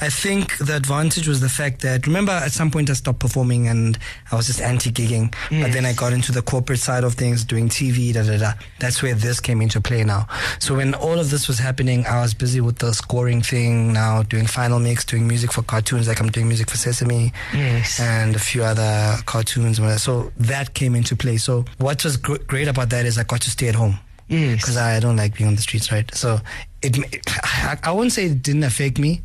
I 0.00 0.08
think 0.08 0.56
the 0.58 0.74
advantage 0.76 1.28
was 1.28 1.40
the 1.40 1.48
fact 1.48 1.82
that 1.82 2.06
remember 2.06 2.32
at 2.32 2.52
some 2.52 2.70
point 2.70 2.90
I 2.90 2.94
stopped 2.94 3.20
performing 3.20 3.68
and 3.68 3.98
I 4.30 4.36
was 4.36 4.46
just 4.46 4.60
anti-gigging, 4.60 5.32
but 5.50 5.72
then 5.72 5.84
I 5.86 5.92
got 5.92 6.12
into 6.12 6.32
the 6.32 6.42
corporate 6.42 6.80
side 6.80 7.04
of 7.04 7.14
things, 7.14 7.44
doing 7.44 7.68
TV, 7.68 8.12
da 8.12 8.22
da 8.24 8.38
da. 8.38 8.52
That's 8.80 9.02
where 9.02 9.14
this 9.14 9.40
came 9.40 9.60
into 9.62 9.80
play 9.80 10.02
now. 10.04 10.26
So 10.58 10.76
when 10.76 10.94
all 10.94 11.18
of 11.18 11.30
this 11.30 11.46
was 11.48 11.58
happening, 11.58 12.04
I 12.06 12.20
was 12.20 12.34
busy 12.34 12.60
with 12.60 12.78
the 12.78 12.92
scoring 12.92 13.42
thing 13.42 13.92
now, 13.92 14.22
doing 14.22 14.46
final 14.46 14.78
mix, 14.80 15.04
doing 15.04 15.26
music 15.28 15.52
for 15.52 15.62
cartoons, 15.62 16.08
like 16.08 16.20
I'm 16.20 16.30
doing 16.30 16.48
music 16.48 16.68
for 16.70 16.76
Sesame. 16.76 17.32
Yes. 17.54 18.00
and 18.00 18.34
a 18.34 18.38
few 18.40 18.62
other 18.64 19.16
cartoons. 19.26 19.80
So 20.02 20.32
that 20.38 20.74
came 20.74 20.94
into 20.94 21.14
play. 21.16 21.36
So 21.36 21.64
what 21.78 22.02
was 22.04 22.16
gr- 22.16 22.36
great 22.46 22.68
about 22.68 22.90
that 22.90 23.06
is 23.06 23.18
I 23.18 23.24
got 23.24 23.40
to 23.42 23.50
stay 23.50 23.68
at 23.68 23.74
home 23.74 23.98
Yes. 24.28 24.60
because 24.60 24.76
I 24.76 24.98
don't 25.00 25.16
like 25.16 25.36
being 25.36 25.48
on 25.48 25.54
the 25.56 25.62
streets, 25.62 25.92
right? 25.92 26.12
So 26.14 26.40
it, 26.82 26.96
I, 27.44 27.78
I 27.84 27.92
won't 27.92 28.12
say 28.12 28.26
it 28.26 28.42
didn't 28.42 28.64
affect 28.64 28.98
me, 28.98 29.20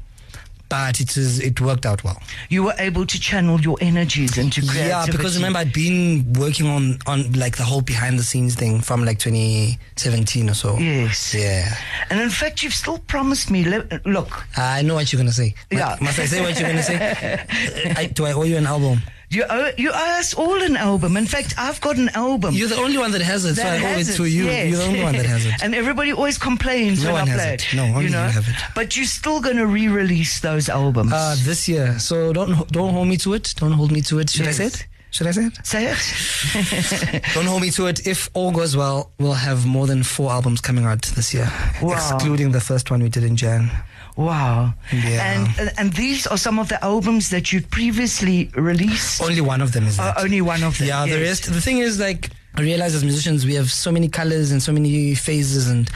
but 0.69 0.99
it 0.99 1.15
is 1.17 1.39
it 1.39 1.59
worked 1.61 1.85
out 1.85 2.03
well. 2.03 2.21
you 2.49 2.63
were 2.63 2.73
able 2.79 3.05
to 3.05 3.19
channel 3.19 3.59
your 3.61 3.77
energies 3.81 4.37
into 4.37 4.61
creativity. 4.61 4.87
Yeah, 4.89 5.05
because 5.09 5.35
remember 5.35 5.59
I'd 5.59 5.73
been 5.73 6.33
working 6.33 6.67
on 6.67 6.99
on 7.07 7.31
like 7.33 7.57
the 7.57 7.63
whole 7.63 7.81
behind 7.81 8.19
the 8.19 8.23
scenes 8.23 8.55
thing 8.55 8.81
from 8.81 9.05
like 9.05 9.19
2017 9.19 10.49
or 10.49 10.53
so. 10.53 10.77
Yes. 10.77 11.33
Yeah. 11.33 11.75
And 12.09 12.19
in 12.19 12.29
fact, 12.29 12.63
you've 12.63 12.73
still 12.73 12.97
promised 12.99 13.49
me. 13.51 13.63
le- 13.65 13.85
Look, 14.05 14.45
I 14.57 14.81
know 14.81 14.95
what 14.95 15.11
you're 15.11 15.19
gonna 15.19 15.31
say. 15.31 15.53
Yeah. 15.71 15.97
Must 16.01 16.19
I 16.19 16.25
say 16.25 16.41
what 16.41 16.59
you're 16.59 16.69
gonna 16.69 16.83
say? 16.83 17.45
I, 17.97 18.05
do 18.07 18.25
I 18.25 18.33
owe 18.33 18.43
you 18.43 18.57
an 18.57 18.65
album? 18.65 19.01
You 19.29 19.43
owe, 19.49 19.71
you 19.77 19.91
owe 19.91 20.19
us 20.19 20.33
all 20.33 20.61
an 20.63 20.77
album. 20.77 21.17
In 21.17 21.25
fact, 21.25 21.55
I've 21.57 21.81
got 21.81 21.97
an 21.97 22.09
album. 22.09 22.55
You're 22.55 22.69
the 22.69 22.77
only 22.77 22.97
one 22.97 23.11
that 23.11 23.21
has 23.21 23.43
it, 23.43 23.55
so 23.55 23.63
I 23.63 23.75
owe 23.75 23.79
has 23.79 24.09
it 24.09 24.15
to 24.17 24.25
you. 24.25 24.45
yes. 24.45 24.69
You're 24.69 24.79
the 24.79 24.85
only 24.85 25.03
one 25.03 25.15
that 25.15 25.25
has 25.25 25.45
it. 25.45 25.53
and 25.63 25.75
everybody 25.75 26.13
always 26.13 26.37
complains 26.37 27.03
No 27.03 27.13
when 27.13 27.21
one 27.21 27.29
I 27.29 27.31
has 27.31 27.41
play 27.41 27.53
it. 27.55 27.67
No, 27.75 27.83
only 27.83 27.95
you 27.95 28.01
you 28.07 28.09
know. 28.11 28.27
have 28.27 28.47
it. 28.47 28.55
But 28.73 28.95
you're 28.95 29.05
still 29.05 29.41
going 29.41 29.57
to 29.57 29.67
re-release 29.67 30.39
those 30.39 30.69
albums. 30.69 31.11
Uh, 31.13 31.35
this 31.43 31.67
year. 31.67 31.99
So 31.99 32.31
don't 32.31 32.67
don't 32.71 32.93
hold 32.93 33.07
me 33.09 33.17
to 33.17 33.33
it. 33.33 33.53
Don't 33.57 33.73
hold 33.73 33.91
me 33.91 34.01
to 34.03 34.19
it. 34.19 34.29
Should 34.29 34.47
I 34.47 34.51
say 34.51 34.67
it? 34.67 34.87
Should 35.11 35.27
I 35.27 35.31
say 35.31 35.45
it? 35.45 35.65
Say 35.65 35.85
it. 35.91 37.23
Don't 37.33 37.45
hold 37.45 37.61
me 37.61 37.71
to 37.71 37.87
it. 37.87 38.05
If 38.05 38.29
all 38.33 38.51
goes 38.51 38.75
well, 38.75 39.11
we'll 39.19 39.33
have 39.33 39.65
more 39.65 39.87
than 39.87 40.03
four 40.03 40.31
albums 40.31 40.61
coming 40.61 40.85
out 40.85 41.01
this 41.15 41.33
year, 41.33 41.49
Wow. 41.81 41.93
excluding 41.93 42.51
the 42.51 42.59
first 42.61 42.91
one 42.91 43.01
we 43.01 43.09
did 43.09 43.23
in 43.23 43.35
Jan. 43.35 43.71
wow. 44.17 44.73
Yeah. 44.91 45.47
And 45.59 45.71
and 45.77 45.93
these 45.93 46.27
are 46.27 46.37
some 46.37 46.59
of 46.59 46.67
the 46.69 46.83
albums 46.83 47.29
that 47.29 47.51
you'd 47.53 47.69
previously 47.71 48.49
released. 48.55 49.21
Only 49.21 49.41
one 49.41 49.61
of 49.61 49.71
them 49.71 49.87
is 49.87 49.97
Uh, 49.99 50.13
only 50.17 50.41
one 50.41 50.63
of 50.63 50.77
them. 50.77 50.87
Yeah, 50.87 51.03
the 51.05 51.17
yes. 51.19 51.27
rest. 51.27 51.53
The 51.53 51.61
thing 51.61 51.77
is, 51.79 51.99
like, 51.99 52.29
I 52.55 52.61
realize 52.61 52.95
as 52.95 53.03
musicians, 53.03 53.45
we 53.45 53.53
have 53.55 53.71
so 53.71 53.91
many 53.91 54.09
colors 54.09 54.51
and 54.51 54.61
so 54.61 54.71
many 54.73 55.13
phases, 55.15 55.67
and 55.69 55.89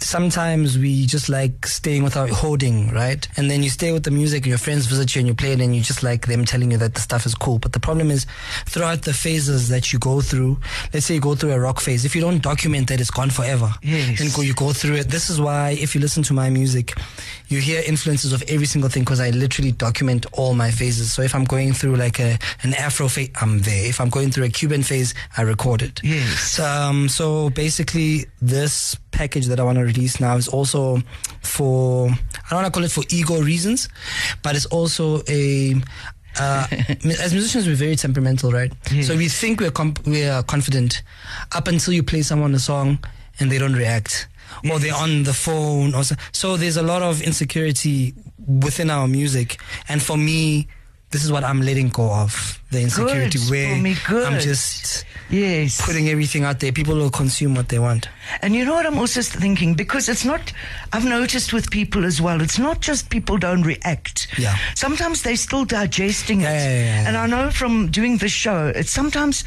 sometimes 0.00 0.78
we 0.78 1.06
just 1.06 1.28
like 1.28 1.66
staying 1.66 2.02
without 2.02 2.30
holding, 2.30 2.90
right? 2.92 3.26
And 3.36 3.50
then 3.50 3.62
you 3.62 3.70
stay 3.70 3.92
with 3.92 4.04
the 4.04 4.10
music, 4.10 4.44
and 4.44 4.48
your 4.48 4.58
friends 4.58 4.86
visit 4.86 5.14
you, 5.14 5.20
and 5.20 5.28
you 5.28 5.34
play 5.34 5.52
it, 5.52 5.60
and 5.60 5.74
you 5.74 5.82
just 5.82 6.02
like 6.02 6.26
them 6.26 6.44
telling 6.44 6.70
you 6.70 6.78
that 6.78 6.94
the 6.94 7.00
stuff 7.00 7.26
is 7.26 7.34
cool. 7.34 7.58
But 7.58 7.72
the 7.72 7.80
problem 7.80 8.10
is, 8.10 8.26
throughout 8.66 9.02
the 9.02 9.12
phases 9.12 9.68
that 9.68 9.92
you 9.92 9.98
go 9.98 10.20
through, 10.20 10.58
let's 10.92 11.06
say 11.06 11.14
you 11.14 11.20
go 11.20 11.34
through 11.34 11.52
a 11.52 11.60
rock 11.60 11.80
phase, 11.80 12.04
if 12.04 12.14
you 12.14 12.20
don't 12.20 12.42
document 12.42 12.88
that, 12.88 13.00
it's 13.00 13.10
gone 13.10 13.30
forever. 13.30 13.72
Yes. 13.82 14.18
Then 14.18 14.28
go, 14.34 14.42
you 14.42 14.54
go 14.54 14.72
through 14.72 14.96
it. 14.96 15.08
This 15.08 15.30
is 15.30 15.40
why, 15.40 15.70
if 15.80 15.94
you 15.94 16.00
listen 16.00 16.22
to 16.24 16.32
my 16.32 16.50
music, 16.50 16.94
you 17.48 17.60
hear 17.60 17.82
influences 17.86 18.32
of 18.32 18.42
every 18.48 18.66
single 18.66 18.90
thing 18.90 19.02
because 19.02 19.20
I 19.20 19.30
literally 19.30 19.72
document 19.72 20.26
all 20.32 20.54
my 20.54 20.70
phases. 20.70 21.12
So 21.12 21.22
if 21.22 21.34
I'm 21.34 21.44
going 21.44 21.72
through 21.72 21.96
like 21.96 22.18
a 22.18 22.38
an 22.62 22.74
Afro 22.74 23.08
phase, 23.08 23.30
I'm 23.40 23.60
there. 23.60 23.88
If 23.88 24.00
I'm 24.00 24.08
going 24.08 24.30
through 24.30 24.44
a 24.44 24.48
Cuban 24.48 24.82
phase, 24.82 25.14
I 25.36 25.42
record 25.42 25.82
it. 25.82 26.00
Yes. 26.02 26.58
Um, 26.58 27.08
so 27.08 27.50
basically, 27.50 28.26
this 28.40 28.96
package 29.10 29.46
that 29.46 29.60
I 29.60 29.62
want 29.62 29.71
to 29.78 29.84
release 29.84 30.20
now 30.20 30.36
is 30.36 30.48
also 30.48 31.00
for 31.42 32.08
I 32.10 32.50
don't 32.50 32.62
want 32.62 32.66
to 32.66 32.72
call 32.72 32.84
it 32.84 32.90
for 32.90 33.04
ego 33.10 33.40
reasons, 33.40 33.88
but 34.42 34.56
it's 34.56 34.66
also 34.66 35.22
a 35.28 35.74
uh, 36.40 36.66
as 37.20 37.32
musicians, 37.32 37.66
we're 37.66 37.74
very 37.76 37.96
temperamental, 37.96 38.50
right? 38.52 38.72
Yes. 38.90 39.06
So 39.06 39.16
we 39.16 39.28
think 39.28 39.60
we're 39.60 39.70
comp- 39.70 40.06
we're 40.06 40.42
confident 40.44 41.02
up 41.52 41.68
until 41.68 41.92
you 41.94 42.02
play 42.02 42.22
someone 42.22 42.54
a 42.54 42.58
song 42.58 42.98
and 43.38 43.50
they 43.50 43.58
don't 43.58 43.74
react, 43.74 44.28
or 44.70 44.78
they're 44.78 44.94
on 44.94 45.24
the 45.24 45.32
phone, 45.34 45.94
or 45.94 46.04
so. 46.04 46.14
so 46.32 46.56
there's 46.56 46.76
a 46.76 46.82
lot 46.82 47.02
of 47.02 47.22
insecurity 47.22 48.14
within 48.46 48.90
our 48.90 49.08
music, 49.08 49.60
and 49.88 50.02
for 50.02 50.16
me. 50.16 50.68
This 51.12 51.24
is 51.24 51.30
what 51.30 51.44
I'm 51.44 51.60
letting 51.60 51.88
go 51.90 52.10
of 52.10 52.58
the 52.70 52.80
insecurity 52.80 53.38
Good, 53.38 53.50
where 53.50 53.76
me, 53.80 53.94
good. 54.08 54.26
I'm 54.26 54.40
just 54.40 55.04
Yes. 55.28 55.80
putting 55.84 56.08
everything 56.08 56.44
out 56.44 56.60
there. 56.60 56.72
People 56.72 56.94
will 56.96 57.10
consume 57.10 57.54
what 57.54 57.68
they 57.68 57.78
want. 57.78 58.08
And 58.40 58.54
you 58.54 58.64
know 58.64 58.72
what 58.74 58.86
I'm 58.86 58.98
also 58.98 59.20
thinking? 59.22 59.74
Because 59.74 60.08
it's 60.08 60.24
not, 60.24 60.52
I've 60.92 61.04
noticed 61.04 61.52
with 61.52 61.70
people 61.70 62.04
as 62.04 62.20
well, 62.20 62.40
it's 62.40 62.58
not 62.58 62.80
just 62.80 63.10
people 63.10 63.36
don't 63.38 63.62
react. 63.62 64.26
Yeah. 64.38 64.56
Sometimes 64.74 65.20
they're 65.22 65.36
still 65.36 65.64
digesting 65.66 66.40
it. 66.40 66.44
Yeah, 66.44 66.68
yeah, 66.68 66.84
yeah. 67.02 67.08
And 67.08 67.16
I 67.16 67.26
know 67.26 67.50
from 67.50 67.90
doing 67.90 68.16
the 68.18 68.28
show, 68.28 68.72
it's 68.74 68.90
sometimes 68.90 69.44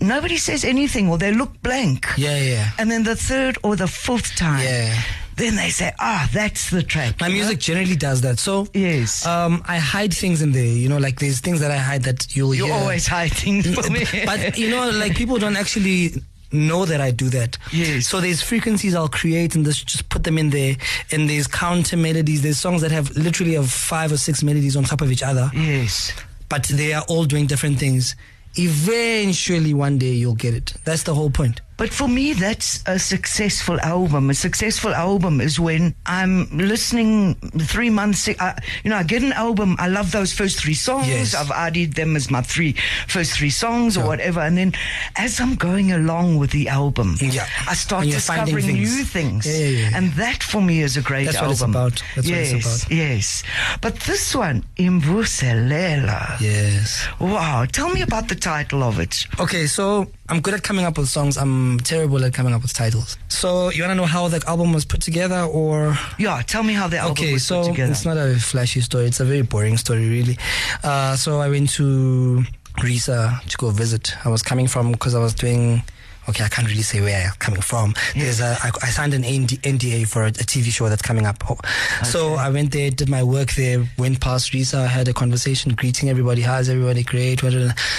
nobody 0.00 0.36
says 0.38 0.64
anything 0.64 1.08
or 1.10 1.18
they 1.18 1.32
look 1.32 1.60
blank. 1.62 2.06
Yeah, 2.16 2.38
yeah. 2.38 2.70
And 2.78 2.90
then 2.90 3.04
the 3.04 3.16
third 3.16 3.58
or 3.62 3.76
the 3.76 3.86
fourth 3.88 4.34
time, 4.36 4.64
Yeah. 4.64 5.02
Then 5.36 5.56
they 5.56 5.70
say, 5.70 5.92
ah, 5.98 6.28
that's 6.32 6.70
the 6.70 6.82
track. 6.82 7.20
My 7.20 7.26
you 7.26 7.34
know? 7.34 7.38
music 7.40 7.58
generally 7.60 7.96
does 7.96 8.20
that. 8.22 8.38
So 8.38 8.66
Yes. 8.74 9.26
um, 9.26 9.62
I 9.66 9.78
hide 9.78 10.14
things 10.14 10.42
in 10.42 10.52
there. 10.52 10.64
You 10.64 10.88
know, 10.88 10.98
like 10.98 11.18
there's 11.20 11.40
things 11.40 11.60
that 11.60 11.70
I 11.70 11.78
hide 11.78 12.02
that 12.04 12.34
you'll 12.36 12.52
hear. 12.52 12.66
You're 12.66 12.74
hear. 12.74 12.82
always 12.82 13.06
hiding 13.06 13.62
from 13.62 13.92
me. 13.92 14.04
but 14.26 14.56
you 14.58 14.70
know, 14.70 14.90
like 14.90 15.16
people 15.16 15.38
don't 15.38 15.56
actually 15.56 16.12
know 16.52 16.84
that 16.84 17.00
I 17.00 17.10
do 17.10 17.28
that. 17.30 17.58
Yes. 17.72 18.06
So 18.06 18.20
there's 18.20 18.40
frequencies 18.40 18.94
I'll 18.94 19.08
create 19.08 19.56
and 19.56 19.64
just 19.64 19.86
just 19.86 20.08
put 20.08 20.22
them 20.22 20.38
in 20.38 20.50
there. 20.50 20.76
And 21.10 21.28
there's 21.28 21.48
counter 21.48 21.96
melodies. 21.96 22.42
There's 22.42 22.58
songs 22.58 22.80
that 22.82 22.92
have 22.92 23.16
literally 23.16 23.56
of 23.56 23.70
five 23.70 24.12
or 24.12 24.16
six 24.16 24.42
melodies 24.42 24.76
on 24.76 24.84
top 24.84 25.00
of 25.00 25.10
each 25.10 25.22
other, 25.24 25.50
yes. 25.52 26.12
but 26.48 26.62
they 26.64 26.92
are 26.92 27.02
all 27.08 27.24
doing 27.24 27.46
different 27.46 27.78
things. 27.80 28.14
Eventually, 28.56 29.74
one 29.74 29.98
day 29.98 30.12
you'll 30.12 30.36
get 30.36 30.54
it. 30.54 30.74
That's 30.84 31.02
the 31.02 31.14
whole 31.14 31.30
point. 31.30 31.60
But 31.76 31.90
for 31.90 32.06
me, 32.08 32.32
that's 32.34 32.82
a 32.86 32.98
successful 32.98 33.80
album. 33.80 34.30
A 34.30 34.34
successful 34.34 34.94
album 34.94 35.40
is 35.40 35.58
when 35.58 35.94
I'm 36.06 36.46
listening 36.56 37.34
three 37.58 37.90
months. 37.90 38.28
I, 38.28 38.56
you 38.84 38.90
know, 38.90 38.96
I 38.96 39.02
get 39.02 39.22
an 39.22 39.32
album. 39.32 39.74
I 39.80 39.88
love 39.88 40.12
those 40.12 40.32
first 40.32 40.60
three 40.60 40.74
songs. 40.74 41.08
Yes. 41.08 41.34
I've 41.34 41.50
added 41.50 41.94
them 41.94 42.14
as 42.14 42.30
my 42.30 42.42
three 42.42 42.74
first 43.08 43.32
three 43.32 43.50
songs 43.50 43.96
or 43.98 44.06
whatever. 44.06 44.40
And 44.40 44.56
then 44.56 44.72
as 45.16 45.40
I'm 45.40 45.56
going 45.56 45.90
along 45.92 46.36
with 46.38 46.52
the 46.52 46.68
album, 46.68 47.16
Yeah. 47.20 47.46
I 47.68 47.74
start 47.74 48.02
And 48.04 48.12
you're 48.12 48.20
finding 48.20 48.54
discovering 48.54 48.76
things. 48.76 48.96
new 48.96 49.04
things. 49.04 49.46
Yeah, 49.46 49.66
yeah. 49.66 49.90
And 49.96 50.12
that 50.12 50.42
for 50.44 50.62
me 50.62 50.80
is 50.80 50.96
a 50.96 51.02
great 51.02 51.24
That's 51.24 51.36
what 51.40 51.50
album. 51.50 51.52
it's 51.52 51.62
about. 51.62 52.02
That's 52.14 52.28
what 52.30 52.38
it's 52.38 52.82
about. 52.84 52.90
Yes. 52.92 53.42
But 53.80 53.96
this 54.00 54.34
one, 54.34 54.64
Imvuselelo. 54.76 56.40
Yes. 56.40 57.04
Wow. 57.18 57.64
Tell 57.70 57.90
me 57.90 58.02
about 58.02 58.28
the 58.28 58.34
title 58.36 58.82
of 58.82 59.00
it. 59.00 59.26
Okay, 59.40 59.66
so 59.66 60.06
I'm 60.28 60.40
good 60.40 60.54
at 60.54 60.62
coming 60.62 60.86
up 60.86 60.96
with 60.96 61.08
songs. 61.08 61.36
I'm 61.36 61.78
terrible 61.80 62.24
at 62.24 62.32
coming 62.32 62.54
up 62.54 62.62
with 62.62 62.72
titles. 62.72 63.18
So 63.28 63.68
you 63.70 63.82
want 63.82 63.90
to 63.90 63.94
know 63.94 64.06
how 64.06 64.28
the 64.28 64.42
album 64.48 64.72
was 64.72 64.84
put 64.86 65.02
together, 65.02 65.40
or 65.42 65.96
Yeah. 66.18 66.40
Tell 66.46 66.62
me 66.62 66.72
how 66.72 66.88
the 66.88 66.96
album 66.98 67.12
okay? 67.12 67.32
was 67.34 67.44
So 67.46 67.62
put 67.62 67.70
together. 67.72 67.92
it's 67.92 68.04
not 68.06 68.16
a 68.16 68.36
flashy 68.38 68.80
story. 68.80 69.04
It's 69.04 69.20
a 69.20 69.24
very 69.26 69.42
boring 69.42 69.76
story, 69.76 70.08
really. 70.08 70.38
Uh, 70.82 71.16
so 71.16 71.40
I 71.40 71.48
went 71.50 71.68
to 71.74 72.42
RiSA 72.78 73.44
to 73.46 73.56
go 73.58 73.68
visit. 73.70 74.14
I 74.24 74.30
was 74.30 74.42
coming 74.42 74.66
from 74.66 74.92
because 74.92 75.14
I 75.14 75.18
was 75.20 75.34
doing 75.34 75.82
okay, 76.28 76.44
I 76.44 76.48
can't 76.48 76.66
really 76.68 76.82
say 76.82 77.00
where 77.00 77.26
I'm 77.28 77.34
coming 77.38 77.60
from. 77.60 77.94
There's 78.14 78.40
a, 78.40 78.56
I, 78.62 78.70
I 78.82 78.88
signed 78.90 79.14
an 79.14 79.22
NDA 79.22 80.08
for 80.08 80.24
a, 80.24 80.28
a 80.28 80.32
TV 80.32 80.70
show 80.70 80.88
that's 80.88 81.02
coming 81.02 81.26
up. 81.26 81.42
Oh, 81.50 81.56
So 82.04 82.34
I 82.34 82.50
went 82.50 82.72
there, 82.72 82.90
did 82.90 83.08
my 83.08 83.22
work 83.22 83.52
there, 83.52 83.86
went 83.98 84.20
past 84.20 84.52
RiSA, 84.52 84.86
had 84.88 85.08
a 85.08 85.12
conversation, 85.12 85.74
greeting 85.74 86.08
everybody. 86.08 86.42
How's 86.42 86.68
everybody? 86.68 87.02
Great. 87.02 87.40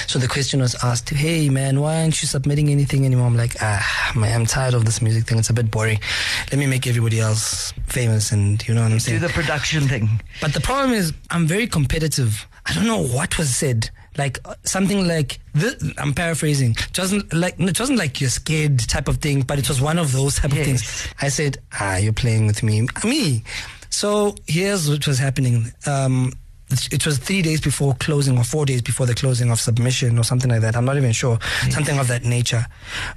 So 0.07 0.19
the 0.19 0.27
question 0.27 0.61
was 0.61 0.75
asked, 0.83 1.09
hey 1.09 1.49
man, 1.49 1.81
why 1.81 2.01
aren't 2.01 2.21
you 2.21 2.27
submitting 2.27 2.69
anything 2.69 3.05
anymore? 3.05 3.27
I'm 3.27 3.37
like, 3.37 3.55
ah, 3.61 4.11
man, 4.15 4.41
I'm 4.41 4.45
tired 4.45 4.73
of 4.73 4.85
this 4.85 5.01
music 5.01 5.25
thing. 5.25 5.37
It's 5.39 5.49
a 5.49 5.53
bit 5.53 5.69
boring. 5.69 5.99
Let 6.51 6.59
me 6.59 6.67
make 6.67 6.87
everybody 6.87 7.19
else 7.19 7.73
famous 7.87 8.31
and 8.31 8.65
you 8.67 8.73
know 8.73 8.83
what 8.83 8.91
I'm 8.91 8.99
saying? 8.99 9.19
Do 9.19 9.27
the 9.27 9.33
production 9.33 9.87
thing. 9.87 10.21
But 10.41 10.53
the 10.53 10.61
problem 10.61 10.93
is, 10.93 11.13
I'm 11.29 11.47
very 11.47 11.67
competitive. 11.67 12.47
I 12.65 12.73
don't 12.73 12.87
know 12.87 13.03
what 13.03 13.37
was 13.37 13.55
said. 13.55 13.89
Like 14.17 14.39
uh, 14.45 14.55
something 14.63 15.07
like 15.07 15.39
this, 15.53 15.75
I'm 15.97 16.13
paraphrasing. 16.13 16.71
It 16.71 16.97
wasn't 16.97 17.33
like 17.33 17.59
it 17.59 17.79
wasn't 17.79 17.99
like 17.99 18.21
you're 18.21 18.29
scared 18.29 18.79
type 18.79 19.07
of 19.07 19.17
thing, 19.17 19.41
but 19.41 19.59
it 19.59 19.67
was 19.67 19.81
one 19.81 19.99
of 19.99 20.11
those 20.13 20.35
type 20.35 20.51
Yes. 20.53 20.59
of 20.59 20.65
things. 20.65 21.07
I 21.21 21.27
said, 21.29 21.57
"Ah, 21.79 21.97
you're 21.97 22.13
playing 22.13 22.47
with 22.47 22.63
me, 22.63 22.87
me." 23.03 23.43
So 23.89 24.35
here's 24.47 24.89
what 24.89 25.05
was 25.07 25.19
happening. 25.19 25.71
Um, 25.85 26.31
it 26.91 27.05
was 27.05 27.17
three 27.19 27.41
days 27.41 27.61
before 27.61 27.93
closing, 27.99 28.37
or 28.37 28.43
four 28.43 28.65
days 28.65 28.81
before 28.81 29.05
the 29.05 29.13
closing 29.13 29.51
of 29.51 29.59
submission, 29.59 30.17
or 30.17 30.23
something 30.23 30.49
like 30.49 30.61
that. 30.61 30.75
I'm 30.75 30.85
not 30.85 30.97
even 30.97 31.11
sure. 31.11 31.37
Something 31.69 31.99
of 31.99 32.07
that 32.07 32.23
nature. 32.23 32.65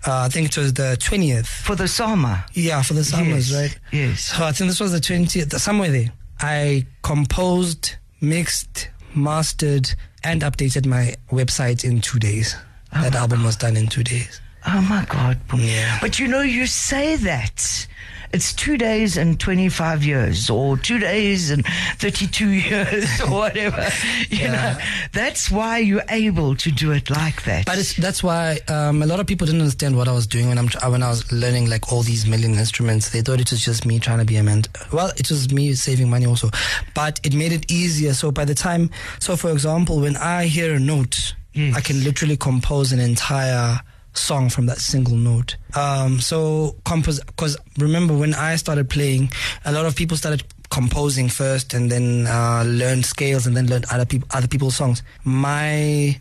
Uh, 0.07 0.23
I 0.27 0.29
think 0.29 0.49
it 0.49 0.57
was 0.59 0.73
the 0.75 0.97
twentieth. 1.01 1.47
For 1.49 1.77
the 1.77 1.87
SAMA. 1.89 2.45
Yeah, 2.55 2.83
for 2.83 2.95
the 2.95 3.05
SAMAs, 3.05 3.51
Yes, 3.51 3.55
right? 3.55 3.79
yes. 3.93 4.25
So 4.37 4.45
I 4.45 4.53
think 4.53 4.69
this 4.69 4.81
was 4.81 4.93
the 4.93 5.01
20th, 5.01 5.59
somewhere 5.61 5.91
there. 5.91 6.13
I 6.41 6.87
composed, 7.03 7.95
mixed, 8.21 8.89
mastered, 9.15 9.95
and 10.25 10.43
updated 10.43 10.87
my 10.87 11.15
website 11.31 11.85
in 11.85 12.01
two 12.01 12.19
days. 12.19 12.57
Oh 12.95 13.03
that 13.03 13.15
album 13.15 13.45
was 13.45 13.57
done 13.57 13.77
in 13.77 13.87
two 13.87 14.03
days. 14.03 14.41
Oh 14.67 14.81
my 14.83 15.05
God. 15.09 15.39
Yeah. 15.57 15.99
But 16.01 16.19
you 16.19 16.29
know, 16.29 16.41
you 16.41 16.67
say 16.67 17.17
that. 17.17 17.87
It's 18.33 18.53
two 18.53 18.77
days 18.77 19.17
and 19.17 19.41
25 19.41 20.05
years, 20.05 20.51
or 20.51 20.77
two 20.77 20.99
days 20.99 21.51
and 21.51 21.65
32 21.97 22.49
years, 22.71 23.21
or 23.23 23.31
whatever. 23.31 23.89
You 24.29 24.39
Yeah. 24.39 24.53
know, 24.53 24.79
that's 25.13 25.51
why 25.51 25.79
you're 25.79 26.05
able 26.11 26.55
to 26.57 26.71
do 26.71 26.93
it 26.93 27.09
like 27.11 27.45
that. 27.45 27.65
But 27.67 27.79
it's, 27.79 27.95
that's 27.95 28.23
why 28.23 28.59
um, 28.69 29.03
a 29.03 29.07
lot 29.07 29.19
of 29.21 29.27
people 29.27 29.47
didn't 29.47 29.63
understand 29.63 29.97
what 29.97 30.09
I 30.09 30.13
was 30.13 30.27
doing 30.27 30.49
when 30.49 30.59
I'm 30.59 30.69
when 30.91 31.03
I 31.03 31.09
was 31.09 31.31
learning 31.33 31.71
like 31.71 31.91
all 31.93 32.03
these 32.03 32.27
million 32.27 32.55
instruments. 32.55 33.11
They 33.11 33.23
thought 33.23 33.41
it 33.41 33.51
was 33.51 33.65
just 33.65 33.87
me 33.87 33.99
trying 33.99 34.19
to 34.19 34.25
be 34.25 34.37
a 34.37 34.43
man. 34.43 34.65
Well, 34.93 35.11
it 35.17 35.31
was 35.31 35.51
me 35.53 35.73
saving 35.75 36.11
money 36.11 36.27
also, 36.27 36.51
but 36.95 37.21
it 37.25 37.35
made 37.35 37.53
it 37.53 37.71
easier. 37.71 38.13
So 38.15 38.31
by 38.31 38.45
the 38.45 38.55
time, 38.55 38.91
so 39.21 39.37
for 39.37 39.51
example, 39.51 40.01
when 40.01 40.17
I 40.17 40.47
hear 40.47 40.75
a 40.75 40.79
note, 40.81 41.35
Yes. 41.55 41.75
I 41.77 41.81
can 41.81 42.05
literally 42.05 42.37
compose 42.37 42.93
an 42.93 43.01
entire 43.01 43.81
song 44.19 44.51
from 44.51 44.67
that 44.67 44.79
single 44.79 45.17
note. 45.17 45.57
Um, 45.75 46.21
so 46.21 46.77
compose 46.85 47.21
because 47.25 47.57
remember 47.79 48.15
when 48.17 48.35
I 48.35 48.57
started 48.57 48.89
playing, 48.91 49.31
a 49.65 49.73
lot 49.73 49.87
of 49.87 49.95
people 49.97 50.17
started 50.17 50.43
composing 50.71 51.29
first 51.29 51.73
and 51.75 51.91
then 51.91 52.27
uh, 52.27 52.63
learned 52.67 53.07
scales 53.07 53.47
and 53.47 53.57
then 53.57 53.67
learned 53.69 53.87
other 53.91 54.05
people 54.05 54.29
other 54.33 54.49
people's 54.49 54.77
songs. 54.77 55.03
My 55.25 56.19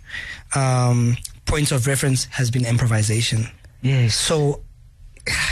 um, 0.55 1.17
point 1.45 1.71
of 1.71 1.88
reference 1.88 2.25
has 2.25 2.49
been 2.51 2.65
improvisation. 2.65 3.47
yes. 3.81 4.15
So 4.15 4.61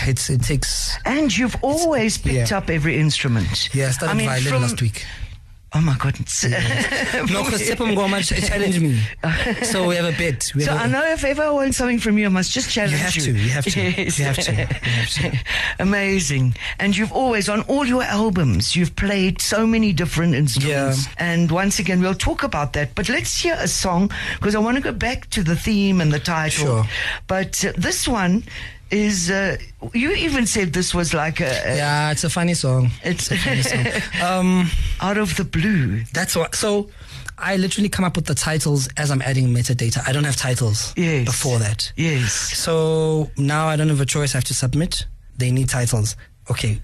it's 0.07 0.29
it 0.29 0.41
takes 0.41 0.95
And 1.05 1.35
you've 1.35 1.57
always 1.61 2.17
picked 2.17 2.51
yeah. 2.51 2.57
up 2.57 2.69
every 2.69 2.97
instrument. 2.97 3.73
yeah. 3.75 3.87
I 3.87 3.91
started 3.91 4.13
I 4.13 4.17
mean, 4.17 4.27
violin 4.27 4.47
from- 4.53 4.61
last 4.61 4.81
week. 4.81 5.05
Oh 5.75 5.81
my 5.81 5.95
goodness. 5.97 6.45
No, 7.35 7.43
because 7.43 7.61
Goma 7.61 8.21
ch- 8.23 8.47
challenged 8.47 8.81
me. 8.81 9.01
So 9.65 9.87
we 9.89 9.95
have 9.97 10.05
a 10.05 10.17
bet. 10.17 10.51
We 10.55 10.61
So 10.61 10.71
I 10.71 10.87
know 10.87 11.03
if 11.05 11.23
ever 11.25 11.43
I 11.43 11.49
want 11.49 11.75
something 11.75 11.99
from 11.99 12.17
you, 12.17 12.27
I 12.27 12.29
must 12.29 12.51
just 12.53 12.69
challenge 12.69 12.93
You 12.93 12.97
have 12.99 13.13
to, 13.13 13.31
you 13.31 13.49
have 13.49 13.65
to, 13.65 13.79
Yes. 13.81 14.17
you 14.19 14.25
have 14.25 14.37
to, 14.37 14.51
you 14.51 14.57
have 14.65 15.09
to. 15.09 15.37
Amazing. 15.79 16.55
And 16.79 16.95
you've 16.95 17.11
always, 17.11 17.49
on 17.49 17.61
all 17.63 17.85
your 17.85 18.03
albums, 18.03 18.75
you've 18.75 18.95
played 18.95 19.41
so 19.41 19.67
many 19.67 19.91
different 19.91 20.33
instruments. 20.33 21.05
Yeah. 21.07 21.13
And 21.17 21.51
once 21.51 21.77
again, 21.79 21.99
we'll 21.99 22.13
talk 22.13 22.43
about 22.43 22.71
that. 22.73 22.95
But 22.95 23.09
let's 23.09 23.41
hear 23.41 23.57
a 23.59 23.67
song 23.67 24.11
because 24.35 24.55
I 24.55 24.59
want 24.59 24.77
to 24.77 24.83
go 24.83 24.93
back 24.93 25.29
to 25.31 25.43
the 25.43 25.55
theme 25.57 25.99
and 25.99 26.13
the 26.13 26.19
title. 26.19 26.65
Sure. 26.65 26.83
But 27.27 27.63
uh, 27.65 27.73
this 27.77 28.07
one 28.07 28.43
is, 28.91 29.29
uh, 29.31 29.57
you 29.93 30.11
even 30.11 30.45
said 30.45 30.73
this 30.73 30.93
was 30.93 31.13
like 31.13 31.39
a, 31.41 31.45
a 31.45 31.75
yeah, 31.77 32.11
it's 32.11 32.23
a 32.23 32.29
funny 32.29 32.53
song. 32.53 32.91
it's 33.03 33.31
a 33.31 33.37
funny 33.37 33.61
song. 33.61 33.85
Um, 34.23 34.69
out 35.01 35.17
of 35.17 35.35
the 35.37 35.43
blue. 35.43 36.01
That's 36.13 36.35
what. 36.35 36.55
So 36.55 36.89
I 37.37 37.57
literally 37.57 37.89
come 37.89 38.05
up 38.05 38.15
with 38.15 38.25
the 38.25 38.35
titles 38.35 38.87
as 38.97 39.11
I'm 39.11 39.21
adding 39.21 39.47
metadata. 39.53 40.07
I 40.07 40.11
don't 40.13 40.23
have 40.23 40.37
titles 40.37 40.93
Yes. 40.95 41.25
before 41.25 41.59
that. 41.59 41.91
Yes. 41.95 42.31
So 42.33 43.29
now 43.37 43.67
I 43.67 43.75
don't 43.75 43.89
have 43.89 44.01
a 44.01 44.05
choice. 44.05 44.33
I 44.35 44.37
have 44.37 44.45
to 44.45 44.53
submit. 44.53 45.05
They 45.37 45.51
need 45.51 45.67
titles. 45.69 46.15
Okay. 46.49 46.79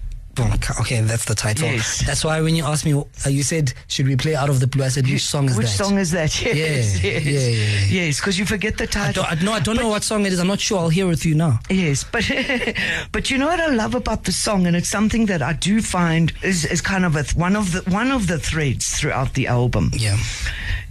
Okay, 0.80 1.00
that's 1.02 1.26
the 1.26 1.34
title. 1.34 1.68
Yes. 1.68 2.04
That's 2.06 2.24
why 2.24 2.40
when 2.40 2.54
you 2.56 2.64
asked 2.64 2.84
me, 2.84 2.94
uh, 2.94 3.28
you 3.28 3.42
said, 3.42 3.72
should 3.88 4.06
we 4.06 4.16
play 4.16 4.34
Out 4.34 4.48
of 4.48 4.60
the 4.60 4.66
Blue? 4.66 4.84
I 4.84 4.88
said, 4.88 5.06
which 5.06 5.24
song 5.26 5.46
is 5.50 5.56
Which 5.56 5.66
that? 5.66 5.72
Which 5.72 5.88
song 5.88 5.98
is 5.98 6.10
that? 6.12 6.40
Yes, 6.42 7.02
Yeah, 7.02 7.10
yes. 7.12 7.24
yeah, 7.24 7.40
yeah, 7.40 7.48
yeah. 7.48 8.04
Yes, 8.06 8.20
because 8.20 8.38
you 8.38 8.46
forget 8.46 8.78
the 8.78 8.84
I 8.84 8.86
title. 8.86 9.22
don't, 9.24 9.32
I, 9.40 9.44
no, 9.44 9.52
I 9.52 9.60
don't 9.60 9.76
know 9.76 9.88
what 9.88 10.02
song 10.04 10.24
it 10.26 10.32
is. 10.32 10.38
I'm 10.38 10.46
not 10.46 10.60
sure. 10.60 10.78
I'll 10.78 10.88
hear 10.88 11.06
with 11.06 11.24
you 11.26 11.34
now. 11.34 11.60
Yes, 11.68 12.04
but 12.04 12.24
but 13.12 13.30
you 13.30 13.38
know 13.38 13.46
what 13.46 13.60
I 13.60 13.66
love 13.68 13.94
about 13.94 14.24
the 14.24 14.32
song, 14.32 14.66
and 14.66 14.74
it's 14.74 14.88
something 14.88 15.26
that 15.26 15.42
I 15.42 15.52
do 15.52 15.82
find 15.82 16.32
is, 16.42 16.64
is 16.64 16.80
kind 16.80 17.04
of 17.04 17.16
a, 17.16 17.24
one 17.34 17.54
of 17.56 17.72
the 17.72 17.90
one 17.90 18.10
of 18.10 18.26
the 18.26 18.38
threads 18.38 18.98
throughout 18.98 19.34
the 19.34 19.46
album. 19.48 19.90
Yeah. 19.94 20.16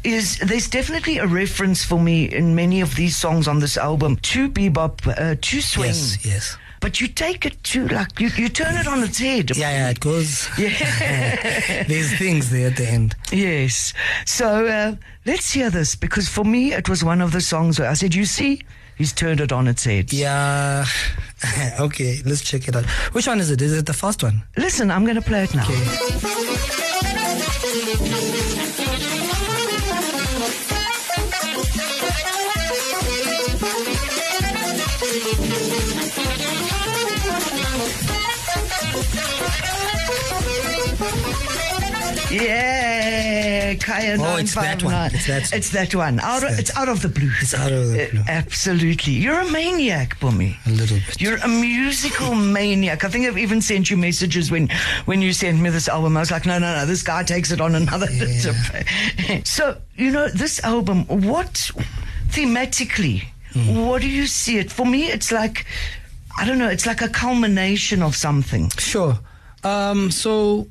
Is 0.03 0.38
there's 0.39 0.67
definitely 0.67 1.19
a 1.19 1.27
reference 1.27 1.83
for 1.85 1.99
me 1.99 2.25
in 2.25 2.55
many 2.55 2.81
of 2.81 2.95
these 2.95 3.15
songs 3.15 3.47
on 3.47 3.59
this 3.59 3.77
album 3.77 4.17
to 4.17 4.49
bebop, 4.49 5.05
uh, 5.07 5.35
to 5.39 5.61
swing, 5.61 5.88
Yes, 5.89 6.25
yes. 6.25 6.57
But 6.81 7.00
you 7.00 7.07
take 7.07 7.45
it 7.45 7.63
to 7.63 7.88
like 7.88 8.19
you, 8.19 8.30
you 8.36 8.50
turn 8.50 8.75
it 8.75 8.88
on 8.88 9.01
its 9.04 9.19
head. 9.19 9.56
Yeah, 9.56 9.69
yeah, 9.69 9.89
it 9.92 10.00
goes. 10.00 10.50
Yeah. 10.57 11.83
There's 11.88 12.18
things 12.18 12.50
there 12.50 12.68
at 12.68 12.75
the 12.75 12.88
end. 12.88 13.16
Yes. 13.31 13.94
So 14.25 14.66
uh, 14.66 14.95
let's 15.25 15.54
hear 15.54 15.69
this 15.69 15.95
because 15.95 16.28
for 16.28 16.44
me 16.44 16.74
it 16.74 16.89
was 16.89 17.04
one 17.04 17.22
of 17.22 17.31
the 17.31 17.39
songs 17.39 17.80
where 17.80 17.89
I 17.89 17.94
said, 17.94 18.13
"You 18.16 18.25
see, 18.25 18.62
he's 18.98 19.13
turned 19.13 19.39
it 19.39 19.51
on 19.54 19.68
its 19.68 19.86
head." 19.86 20.12
Yeah. 20.12 20.86
okay, 21.80 22.18
let's 22.25 22.42
check 22.42 22.68
it 22.68 22.75
out. 22.75 22.86
Which 23.13 23.27
one 23.27 23.39
is 23.39 23.51
it? 23.51 23.62
Is 23.62 23.77
it 23.77 23.86
the 23.86 23.94
first 23.94 24.24
one? 24.24 24.44
Listen, 24.57 24.92
I'm 24.92 25.06
going 25.06 25.16
to 25.16 25.22
play 25.22 25.44
it 25.44 25.56
now. 25.56 25.68
Yeah, 42.31 43.74
Kaya 43.75 44.18
Oh, 44.19 44.38
it's 44.38 44.56
that 44.56 44.83
one. 44.83 45.12
It's 45.13 45.27
that- 45.27 45.53
It's 45.53 45.70
that 45.72 45.94
one. 45.96 46.20
Out 46.20 46.44
of, 46.44 46.51
that. 46.51 46.60
it's 46.60 46.75
out 46.77 46.89
of 46.89 47.01
the 47.01 47.10
blue. 47.10 47.32
It's 47.41 47.53
out 47.53 47.72
of 47.72 47.91
the 47.91 48.08
Uh, 48.08 48.12
blue. 48.12 48.24
absolutely. 48.27 49.13
You're 49.13 49.39
a 49.39 49.50
maniac, 49.51 50.20
Bumi. 50.20 50.55
A 50.65 50.70
little 50.72 50.98
bit. 51.05 51.20
You're 51.22 51.38
a 51.38 51.48
musical 51.48 52.34
maniac. 52.60 53.03
I 53.03 53.10
think 53.10 53.27
I've 53.27 53.38
even 53.38 53.62
sent 53.62 53.89
you 53.89 53.98
messages 53.98 54.50
when, 54.51 54.70
when 55.05 55.22
you 55.22 55.34
sent 55.34 55.60
me 55.60 55.70
this 55.70 55.88
album. 55.89 56.15
I 56.17 56.22
was 56.22 56.32
like, 56.32 56.46
no, 56.46 56.58
no, 56.60 56.75
no, 56.75 56.86
this 56.86 57.03
guy 57.03 57.24
takes 57.24 57.51
it 57.51 57.60
on 57.62 57.75
another. 57.75 58.08
so, 59.44 59.77
you 59.96 60.12
know, 60.12 60.27
this 60.29 60.63
album, 60.63 61.05
what 61.08 61.72
thematically, 62.29 63.24
Hmm. 63.53 63.75
what 63.86 64.01
do 64.01 64.08
you 64.08 64.27
see 64.27 64.58
it? 64.60 64.72
For 64.72 64.86
me, 64.86 65.12
it's 65.12 65.29
like, 65.32 65.65
I 66.38 66.46
don't 66.46 66.58
know, 66.58 66.70
it's 66.70 66.86
like 66.86 67.01
a 67.01 67.10
culmination 67.10 68.01
of 68.01 68.15
something. 68.15 68.70
Sure. 68.77 69.20
Um, 69.65 70.10
so, 70.10 70.67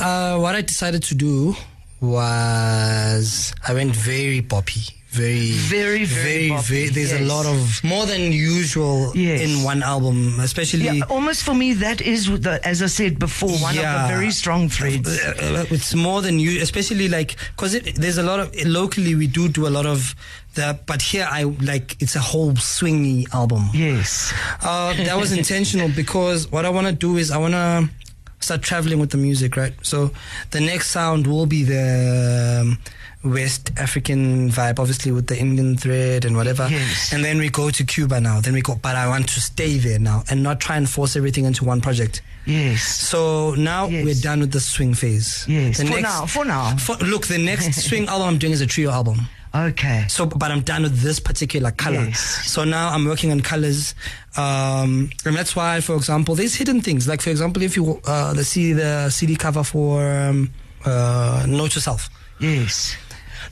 uh, 0.00 0.38
what 0.38 0.54
I 0.54 0.62
decided 0.62 1.02
to 1.04 1.14
do 1.14 1.54
was 2.00 3.52
I 3.66 3.74
went 3.74 3.94
very 3.94 4.42
poppy. 4.42 4.94
Very, 5.10 5.52
Very, 5.52 6.04
very 6.04 6.48
poppy, 6.50 6.90
there's 6.90 7.12
a 7.12 7.20
lot 7.20 7.46
of 7.46 7.82
more 7.82 8.04
than 8.04 8.30
usual 8.30 9.10
Yes. 9.16 9.40
in 9.40 9.64
one 9.64 9.82
album, 9.82 10.38
especially. 10.38 10.84
Yeah, 10.84 11.00
almost 11.08 11.42
for 11.44 11.54
me, 11.54 11.72
that 11.74 12.02
is, 12.02 12.26
the, 12.26 12.60
as 12.62 12.82
I 12.82 12.86
said 12.86 13.18
before, 13.18 13.48
one 13.58 13.76
of 13.78 13.82
the 13.82 14.04
very 14.06 14.30
strong 14.30 14.68
threads. 14.68 15.08
Uh, 15.08 15.32
uh, 15.40 15.74
it's 15.74 15.94
more 15.94 16.20
than 16.20 16.38
you, 16.38 16.60
especially 16.60 17.08
like 17.08 17.36
because 17.56 17.72
there's 18.02 18.18
a 18.18 18.22
lot 18.22 18.38
of 18.38 18.54
locally 18.66 19.14
we 19.14 19.26
do 19.26 19.48
do 19.48 19.66
a 19.66 19.70
lot 19.78 19.86
of 19.86 20.14
the, 20.54 20.78
but 20.86 21.00
here 21.00 21.26
I 21.28 21.44
like 21.44 21.96
it's 22.02 22.14
a 22.14 22.20
whole 22.20 22.52
swingy 22.52 23.24
album. 23.32 23.70
Yes. 23.72 24.32
Uh, 24.62 24.92
that 25.04 25.16
was 25.16 25.32
intentional 25.32 25.88
because 26.02 26.52
what 26.52 26.66
I 26.66 26.70
want 26.70 26.86
to 26.86 26.92
do 26.92 27.16
is 27.16 27.30
I 27.30 27.38
want 27.38 27.54
to 27.54 27.88
start 28.40 28.62
traveling 28.62 28.98
with 29.00 29.10
the 29.10 29.16
music, 29.18 29.56
right? 29.56 29.72
So 29.82 30.10
the 30.50 30.60
next 30.60 30.90
sound 30.90 31.26
will 31.26 31.46
be 31.46 31.64
the 31.64 32.60
um, 32.62 32.78
West 33.32 33.72
African 33.76 34.48
vibe, 34.50 34.78
obviously 34.78 35.10
with 35.12 35.26
the 35.26 35.38
Indian 35.38 35.76
thread 35.76 36.24
and 36.24 36.36
whatever. 36.36 36.68
Yes. 36.70 37.12
And 37.12 37.24
then 37.24 37.38
we 37.38 37.48
go 37.48 37.70
to 37.70 37.84
Cuba 37.84 38.20
now. 38.20 38.40
Then 38.40 38.54
we 38.54 38.62
go, 38.62 38.76
but 38.76 38.94
I 38.96 39.08
want 39.08 39.28
to 39.30 39.40
stay 39.40 39.78
there 39.78 39.98
now 39.98 40.22
and 40.30 40.42
not 40.42 40.60
try 40.60 40.76
and 40.76 40.88
force 40.88 41.16
everything 41.16 41.44
into 41.44 41.64
one 41.64 41.80
project. 41.80 42.22
Yes. 42.46 42.82
So 42.82 43.54
now 43.56 43.88
Yes. 43.88 44.04
we're 44.04 44.14
done 44.22 44.40
with 44.40 44.52
the 44.52 44.60
swing 44.60 44.94
phase. 44.94 45.44
Yes. 45.48 45.78
The 45.78 45.86
For 45.86 46.00
now, 46.00 46.26
for 46.26 46.44
now. 46.44 46.76
for- 46.76 46.96
look, 47.04 47.26
the 47.26 47.38
next 47.38 47.74
swing 47.88 48.06
album 48.08 48.28
I'm 48.28 48.38
doing 48.38 48.52
is 48.52 48.60
a 48.60 48.66
trio 48.66 48.90
album. 48.90 49.20
Okay. 49.54 50.04
So, 50.08 50.26
but 50.26 50.50
I'm 50.50 50.60
done 50.60 50.82
with 50.82 51.00
this 51.00 51.18
particular 51.20 51.70
color. 51.70 52.04
Yes. 52.04 52.20
So 52.50 52.64
now 52.64 52.90
I'm 52.90 53.06
working 53.06 53.30
on 53.30 53.40
colors, 53.40 53.94
um, 54.36 55.10
and 55.24 55.34
that's 55.36 55.56
why, 55.56 55.80
for 55.80 55.96
example, 55.96 56.34
there's 56.34 56.54
hidden 56.54 56.80
things. 56.80 57.08
Like, 57.08 57.20
for 57.20 57.30
example, 57.30 57.62
if 57.62 57.76
you 57.76 58.00
uh, 58.06 58.34
the 58.34 58.44
see 58.44 58.72
the 58.72 59.08
CD 59.10 59.36
cover 59.36 59.64
for 59.64 60.06
um, 60.06 60.50
uh, 60.84 61.44
Note 61.48 61.74
Yourself, 61.74 62.08
Yes. 62.40 62.96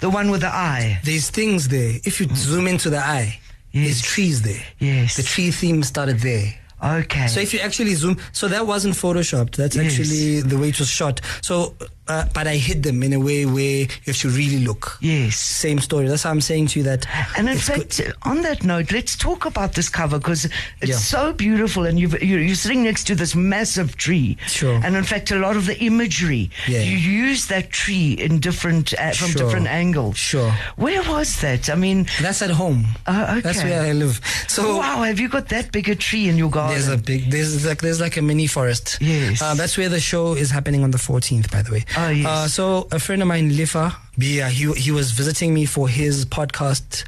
The 0.00 0.10
one 0.10 0.30
with 0.30 0.42
the 0.42 0.48
eye. 0.54 1.00
there's 1.04 1.30
things 1.30 1.68
there. 1.68 1.94
If 2.04 2.20
you 2.20 2.28
zoom 2.34 2.66
into 2.66 2.90
the 2.90 2.98
eye, 2.98 3.40
Yes. 3.72 3.84
there's 3.86 4.02
trees 4.02 4.42
there. 4.42 4.62
Yes. 4.78 5.16
The 5.16 5.22
tree 5.22 5.50
theme 5.50 5.82
started 5.82 6.20
there. 6.20 6.54
Okay. 6.84 7.26
So 7.28 7.40
if 7.40 7.54
you 7.54 7.60
actually 7.60 7.94
zoom, 7.94 8.18
so 8.32 8.48
that 8.48 8.66
wasn't 8.66 8.94
photoshopped. 8.94 9.56
That's 9.56 9.74
Yes. 9.76 9.86
actually 9.98 10.42
the 10.42 10.58
way 10.58 10.68
it 10.68 10.78
was 10.78 10.88
shot. 10.90 11.22
So, 11.40 11.74
uh, 12.08 12.26
but 12.34 12.46
I 12.46 12.56
hid 12.56 12.82
them 12.82 13.02
in 13.02 13.12
a 13.12 13.20
way 13.20 13.46
where 13.46 13.80
you 13.82 13.88
have 14.06 14.16
to 14.18 14.28
really 14.28 14.64
look. 14.64 14.98
yes. 15.00 15.36
Same 15.36 15.78
story. 15.78 16.06
That's 16.08 16.22
how 16.22 16.30
I'm 16.30 16.40
saying 16.40 16.68
to 16.68 16.78
you 16.80 16.84
that. 16.84 17.06
And 17.36 17.48
in 17.48 17.56
it's 17.56 17.68
good- 17.68 17.92
fact, 17.92 18.12
on 18.22 18.42
that 18.42 18.62
note, 18.64 18.92
let's 18.92 19.16
talk 19.16 19.44
about 19.46 19.74
this 19.74 19.88
cover 19.88 20.18
because 20.18 20.44
it's 20.80 20.90
Yeah. 20.90 20.96
so 20.96 21.32
beautiful, 21.32 21.86
and 21.86 21.98
you've, 21.98 22.20
you're, 22.22 22.40
you're 22.40 22.54
sitting 22.54 22.84
next 22.84 23.04
to 23.08 23.14
this 23.14 23.34
massive 23.34 23.96
tree. 23.96 24.36
Sure. 24.46 24.80
And 24.84 24.96
in 24.96 25.04
fact, 25.04 25.30
a 25.30 25.36
lot 25.36 25.56
of 25.56 25.66
the 25.66 25.78
imagery, 25.82 26.50
Yeah. 26.68 26.80
you 26.82 26.96
use 26.96 27.46
that 27.46 27.70
tree 27.70 28.12
in 28.12 28.38
different 28.40 28.92
uh, 28.94 29.12
from 29.12 29.30
Sure. 29.30 29.42
different 29.42 29.66
angles. 29.66 30.16
Sure. 30.16 30.50
Where 30.76 31.02
was 31.02 31.40
that? 31.40 31.68
I 31.70 31.74
mean, 31.74 32.06
That's 32.20 32.42
at 32.42 32.50
home. 32.50 32.86
Oh, 33.06 33.22
okay. 33.22 33.40
That's 33.40 33.62
where 33.62 33.82
I 33.82 33.92
live. 33.92 34.20
So 34.48 34.76
wow, 34.78 35.02
have 35.02 35.18
you 35.20 35.28
got 35.28 35.48
that 35.48 35.72
big 35.72 35.88
a 35.88 35.94
tree 35.94 36.28
in 36.28 36.36
your 36.36 36.50
garden? 36.50 36.74
there's 36.76 36.88
a 36.88 36.96
big 36.98 37.30
there's 37.30 37.64
like 37.66 37.80
there's 37.82 38.00
like 38.00 38.16
a 38.16 38.22
mini 38.22 38.46
forest. 38.46 38.98
Yes. 39.00 39.42
Uh, 39.42 39.54
that's 39.54 39.76
where 39.76 39.88
the 39.88 40.00
show 40.00 40.34
is 40.34 40.50
happening 40.50 40.82
on 40.84 40.90
the 40.90 40.98
14th, 40.98 41.50
by 41.50 41.62
the 41.62 41.72
way. 41.72 41.84
Oh, 41.98 42.10
yes. 42.10 42.26
Uh, 42.26 42.48
so 42.48 42.88
a 42.92 42.98
friend 42.98 43.22
of 43.22 43.28
mine, 43.28 43.50
Lifa, 43.50 43.94
Bia, 44.18 44.48
he 44.48 44.70
he 44.74 44.90
was 44.90 45.12
visiting 45.12 45.54
me 45.54 45.64
for 45.64 45.88
his 45.88 46.26
podcast 46.26 47.04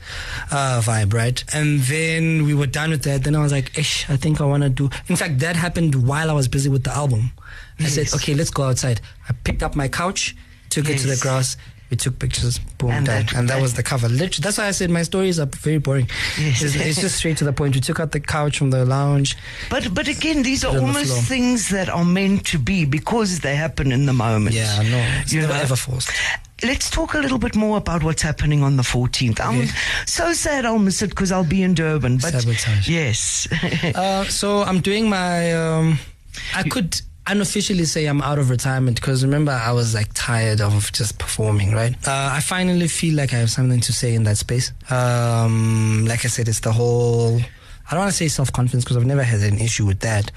uh, 0.51 0.81
vibe, 0.83 1.13
right? 1.13 1.43
And 1.53 1.81
then 1.81 2.45
we 2.47 2.55
were 2.55 2.67
done 2.67 2.91
with 2.91 3.03
that. 3.03 3.23
Then 3.25 3.37
I 3.37 3.43
was 3.43 3.53
like, 3.53 3.79
Ish, 3.79 4.09
I 4.09 4.17
think 4.17 4.41
I 4.41 4.45
want 4.45 4.63
to 4.63 4.71
do. 4.71 4.89
In 5.09 5.17
fact, 5.17 5.41
that 5.41 5.57
happened 5.57 5.95
while 6.07 6.31
I 6.31 6.33
was 6.33 6.49
busy 6.49 6.71
with 6.71 6.85
the 6.85 6.91
album. 6.93 7.33
I 7.79 7.85
Yes. 7.85 7.95
said, 7.95 8.15
okay, 8.15 8.35
let's 8.35 8.51
go 8.51 8.63
outside. 8.65 9.01
I 9.29 9.33
picked 9.45 9.63
up 9.63 9.77
my 9.77 9.89
couch, 9.89 10.35
took 10.71 10.89
it 10.89 10.99
to 10.99 11.07
the 11.07 11.17
grass. 11.21 11.57
We 11.91 11.97
took 11.97 12.19
pictures, 12.19 12.59
boom, 12.77 12.91
And 12.91 13.07
done. 13.07 13.25
that- 13.27 13.33
and 13.35 13.49
that 13.49 13.63
was 13.63 13.73
the 13.75 13.83
cover. 13.83 14.09
Literally, 14.11 14.43
that's 14.43 14.59
why 14.59 14.67
I 14.67 14.73
said 14.73 14.91
my 14.91 15.03
stories 15.05 15.39
are 15.41 15.47
very 15.47 15.79
boring. 15.79 16.09
Yes. 16.39 16.61
It's, 16.63 16.75
it's 16.89 17.01
just 17.01 17.17
straight 17.17 17.39
to 17.39 17.45
the 17.45 17.53
point. 17.53 17.75
We 17.75 17.81
took 17.81 17.99
out 17.99 18.13
the 18.13 18.21
couch 18.21 18.59
from 18.59 18.71
the 18.71 18.85
lounge. 18.85 19.37
But 19.71 19.95
but 19.95 20.07
again, 20.07 20.43
these 20.43 20.65
are 20.65 20.69
on 20.69 20.75
the 20.77 20.81
almost 20.83 21.23
things 21.29 21.71
that 21.71 21.89
are 21.89 22.05
meant 22.05 22.45
to 22.49 22.59
be 22.59 22.85
because 22.85 23.41
they 23.41 23.57
happen 23.57 23.91
in 23.91 24.05
the 24.07 24.13
moment. 24.13 24.55
Yeah, 24.55 24.83
no, 24.83 24.99
it's 25.23 25.33
You 25.33 25.41
never 25.41 25.55
know? 25.55 25.61
ever 25.61 25.77
forced. 25.77 26.11
Let's 26.63 26.91
talk 26.91 27.15
a 27.15 27.19
little 27.19 27.39
bit 27.39 27.55
more 27.55 27.79
about 27.79 28.03
what's 28.03 28.21
happening 28.23 28.63
on 28.65 28.77
the 28.77 28.83
14th. 28.83 29.41
I'm 29.41 29.61
Okay. 29.61 29.71
so 30.07 30.33
sad 30.33 30.65
I'll 30.67 30.81
miss 30.81 31.03
it 31.03 31.11
because 31.11 31.31
I'll 31.31 31.45
be 31.45 31.63
in 31.63 31.73
Durban. 31.75 32.19
But 32.19 32.33
Sabotage. 32.35 32.89
yes, 32.89 33.47
Uh, 33.95 34.25
so 34.25 34.63
I'm 34.63 34.81
doing 34.81 35.09
my. 35.09 35.53
Um, 35.55 35.99
I 36.55 36.65
could 36.65 37.01
unofficially 37.29 37.85
say 37.85 38.07
I'm 38.07 38.23
out 38.23 38.39
of 38.39 38.51
retirement 38.51 38.97
because 38.97 39.25
remember 39.25 39.53
I 39.53 39.73
was 39.73 39.95
like 39.95 40.09
tired 40.15 40.61
of 40.61 40.91
just 40.93 41.19
performing, 41.19 41.73
right? 41.73 41.95
Uh, 42.07 42.31
I 42.33 42.41
finally 42.41 42.89
feel 42.89 43.15
like 43.17 43.33
I 43.33 43.37
have 43.37 43.51
something 43.51 43.81
to 43.81 43.93
say 43.93 44.15
in 44.15 44.25
that 44.25 44.39
space. 44.39 44.73
Um, 44.91 46.07
like 46.07 46.25
I 46.25 46.29
said, 46.29 46.49
it's 46.49 46.61
the 46.61 46.73
whole. 46.73 47.39
I 47.91 47.93
don't 47.93 48.01
want 48.01 48.11
to 48.11 48.17
say 48.17 48.29
self 48.29 48.53
confidence 48.53 48.85
because 48.85 48.97
I've 48.97 49.07
never 49.07 49.23
had 49.23 49.41
an 49.41 49.59
issue 49.59 49.87
with 49.87 50.01
that, 50.01 50.31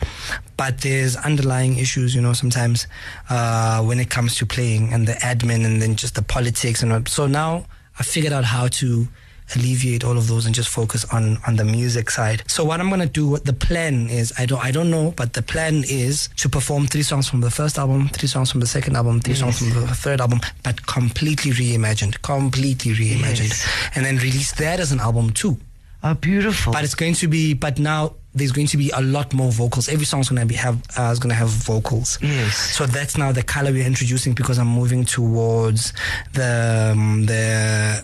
but 0.56 0.80
there's 0.82 1.16
underlying 1.18 1.78
issues, 1.78 2.16
you 2.16 2.22
know, 2.22 2.34
sometimes 2.34 2.88
uh, 3.30 3.84
when 3.84 4.00
it 4.00 4.10
comes 4.10 4.36
to 4.36 4.46
playing 4.46 4.94
and 4.94 5.08
the 5.08 5.14
admin 5.14 5.66
and 5.66 5.82
then 5.82 5.96
just 5.96 6.16
the 6.16 6.22
politics 6.22 6.82
and 6.82 6.94
all. 6.94 7.06
so 7.08 7.28
now 7.28 7.66
I 8.00 8.04
figured 8.04 8.34
out 8.34 8.46
how 8.46 8.68
to 8.68 9.08
alleviate 9.56 10.04
all 10.04 10.18
of 10.18 10.28
those 10.28 10.46
and 10.46 10.56
just 10.56 10.70
focus 10.70 11.06
on 11.14 11.38
on 11.48 11.56
the 11.56 11.64
music 11.66 12.10
side. 12.10 12.44
So 12.48 12.64
what 12.64 12.80
I'm 12.80 12.90
gonna 12.90 13.06
do, 13.06 13.28
what 13.28 13.46
the 13.46 13.54
plan 13.54 14.10
is, 14.10 14.34
I 14.38 14.46
don't 14.46 14.64
I 14.64 14.72
don't 14.72 14.90
know, 14.90 15.14
but 15.16 15.34
the 15.34 15.42
plan 15.42 15.84
is 15.88 16.30
to 16.38 16.50
perform 16.50 16.88
three 16.88 17.04
songs 17.04 17.28
from 17.30 17.42
the 17.42 17.52
first 17.52 17.78
album, 17.78 18.10
three 18.10 18.28
songs 18.30 18.52
from 18.52 18.60
the 18.62 18.68
second 18.68 18.96
album, 18.96 19.20
three 19.22 19.36
songs 19.36 19.60
from 19.60 19.70
the 19.70 19.88
third 19.88 20.22
album, 20.22 20.40
but 20.64 20.86
completely 20.86 21.52
reimagined, 21.52 22.22
completely 22.22 22.94
reimagined, 22.94 23.50
Yes. 23.50 23.68
and 23.96 24.06
then 24.06 24.18
release 24.18 24.52
that 24.54 24.80
as 24.80 24.92
an 24.92 25.00
album 25.00 25.32
too. 25.32 25.58
oh, 26.04 26.14
beautiful. 26.16 26.74
But 26.74 26.84
it's 26.84 26.96
going 26.96 27.14
to 27.16 27.28
be, 27.28 27.54
but 27.54 27.78
now 27.78 28.16
there's 28.34 28.52
going 28.54 28.66
to 28.68 28.78
be 28.78 28.90
a 28.92 29.02
lot 29.02 29.34
more 29.34 29.52
vocals. 29.52 29.88
Every 29.90 30.06
song's 30.06 30.30
going 30.30 30.40
to 30.42 30.46
be 30.48 30.56
have 30.56 30.82
uh, 30.98 31.12
is 31.12 31.20
going 31.20 31.30
to 31.30 31.36
have 31.36 31.50
vocals. 31.50 32.18
Yes. 32.22 32.56
So 32.78 32.86
that's 32.88 33.18
now 33.18 33.32
the 33.34 33.44
color 33.44 33.72
we're 33.72 33.86
introducing 33.86 34.34
because 34.34 34.58
I'm 34.58 34.68
moving 34.70 35.04
towards 35.06 35.94
the 36.34 36.92
um, 36.94 37.26
the 37.28 38.02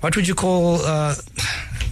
what 0.00 0.16
would 0.16 0.26
you 0.28 0.34
call 0.34 0.80
uh, 0.84 1.14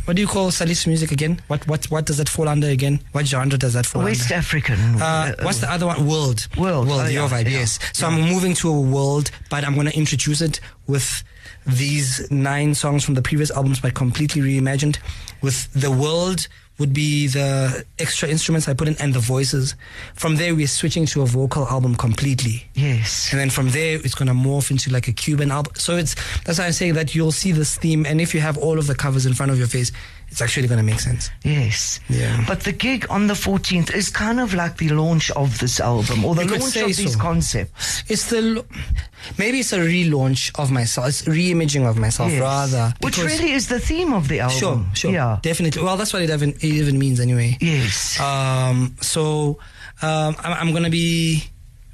what 0.04 0.16
do 0.16 0.23
you 0.23 0.28
call 0.28 0.50
Salis 0.50 0.87
music 0.87 1.12
again? 1.12 1.40
What 1.49 1.66
what 1.66 1.87
what 1.90 2.04
does 2.04 2.19
that 2.19 2.28
fall 2.28 2.49
under 2.49 2.69
again? 2.69 3.00
What 3.12 3.26
genre 3.26 3.57
does 3.57 3.73
that 3.73 3.87
fall 3.87 4.02
West 4.04 4.25
under? 4.25 4.35
African. 4.35 4.78
Uh, 5.00 5.35
what's 5.43 5.61
the 5.61 5.71
other 5.71 5.87
one? 5.87 6.07
World. 6.07 6.47
World. 6.59 6.88
World. 6.88 7.00
Oh, 7.02 7.09
your 7.09 7.25
yeah, 7.25 7.28
vibe. 7.28 7.45
yeah, 7.45 7.59
Yes. 7.61 7.78
So 7.93 8.07
I'm 8.07 8.21
moving 8.21 8.54
to 8.54 8.69
a 8.69 8.81
world, 8.81 9.31
but 9.49 9.64
I'm 9.64 9.75
going 9.75 9.87
to 9.87 9.97
introduce 9.97 10.40
it 10.43 10.61
with 10.87 11.25
these 11.66 12.30
nine 12.30 12.75
songs 12.75 13.04
from 13.04 13.14
the 13.14 13.23
previous 13.23 13.50
albums, 13.50 13.80
but 13.80 13.94
completely 13.94 14.42
reimagined. 14.42 14.99
With 15.42 15.73
the 15.73 15.90
world 15.90 16.49
would 16.78 16.92
be 16.92 17.28
the 17.28 17.85
extra 18.00 18.28
instruments 18.28 18.68
I 18.68 18.75
put 18.75 18.88
in 18.88 18.97
and 18.99 19.14
the 19.14 19.21
voices. 19.21 19.76
From 20.14 20.37
there, 20.37 20.54
we're 20.54 20.66
switching 20.66 21.06
to 21.06 21.23
a 21.23 21.26
vocal 21.26 21.68
album 21.68 21.94
completely. 21.94 22.66
Yes. 22.75 23.30
And 23.30 23.38
then 23.38 23.50
from 23.50 23.71
there, 23.71 23.97
it's 23.97 24.14
going 24.14 24.26
to 24.26 24.35
morph 24.35 24.73
into 24.73 24.90
like 24.90 25.06
a 25.06 25.12
Cuban 25.12 25.52
album. 25.52 25.75
So 25.76 25.97
it's 25.97 26.16
that's 26.42 26.59
why 26.59 26.66
I'm 26.66 26.73
saying 26.73 26.94
that 26.94 27.14
you'll 27.14 27.33
see 27.33 27.52
this 27.52 27.76
theme, 27.76 28.04
and 28.06 28.21
if 28.21 28.35
you 28.35 28.40
have 28.40 28.59
all 28.59 28.78
of 28.78 28.87
the 28.87 28.94
covers 28.94 29.25
in 29.25 29.35
front 29.35 29.52
of 29.52 29.59
your 29.59 29.68
face, 29.68 29.92
it's 30.34 30.42
actually 30.42 30.66
going 30.66 30.78
to 30.78 30.84
make 30.84 30.98
sense. 30.98 31.30
Yes. 31.44 32.00
Yeah. 32.08 32.44
But 32.48 32.64
the 32.64 32.72
gig 32.72 33.06
on 33.08 33.28
the 33.28 33.34
14th 33.34 33.94
is 33.94 34.10
kind 34.10 34.40
of 34.40 34.52
like 34.52 34.78
the 34.78 34.88
launch 34.88 35.30
of 35.30 35.60
this 35.60 35.78
album 35.78 36.24
or 36.24 36.34
the 36.34 36.42
You 36.44 36.58
launch 36.58 36.74
of 36.76 36.86
these 36.96 37.12
so. 37.12 37.18
concepts. 37.20 38.02
It's 38.08 38.30
the 38.30 38.64
maybe 39.38 39.60
it's 39.60 39.72
a 39.72 39.78
relaunch 39.78 40.50
of 40.58 40.72
myself. 40.72 41.06
It's 41.06 41.22
reimaging 41.22 41.86
of 41.88 41.98
myself 41.98 42.32
Yes. 42.32 42.40
rather. 42.40 42.92
Which 43.00 43.16
really 43.18 43.52
is 43.52 43.68
the 43.68 43.78
theme 43.78 44.12
of 44.12 44.26
the 44.26 44.40
album. 44.40 44.58
sure, 44.58 44.86
sure, 44.94 45.12
Yeah. 45.12 45.38
definitely. 45.42 45.82
Well, 45.84 45.96
that's 45.96 46.12
what 46.12 46.22
it 46.22 46.30
even 46.30 46.50
it 46.50 46.64
even 46.64 46.98
means 46.98 47.20
anyway. 47.20 47.56
Yes. 47.60 48.18
Um, 48.18 48.96
so 49.00 49.60
um, 50.02 50.34
I'm, 50.42 50.52
I'm 50.68 50.72
gonna 50.74 50.90
be 50.90 51.44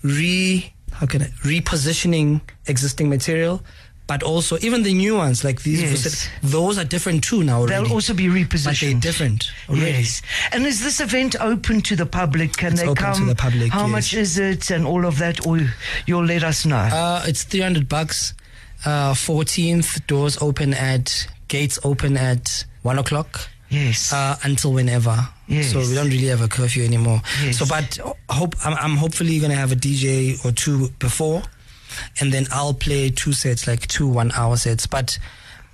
re 0.03 0.73
how 0.93 1.05
can 1.07 1.21
I 1.23 1.27
repositioning 1.45 2.41
existing 2.67 3.11
material, 3.11 3.63
but 4.11 4.25
also 4.25 4.59
even 4.61 4.83
the 4.83 4.93
new 4.93 5.15
ones 5.17 5.45
like 5.45 5.63
these. 5.63 5.81
Yes. 5.81 6.29
Those 6.43 6.79
are 6.79 6.85
different 6.95 7.23
too 7.23 7.45
now. 7.45 7.61
Already. 7.61 7.85
They'll 7.85 7.93
also 7.93 8.13
be 8.13 8.27
repositioned. 8.27 8.65
But 8.65 8.81
they're 8.81 9.01
different 9.13 9.41
already. 9.69 9.99
Yes. 10.03 10.23
And 10.53 10.67
is 10.67 10.83
this 10.83 10.99
event 11.01 11.37
open 11.41 11.81
to 11.83 11.95
the 11.95 12.07
public? 12.07 12.57
Can 12.57 12.73
It's 12.73 12.81
they 12.83 12.89
open 12.89 13.15
to 13.15 13.25
the 13.25 13.37
public, 13.37 13.71
How 13.71 13.83
yes. 13.87 13.91
much 13.93 14.15
is 14.15 14.37
it 14.37 14.71
and 14.73 14.85
all 14.85 15.07
of 15.07 15.19
that? 15.19 15.47
Or 15.47 15.61
you'll 16.07 16.25
let 16.27 16.43
us 16.43 16.67
know. 16.67 16.77
Uh, 16.77 17.23
it's 17.31 17.45
300 17.45 17.89
bucks. 17.89 18.35
Uh, 18.85 19.13
14th 19.15 20.05
doors 20.09 20.37
open 20.43 20.75
at 20.75 21.29
gates 21.47 21.79
open 21.85 22.17
at 22.17 22.65
one 22.83 22.99
o'clock. 22.99 23.49
yes. 23.69 24.13
uh, 24.13 24.35
until 24.43 24.73
whenever. 24.73 25.17
Yes. 25.47 25.71
So 25.73 25.79
we 25.79 25.95
don't 25.95 26.09
really 26.11 26.27
have 26.35 26.41
a 26.43 26.49
curfew 26.49 26.83
anymore. 26.85 27.23
Yes. 27.45 27.59
So, 27.59 27.67
but 27.67 27.99
hope 28.29 28.55
I'm, 28.65 28.75
I'm 28.75 28.97
hopefully 28.97 29.39
gonna 29.39 29.55
have 29.55 29.71
a 29.71 29.77
DJ 29.77 30.45
or 30.45 30.51
two 30.51 30.89
before, 30.99 31.43
and 32.21 32.33
then 32.33 32.47
I'll 32.51 32.75
play 32.75 33.11
two 33.11 33.33
sets, 33.33 33.67
like 33.67 33.87
two 33.89 34.09
one-hour 34.09 34.57
sets. 34.57 34.87
But 34.87 35.19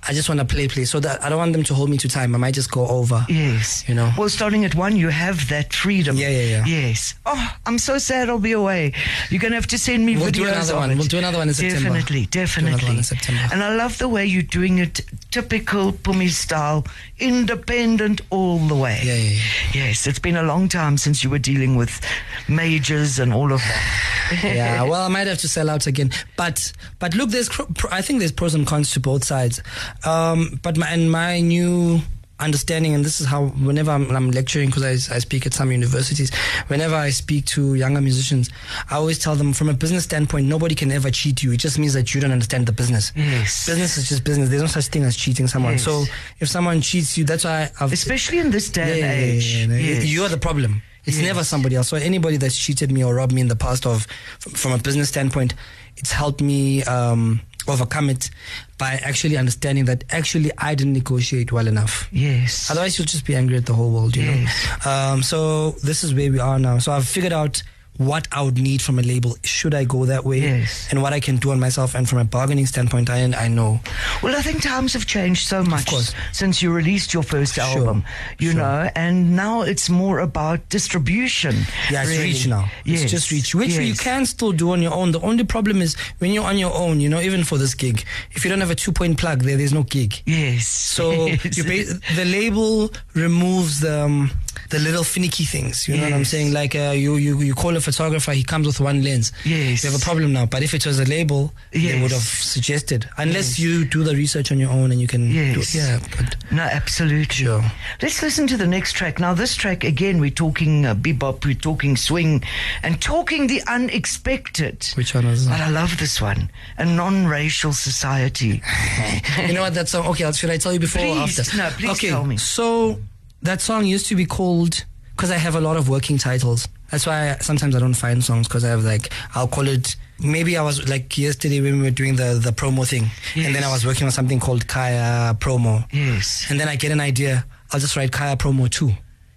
I 0.03 0.13
just 0.13 0.29
want 0.29 0.39
to 0.39 0.45
play, 0.45 0.67
play, 0.69 0.85
so 0.85 0.99
that 1.01 1.21
I 1.23 1.27
don't 1.27 1.37
want 1.37 1.51
them 1.53 1.63
to 1.63 1.73
hold 1.73 1.89
me 1.89 1.97
to 1.97 2.07
time. 2.07 2.33
I 2.33 2.37
might 2.37 2.53
just 2.53 2.71
go 2.71 2.87
over. 2.87 3.25
Yes. 3.27 3.83
You 3.89 3.95
know. 3.95 4.09
Well, 4.17 4.29
starting 4.29 4.63
at 4.63 4.73
one, 4.73 4.95
you 4.95 5.09
have 5.09 5.49
that 5.49 5.73
freedom. 5.73 6.15
Yeah, 6.15 6.29
yeah, 6.29 6.43
yeah. 6.43 6.65
Yes. 6.65 7.15
Oh, 7.25 7.55
I'm 7.65 7.77
so 7.77 7.97
sad 7.97 8.29
I'll 8.29 8.39
be 8.39 8.53
away. 8.53 8.93
You're 9.29 9.41
going 9.41 9.51
to 9.51 9.57
have 9.57 9.67
to 9.67 9.77
send 9.77 10.05
me 10.05 10.15
We'll 10.15 10.27
videos 10.27 10.33
do 10.33 10.45
another 10.47 10.75
one. 10.75 10.91
it. 10.91 10.97
We'll 10.97 11.07
do 11.07 11.17
another 11.17 11.39
one 11.39 11.49
in 11.49 11.53
September. 11.53 11.89
Definitely, 11.89 12.25
Do 12.27 12.39
another 12.39 12.45
definitely. 12.45 12.87
one 12.87 12.97
in 12.97 13.03
September. 13.03 13.41
And 13.51 13.63
I 13.63 13.75
love 13.75 13.97
the 13.97 14.07
way 14.07 14.25
you're 14.25 14.43
doing 14.43 14.77
it 14.77 15.01
typical 15.31 15.91
Pumi 15.91 16.29
style, 16.29 16.85
independent 17.19 18.21
all 18.29 18.59
the 18.59 18.75
way. 18.75 19.01
Yeah, 19.03 19.15
yeah, 19.15 19.39
Yes, 19.73 20.07
it's 20.07 20.19
been 20.19 20.37
a 20.37 20.43
long 20.43 20.69
time 20.69 20.97
since 20.97 21.23
you 21.23 21.29
were 21.29 21.39
dealing 21.39 21.75
with 21.75 21.99
majors 22.47 23.19
and 23.19 23.33
all 23.33 23.51
of 23.51 23.59
that. 23.59 24.39
yeah. 24.43 24.83
Well, 24.83 25.01
I 25.03 25.07
might 25.09 25.27
have 25.27 25.39
to 25.39 25.47
sell 25.47 25.69
out 25.69 25.87
again. 25.87 26.11
But 26.35 26.71
but 26.99 27.13
look, 27.15 27.29
there's 27.29 27.49
I 27.91 28.01
think 28.01 28.19
there's 28.19 28.31
pros 28.31 28.55
and 28.55 28.65
cons 28.65 28.91
to 28.91 28.99
both 28.99 29.23
sides. 29.23 29.61
Um, 30.05 30.59
but 30.63 30.77
my 30.77 30.87
and 30.87 31.11
my 31.11 31.39
new 31.39 32.01
understanding, 32.39 32.93
and 32.93 33.03
this 33.03 33.19
is 33.19 33.25
how 33.27 33.47
whenever 33.47 33.91
I'm, 33.91 34.09
I'm 34.15 34.31
lecturing, 34.31 34.69
because 34.69 34.83
I, 34.83 35.15
I 35.15 35.19
speak 35.19 35.45
at 35.45 35.53
some 35.53 35.71
universities, 35.71 36.31
whenever 36.67 36.95
I 36.95 37.09
speak 37.09 37.45
to 37.47 37.73
younger 37.73 38.01
musicians, 38.01 38.49
I 38.91 38.95
always 38.95 39.17
tell 39.17 39.35
them 39.35 39.53
from 39.53 39.69
a 39.69 39.73
business 39.73 40.03
standpoint, 40.03 40.45
nobody 40.47 40.75
can 40.75 40.91
ever 40.91 41.09
cheat 41.09 41.41
you. 41.41 41.51
It 41.53 41.57
just 41.57 41.79
means 41.79 41.93
that 41.93 42.13
you 42.13 42.21
don't 42.21 42.31
understand 42.31 42.67
the 42.67 42.71
business. 42.71 43.11
Yes. 43.15 43.65
Business 43.65 43.97
is 43.97 44.09
just 44.09 44.23
business. 44.23 44.49
There's 44.49 44.61
no 44.61 44.67
such 44.67 44.87
thing 44.87 45.03
as 45.03 45.15
cheating 45.17 45.47
someone. 45.47 45.73
Yes. 45.73 45.83
So 45.83 46.03
if 46.39 46.47
someone 46.47 46.81
cheats 46.81 47.17
you, 47.17 47.23
that's 47.23 47.43
why 47.43 47.71
I've 47.79 47.91
Especially 47.91 48.37
in 48.37 48.51
this 48.51 48.69
day 48.69 48.99
yeah, 48.99 49.05
and 49.05 49.21
age. 49.23 49.55
yeah, 49.55 49.65
yeah. 49.65 49.93
Yes. 49.93 50.05
You're 50.05 50.29
the 50.29 50.37
problem. 50.37 50.81
It's 51.05 51.21
never 51.21 51.43
somebody 51.45 51.77
else. 51.77 51.87
So 51.87 51.95
anybody 51.95 52.35
that's 52.35 52.57
cheated 52.57 52.91
me 52.91 53.01
or 53.01 53.15
robbed 53.15 53.31
me 53.31 53.39
in 53.39 53.47
the 53.47 53.55
past 53.55 53.85
of, 53.85 54.05
from, 54.39 54.51
from 54.51 54.71
a 54.73 54.77
business 54.77 55.07
standpoint, 55.07 55.53
it's 55.95 56.11
helped 56.11 56.41
me 56.41 56.83
um, 56.83 57.39
overcome 57.67 58.09
it 58.09 58.29
by 58.77 58.93
actually 59.03 59.37
understanding 59.37 59.85
that 59.85 60.03
actually 60.09 60.51
I 60.57 60.75
didn't 60.75 60.93
negotiate 60.93 61.51
well 61.51 61.67
enough. 61.67 62.07
Yes. 62.11 62.69
Otherwise, 62.71 62.97
you'll 62.97 63.05
just 63.05 63.25
be 63.25 63.35
angry 63.35 63.57
at 63.57 63.65
the 63.65 63.73
whole 63.73 63.91
world, 63.91 64.15
you 64.15 64.23
Yes. 64.23 64.85
know. 64.85 64.91
Um, 64.91 65.23
so 65.23 65.71
this 65.83 66.03
is 66.03 66.13
where 66.13 66.31
we 66.31 66.39
are 66.39 66.59
now. 66.59 66.77
So 66.79 66.91
I've 66.91 67.07
figured 67.07 67.33
out 67.33 67.61
what 67.97 68.27
I 68.31 68.41
would 68.41 68.57
need 68.57 68.81
from 68.81 68.99
a 68.99 69.01
label. 69.01 69.35
Should 69.43 69.73
I 69.73 69.83
go 69.83 70.05
that 70.05 70.23
way? 70.23 70.41
Yes. 70.41 70.87
And 70.91 71.01
what 71.01 71.13
I 71.13 71.19
can 71.19 71.37
do 71.37 71.51
on 71.51 71.59
myself. 71.59 71.95
And 71.95 72.07
from 72.07 72.19
a 72.19 72.25
bargaining 72.25 72.65
standpoint, 72.65 73.09
I 73.09 73.23
I 73.33 73.47
know. 73.47 73.79
Well, 74.21 74.35
I 74.35 74.41
think 74.41 74.61
times 74.61 74.93
have 74.93 75.05
changed 75.05 75.47
so 75.47 75.63
much 75.63 75.89
since 76.31 76.61
you 76.61 76.71
released 76.71 77.13
your 77.13 77.23
first 77.23 77.55
Sure, 77.55 77.63
album, 77.65 78.03
you 78.39 78.51
sure. 78.51 78.61
know, 78.61 78.89
and 78.95 79.35
now 79.35 79.61
it's 79.61 79.89
more 79.89 80.19
about 80.19 80.67
distribution. 80.69 81.55
Yeah, 81.91 82.01
it's 82.01 82.11
really. 82.11 82.23
reach 82.23 82.47
now. 82.47 82.69
Yes. 82.85 83.03
It's 83.03 83.11
just 83.11 83.31
reach, 83.31 83.55
which 83.55 83.73
you 83.77 83.93
can 83.95 84.25
still 84.25 84.51
do 84.51 84.71
on 84.71 84.81
your 84.81 84.93
own. 84.93 85.11
The 85.11 85.21
only 85.21 85.43
problem 85.43 85.81
is 85.81 85.95
when 86.19 86.31
you're 86.33 86.45
on 86.45 86.57
your 86.57 86.73
own, 86.73 86.99
you 86.99 87.09
know, 87.09 87.19
even 87.21 87.43
for 87.43 87.57
this 87.57 87.73
gig, 87.75 88.03
if 88.31 88.43
you 88.43 88.49
don't 88.49 88.61
have 88.61 88.71
a 88.71 88.75
two 88.75 88.91
point 88.91 89.17
plug 89.17 89.43
there, 89.43 89.57
there's 89.57 89.73
no 89.73 89.83
gig. 89.83 90.21
Yes. 90.25 90.67
So 90.67 91.25
Yes. 91.27 91.57
you 91.57 91.63
ba- 91.63 91.99
the 92.15 92.25
label 92.25 92.91
removes 93.13 93.79
the 93.79 94.03
um, 94.05 94.31
the 94.69 94.79
little 94.79 95.03
finicky 95.03 95.45
things. 95.45 95.87
You 95.87 95.97
know 95.97 96.03
what 96.03 96.13
I'm 96.13 96.25
saying? 96.25 96.53
Like 96.53 96.75
uh, 96.75 96.93
you, 96.95 97.15
you 97.17 97.39
you 97.41 97.53
call 97.53 97.75
a 97.75 97.79
photographer, 97.81 98.31
he 98.33 98.43
comes 98.43 98.67
with 98.67 98.79
one 98.79 99.03
lens. 99.03 99.31
Yes. 99.45 99.83
You 99.83 99.91
have 99.91 100.01
a 100.01 100.03
problem 100.03 100.33
now. 100.33 100.45
But 100.45 100.63
if 100.63 100.73
it 100.73 100.85
was 100.85 100.99
a 100.99 101.05
label, 101.05 101.53
they 101.71 102.01
would 102.01 102.11
have 102.11 102.21
suggested. 102.21 103.07
Unless 103.17 103.57
Yes. 103.57 103.59
you 103.59 103.85
do 103.85 104.03
the 104.03 104.15
research 104.15 104.51
on 104.51 104.59
your 104.59 104.69
own 104.71 104.91
and 104.91 104.99
you 105.01 105.07
can. 105.07 105.29
Yes. 105.31 105.71
Do, 105.73 105.77
yeah. 105.79 105.99
But 106.15 106.35
No, 106.51 106.63
absolutely. 106.63 107.33
Sure. 107.45 107.63
Let's 108.01 108.21
listen 108.21 108.47
to 108.47 108.57
the 108.57 108.67
next 108.67 108.93
track. 108.93 109.19
Now, 109.19 109.33
this 109.33 109.55
track, 109.55 109.83
again, 109.83 110.19
we're 110.19 110.29
talking 110.29 110.85
uh, 110.85 110.95
bebop, 110.95 111.45
we're 111.45 111.53
talking 111.55 111.95
swing, 111.97 112.43
and 112.83 113.01
talking 113.01 113.47
the 113.47 113.61
unexpected. 113.67 114.85
which 114.95 115.13
one 115.13 115.25
But 115.25 115.37
that? 115.45 115.61
I 115.61 115.69
love 115.69 115.97
this 115.97 116.21
one. 116.21 116.49
A 116.77 116.85
non 116.85 117.27
racial 117.27 117.73
society. 117.73 118.61
you 119.47 119.53
know 119.53 119.61
what 119.61 119.73
that 119.75 119.87
song? 119.89 120.07
Okay, 120.07 120.31
should 120.31 120.49
I 120.49 120.57
tell 120.57 120.73
you 120.73 120.79
before 120.79 121.01
or 121.03 121.25
Please, 121.25 121.39
after? 121.39 121.57
no, 121.57 121.69
please 121.71 121.91
okay, 121.91 122.09
tell 122.09 122.25
me. 122.25 122.37
So 122.37 122.99
that 123.43 123.61
song 123.61 123.85
used 123.85 124.07
to 124.07 124.15
be 124.15 124.25
called 124.25 124.83
because 125.15 125.31
I 125.31 125.37
have 125.37 125.55
a 125.55 125.61
lot 125.61 125.77
of 125.77 125.89
working 125.89 126.17
titles. 126.17 126.67
That's 126.91 127.05
why 127.05 127.31
I, 127.31 127.37
sometimes 127.39 127.75
I 127.75 127.79
don't 127.79 127.93
find 127.95 128.23
songs 128.23 128.47
because 128.47 128.63
I 128.63 128.69
have 128.69 128.83
like 128.83 129.11
I'll 129.35 129.47
call 129.47 129.67
it. 129.67 129.95
Maybe 130.19 130.57
I 130.57 130.63
was 130.63 130.87
like 130.89 131.15
yesterday 131.17 131.61
when 131.61 131.77
we 131.77 131.83
were 131.83 131.91
doing 131.91 132.15
the 132.15 132.39
the 132.41 132.51
promo 132.51 132.87
thing, 132.87 133.05
and 133.35 133.53
then 133.53 133.63
I 133.63 133.71
was 133.71 133.85
working 133.85 134.05
on 134.05 134.11
something 134.11 134.39
called 134.39 134.67
Kaya 134.67 135.35
Promo, 135.39 135.85
Yes. 135.91 136.47
and 136.49 136.59
then 136.59 136.67
I 136.67 136.75
get 136.75 136.91
an 136.91 136.99
idea. 136.99 137.45
I'll 137.71 137.79
just 137.79 137.95
write 137.95 138.11
Kaya 138.11 138.35
Promo 138.37 138.69
two. 138.69 138.93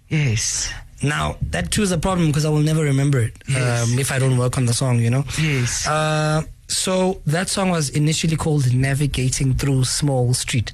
Yes. 0.09 0.71
Now 1.03 1.35
that 1.51 1.71
too 1.71 1.81
is 1.83 1.91
a 1.91 1.97
problem 1.97 2.27
because 2.27 2.45
I 2.45 2.49
will 2.49 2.59
never 2.61 2.83
remember 2.83 3.19
it 3.19 3.33
Yes. 3.47 3.91
um, 3.91 3.99
if 3.99 4.11
I 4.11 4.19
don't 4.19 4.37
work 4.37 4.57
on 4.57 4.65
the 4.65 4.73
song. 4.73 4.99
You 4.99 5.09
know. 5.09 5.23
Yes. 5.39 5.87
Uh, 5.87 6.43
so 6.71 7.21
that 7.25 7.49
song 7.49 7.69
was 7.69 7.89
initially 7.89 8.35
called 8.37 8.73
"Navigating 8.73 9.53
Through 9.55 9.83
Small 9.85 10.33
Street." 10.33 10.71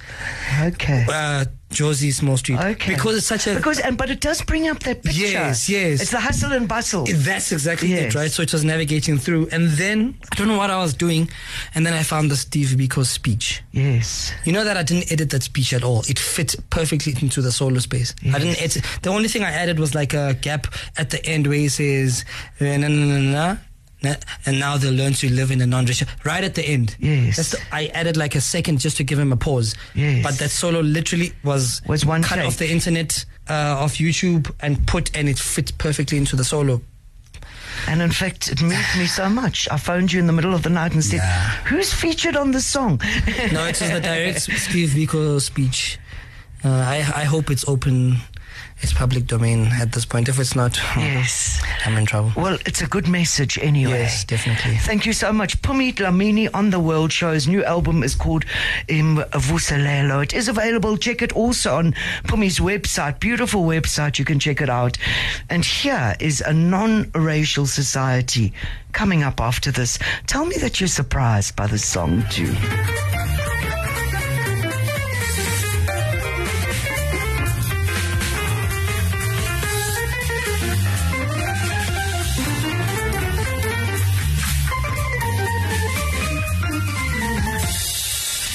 Okay. 0.62 1.06
uh, 1.10 1.46
Jozi 1.70 2.14
Small 2.14 2.38
Street. 2.38 2.58
Okay. 2.60 2.94
Because 2.96 3.18
it's 3.18 3.26
such 3.28 3.46
a. 3.48 3.56
Because 3.56 3.80
and 3.80 3.98
but 3.98 4.10
it 4.10 4.22
does 4.22 4.42
bring 4.42 4.70
up 4.70 4.80
that 4.84 5.04
picture. 5.04 5.20
Yes, 5.28 5.68
yes. 5.68 6.02
It's 6.02 6.12
the 6.12 6.20
hustle 6.20 6.54
and 6.54 6.66
bustle. 6.66 7.06
that's 7.10 7.52
exactly 7.52 7.90
Yes. 7.90 8.16
it, 8.16 8.18
right? 8.18 8.32
So 8.32 8.42
it 8.42 8.54
was 8.54 8.64
navigating 8.64 9.18
through. 9.18 9.50
And 9.52 9.68
then, 9.72 10.16
I 10.32 10.36
don't 10.36 10.48
know 10.48 10.58
what 10.58 10.70
I 10.70 10.78
was 10.78 10.94
doing. 10.94 11.30
And 11.76 11.86
then 11.86 11.94
I 11.94 12.04
found 12.04 12.32
the 12.32 12.38
Steve 12.38 12.70
Biko 12.70 13.06
speech. 13.06 13.64
yes. 13.74 14.32
You 14.46 14.54
know 14.54 14.64
that 14.64 14.78
I 14.78 14.84
didn't 14.84 15.12
edit 15.12 15.30
that 15.32 15.44
speech 15.44 15.74
at 15.74 15.84
all. 15.84 16.04
It 16.08 16.18
fit 16.20 16.56
perfectly 16.70 17.14
into 17.22 17.42
the 17.42 17.52
solo 17.52 17.80
space. 17.80 18.16
I 18.34 18.40
didn't 18.40 18.62
edit. 18.62 18.84
The 19.02 19.10
only 19.10 19.28
thing 19.28 19.44
I 19.44 19.52
added 19.52 19.78
was 19.78 19.94
like 19.94 20.14
a 20.14 20.36
gap 20.36 20.68
at 20.96 21.10
the 21.10 21.24
end 21.26 21.48
where 21.48 21.58
he 21.58 21.68
says, 21.68 22.24
"Eh, 22.62 22.78
na, 22.78 22.88
na, 22.88 22.96
na, 22.96 23.18
na, 23.20 23.32
na, 23.32 23.58
and 24.04 24.60
now 24.60 24.78
they'll 24.78 24.94
learn 24.94 25.14
to 25.14 25.30
live 25.32 25.52
in 25.52 25.60
a 25.62 25.68
non-racial. 25.68 26.08
Right 26.24 26.44
at 26.44 26.56
the 26.56 26.64
end. 26.64 26.96
Yes. 27.00 27.52
The, 27.52 27.60
I 27.72 27.88
added 27.88 28.16
like 28.18 28.36
a 28.36 28.42
second 28.42 28.80
just 28.80 28.98
to 28.98 29.04
give 29.04 29.18
him 29.20 29.32
a 29.34 29.38
pause. 29.38 29.76
Yes. 29.96 30.24
But 30.24 30.38
that 30.40 30.50
solo 30.50 30.82
literally 30.82 31.34
was, 31.44 31.82
Was 31.88 32.06
one 32.06 32.22
cut 32.24 32.36
take. 32.36 32.46
off 32.48 32.58
the 32.58 32.70
internet, 32.70 33.26
uh, 33.50 33.54
off 33.80 33.96
YouTube, 33.96 34.52
and 34.60 34.86
put, 34.88 35.16
and 35.18 35.28
it 35.28 35.40
fits 35.40 35.72
perfectly 35.72 36.18
into 36.18 36.36
the 36.36 36.44
solo. 36.44 36.82
And 37.88 38.02
in 38.02 38.12
fact, 38.12 38.48
it 38.52 38.62
moved 38.62 38.98
me 38.98 39.06
so 39.06 39.30
much. 39.30 39.68
I 39.72 39.78
phoned 39.78 40.12
you 40.12 40.20
in 40.20 40.26
the 40.28 40.34
middle 40.34 40.54
of 40.56 40.64
the 40.64 40.70
night 40.70 40.94
and 40.94 41.04
said, 41.04 41.18
Yeah. 41.18 41.50
"Who's 41.66 41.94
featured 41.94 42.36
on 42.36 42.52
the 42.52 42.60
song?" 42.62 43.00
No, 43.52 43.66
it 43.68 43.80
was 43.80 43.92
the 43.92 44.00
direct 44.02 44.42
Steve 44.58 44.90
Biko 44.90 45.40
speech. 45.40 46.00
Uh, 46.66 46.70
I 46.70 46.98
I 47.16 47.24
hope 47.26 47.52
it's 47.52 47.68
open, 47.68 48.18
it's 48.82 48.94
public 48.94 49.26
domain 49.26 49.68
at 49.82 49.92
this 49.92 50.06
point. 50.06 50.30
If 50.30 50.40
it's 50.40 50.56
not, 50.56 50.78
yes. 50.96 51.62
I'm 51.86 51.98
in 51.98 52.06
trouble. 52.06 52.32
Well, 52.36 52.58
it's 52.66 52.82
a 52.82 52.88
good 52.88 53.08
message 53.08 53.58
anyway. 53.58 54.02
Yes, 54.02 54.24
definitely. 54.24 54.78
Thank 54.78 55.06
you 55.06 55.14
so 55.14 55.34
much. 55.34 55.62
Pumi 55.62 55.94
Dhlamini 55.94 56.50
on 56.54 56.70
the 56.70 56.80
World 56.80 57.12
Show. 57.12 57.34
His 57.34 57.48
new 57.48 57.64
album 57.64 58.04
is 58.04 58.16
called 58.16 58.46
Imvuselelo. 58.88 60.24
It 60.24 60.34
is 60.34 60.48
available. 60.48 60.98
Check 60.98 61.22
it 61.22 61.34
also 61.34 61.76
on 61.76 61.94
Pumi's 62.26 62.60
website. 62.60 63.20
Beautiful 63.20 63.64
website. 63.64 64.20
You 64.20 64.26
can 64.26 64.40
check 64.40 64.62
it 64.62 64.70
out. 64.70 64.98
And 65.50 65.66
here 65.66 66.16
is 66.20 66.42
a 66.42 66.54
non-racial 66.54 67.66
society 67.66 68.54
coming 68.94 69.24
up 69.24 69.42
after 69.42 69.72
this. 69.72 70.00
Tell 70.28 70.46
me 70.46 70.56
that 70.58 70.80
you're 70.80 70.88
surprised 70.88 71.56
by 71.56 71.68
this 71.68 71.86
song 71.86 72.24
too. 72.30 72.54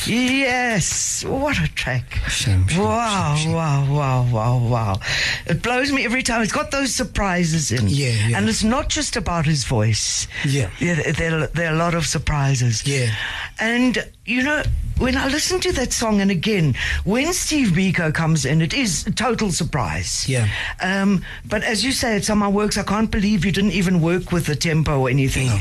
Yes, 0.07 1.25
what 1.25 1.59
a 1.59 1.69
track! 1.75 2.15
Shame, 2.29 2.67
shame, 2.69 2.83
wow, 2.83 3.35
shame, 3.37 3.53
wow, 3.53 3.87
wow, 3.93 4.29
wow, 4.31 4.59
wow! 4.59 5.01
It 5.47 5.63
blows 5.63 5.93
me 5.93 6.05
every 6.05 6.23
time. 6.23 6.43
It's 6.43 6.53
got 6.53 6.71
those 6.71 6.95
surprises 6.95 7.71
in, 7.73 7.89
Yeah, 7.89 8.29
yeah. 8.29 8.39
and 8.39 8.49
it's 8.49 8.65
not 8.65 8.89
just 8.89 9.17
about 9.17 9.47
his 9.47 9.65
voice. 9.65 10.27
Yeah. 10.45 10.71
yeah, 10.81 10.95
there, 10.95 11.13
there, 11.13 11.47
there 11.49 11.71
are 11.71 11.75
a 11.75 11.79
lot 11.79 11.95
of 11.95 12.07
surprises. 12.07 12.87
Yeah. 12.87 13.15
and 13.61 13.99
you 14.25 14.43
know 14.43 14.63
when 14.99 15.17
I 15.17 15.29
listen 15.29 15.61
to 15.61 15.73
that 15.73 15.93
song, 15.93 16.21
and 16.21 16.31
again, 16.31 16.75
when 17.05 17.33
Steve 17.33 17.69
Biko 17.69 18.13
comes 18.15 18.45
in, 18.45 18.61
it 18.63 18.75
is 18.75 19.07
a 19.07 19.13
total 19.13 19.51
surprise. 19.51 20.29
Yeah. 20.29 20.49
Um, 20.81 21.25
but 21.45 21.63
as 21.65 21.85
you 21.85 21.93
say, 21.93 22.17
at 22.17 22.25
some 22.25 22.43
of 22.43 22.53
my 22.53 22.57
works, 22.57 22.77
I 22.79 22.83
can't 22.83 23.11
believe 23.11 23.45
you 23.45 23.53
didn't 23.53 23.73
even 23.73 24.01
work 24.01 24.31
with 24.33 24.47
the 24.47 24.55
tempo 24.57 25.01
or 25.01 25.09
anything. 25.11 25.47
No. 25.49 25.59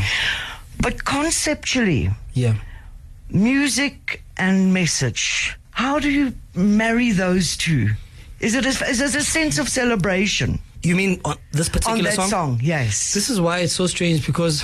But 0.80 1.06
conceptually, 1.06 2.12
Yeah. 2.34 2.56
music 3.30 4.24
and 4.42 4.74
message. 4.74 5.56
How 5.72 6.00
do 6.00 6.10
you 6.10 6.34
marry 6.56 7.12
those 7.12 7.56
two? 7.56 7.90
Is 8.40 8.56
it 8.56 8.66
a, 8.66 8.70
is 8.90 9.00
it 9.02 9.16
a 9.16 9.22
sense 9.24 9.60
of 9.60 9.70
celebration 9.70 10.60
You 10.84 10.96
mean 10.96 11.22
on 11.24 11.36
this 11.52 11.68
on 11.70 11.74
particular 11.74 12.12
that 12.12 12.30
song? 12.30 12.60
Yes. 12.62 13.14
This 13.14 13.30
is 13.30 13.40
why 13.40 13.60
it's 13.60 13.74
so 13.74 13.86
strange 13.88 14.26
because 14.26 14.64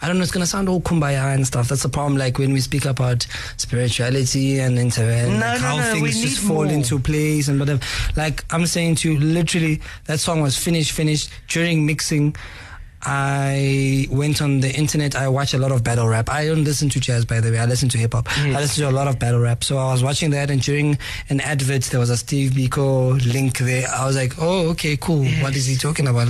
I 0.00 0.06
don't 0.06 0.16
know, 0.16 0.22
it's 0.22 0.30
gonna 0.32 0.46
sound 0.46 0.68
all 0.68 0.80
kumbaya 0.80 1.34
and 1.34 1.46
stuff. 1.46 1.68
That's 1.68 1.82
the 1.82 1.88
problem. 1.90 2.16
Like 2.16 2.38
when 2.38 2.52
we 2.52 2.60
speak 2.60 2.84
about 2.86 3.26
spirituality 3.58 4.60
and 4.60 4.78
inter 4.78 5.02
and 5.10 5.40
No, 5.40 5.46
like 5.46 5.60
no, 5.60 5.66
how 5.66 5.76
no, 5.76 5.92
things 5.92 6.20
just 6.22 6.38
fall 6.40 6.64
more. 6.64 6.72
into 6.72 6.98
place 6.98 7.48
and 7.48 7.60
whatever. 7.60 7.80
Like 8.16 8.44
I'm 8.50 8.66
saying 8.66 8.94
to 8.96 9.12
you, 9.12 9.20
literally, 9.20 9.80
that 10.06 10.20
song 10.20 10.40
was 10.40 10.56
finished, 10.56 10.92
finished 10.92 11.30
during 11.48 11.84
mixing. 11.84 12.34
I 13.02 14.06
went 14.10 14.42
on 14.42 14.60
the 14.60 14.74
internet. 14.74 15.14
I 15.16 15.28
watch 15.28 15.54
a 15.54 15.58
lot 15.58 15.72
of 15.72 15.82
battle 15.84 16.08
rap. 16.08 16.28
I 16.28 16.46
don't 16.46 16.64
listen 16.64 16.88
to 16.90 17.00
jazz, 17.00 17.24
by 17.24 17.40
the 17.40 17.50
way. 17.50 17.58
I 17.58 17.64
listen 17.66 17.88
to 17.90 17.98
hip 17.98 18.12
hop. 18.14 18.28
I 18.38 18.50
listen 18.60 18.84
to 18.84 18.90
a 18.90 18.92
lot 18.92 19.08
of 19.08 19.18
battle 19.18 19.40
rap. 19.40 19.64
So 19.64 19.78
I 19.78 19.92
was 19.92 20.02
watching 20.02 20.30
that, 20.30 20.50
and 20.50 20.60
during 20.60 20.98
an 21.28 21.40
advert, 21.40 21.82
there 21.84 22.00
was 22.00 22.10
a 22.10 22.16
Steve 22.16 22.52
Biko 22.52 23.20
link 23.32 23.58
there. 23.58 23.86
I 23.88 24.06
was 24.06 24.16
like, 24.16 24.34
"Oh, 24.38 24.68
okay, 24.70 24.96
cool. 24.96 25.24
What 25.42 25.54
is 25.56 25.66
he 25.66 25.76
talking 25.76 26.06
about?" 26.08 26.28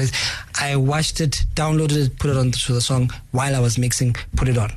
I 0.60 0.76
watched 0.76 1.20
it, 1.20 1.44
downloaded 1.54 1.96
it, 2.06 2.18
put 2.18 2.30
it 2.30 2.36
onto 2.36 2.74
the 2.74 2.80
song 2.80 3.10
while 3.32 3.54
I 3.56 3.60
was 3.60 3.78
mixing, 3.78 4.14
put 4.36 4.48
it 4.48 4.58
on. 4.58 4.72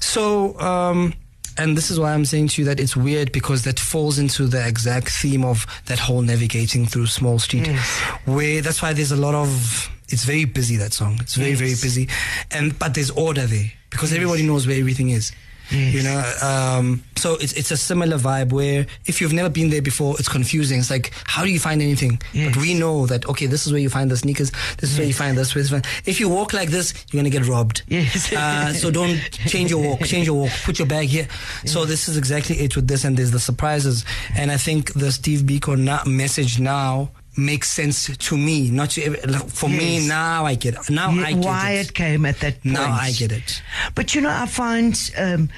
So. 0.00 0.58
um 0.60 1.14
and 1.60 1.76
this 1.76 1.90
is 1.90 1.98
why 1.98 2.14
I'm 2.14 2.24
saying 2.24 2.48
to 2.50 2.62
you 2.62 2.66
that 2.66 2.78
it's 2.78 2.96
weird 2.96 3.32
because 3.32 3.64
that 3.64 3.80
falls 3.80 4.16
into 4.20 4.46
the 4.46 4.64
exact 4.64 5.08
theme 5.08 5.44
of 5.44 5.66
that 5.86 5.98
whole 5.98 6.22
navigating 6.22 6.86
through 6.86 7.06
small 7.06 7.40
street, 7.40 7.66
Yes. 7.66 7.98
where 8.26 8.62
that's 8.62 8.80
why 8.80 8.92
there's 8.92 9.10
a 9.10 9.16
lot 9.16 9.34
of. 9.34 9.90
It's 10.08 10.24
very 10.24 10.44
busy 10.44 10.76
that 10.76 10.92
song. 10.92 11.18
It's 11.20 11.34
very 11.34 11.54
very 11.54 11.70
busy, 11.74 12.08
and 12.50 12.78
but 12.78 12.94
there's 12.94 13.10
order 13.10 13.46
there 13.46 13.70
because 13.90 14.12
everybody 14.12 14.42
knows 14.46 14.66
where 14.66 14.78
everything 14.78 15.10
is. 15.10 15.32
Yes. 15.70 15.92
You 15.92 16.02
know, 16.02 16.32
um, 16.42 17.02
so 17.16 17.34
it's 17.34 17.52
it's 17.52 17.70
a 17.70 17.76
similar 17.76 18.16
vibe 18.16 18.52
where 18.52 18.86
if 19.04 19.20
you've 19.20 19.34
never 19.34 19.50
been 19.50 19.68
there 19.68 19.82
before, 19.82 20.14
it's 20.18 20.26
confusing. 20.28 20.78
It's 20.78 20.90
like 20.90 21.12
how 21.26 21.44
do 21.44 21.50
you 21.50 21.58
find 21.60 21.82
anything? 21.82 22.22
Yes. 22.32 22.54
But 22.54 22.62
we 22.62 22.72
know 22.72 23.04
that 23.04 23.28
okay, 23.28 23.44
this 23.44 23.66
is 23.66 23.72
where 23.72 23.80
you 23.82 23.90
find 23.90 24.10
the 24.10 24.16
sneakers. 24.16 24.50
This 24.78 24.92
is 24.92 24.98
where 24.98 25.06
you 25.06 25.12
find 25.12 25.36
this. 25.36 25.52
This 25.52 25.66
is 25.66 25.72
where- 25.72 25.82
If 26.06 26.20
you 26.20 26.30
walk 26.30 26.54
like 26.54 26.70
this, 26.70 26.94
you're 27.12 27.20
gonna 27.22 27.28
get 27.28 27.46
robbed. 27.46 27.82
Yes. 27.86 28.32
Uh, 28.32 28.72
so 28.72 28.90
don't 28.90 29.18
change 29.30 29.68
your 29.70 29.82
walk. 29.82 30.04
Change 30.06 30.24
your 30.26 30.36
walk. 30.40 30.52
Put 30.64 30.78
your 30.78 30.88
bag 30.88 31.08
here. 31.08 31.28
So 31.66 31.84
this 31.84 32.08
is 32.08 32.16
exactly 32.16 32.56
it 32.60 32.74
with 32.74 32.88
this, 32.88 33.04
and 33.04 33.14
there's 33.18 33.32
the 33.32 33.40
surprises. 33.40 34.06
And 34.34 34.50
I 34.50 34.56
think 34.56 34.94
the 34.94 35.12
Steve 35.12 35.40
Biko 35.40 35.78
na- 35.78 36.04
message 36.06 36.58
now 36.58 37.10
makes 37.38 37.70
sense 37.70 38.14
to 38.16 38.36
me. 38.36 38.70
Not 38.70 38.90
to 38.90 39.14
for 39.48 39.68
Yes. 39.70 39.78
me 39.78 40.08
now. 40.08 40.44
I 40.44 40.54
get 40.56 40.74
it. 40.74 40.90
now. 40.90 41.10
I 41.10 41.32
get 41.32 41.44
why 41.44 41.70
it. 41.72 41.88
it 41.88 41.94
came 41.94 42.26
at 42.26 42.40
that 42.40 42.62
point. 42.62 42.74
Now 42.74 42.92
I 42.92 43.12
get 43.12 43.32
it. 43.32 43.62
But 43.94 44.14
you 44.14 44.20
know, 44.20 44.30
I 44.30 44.46
find 44.46 44.94
um, 45.16 45.48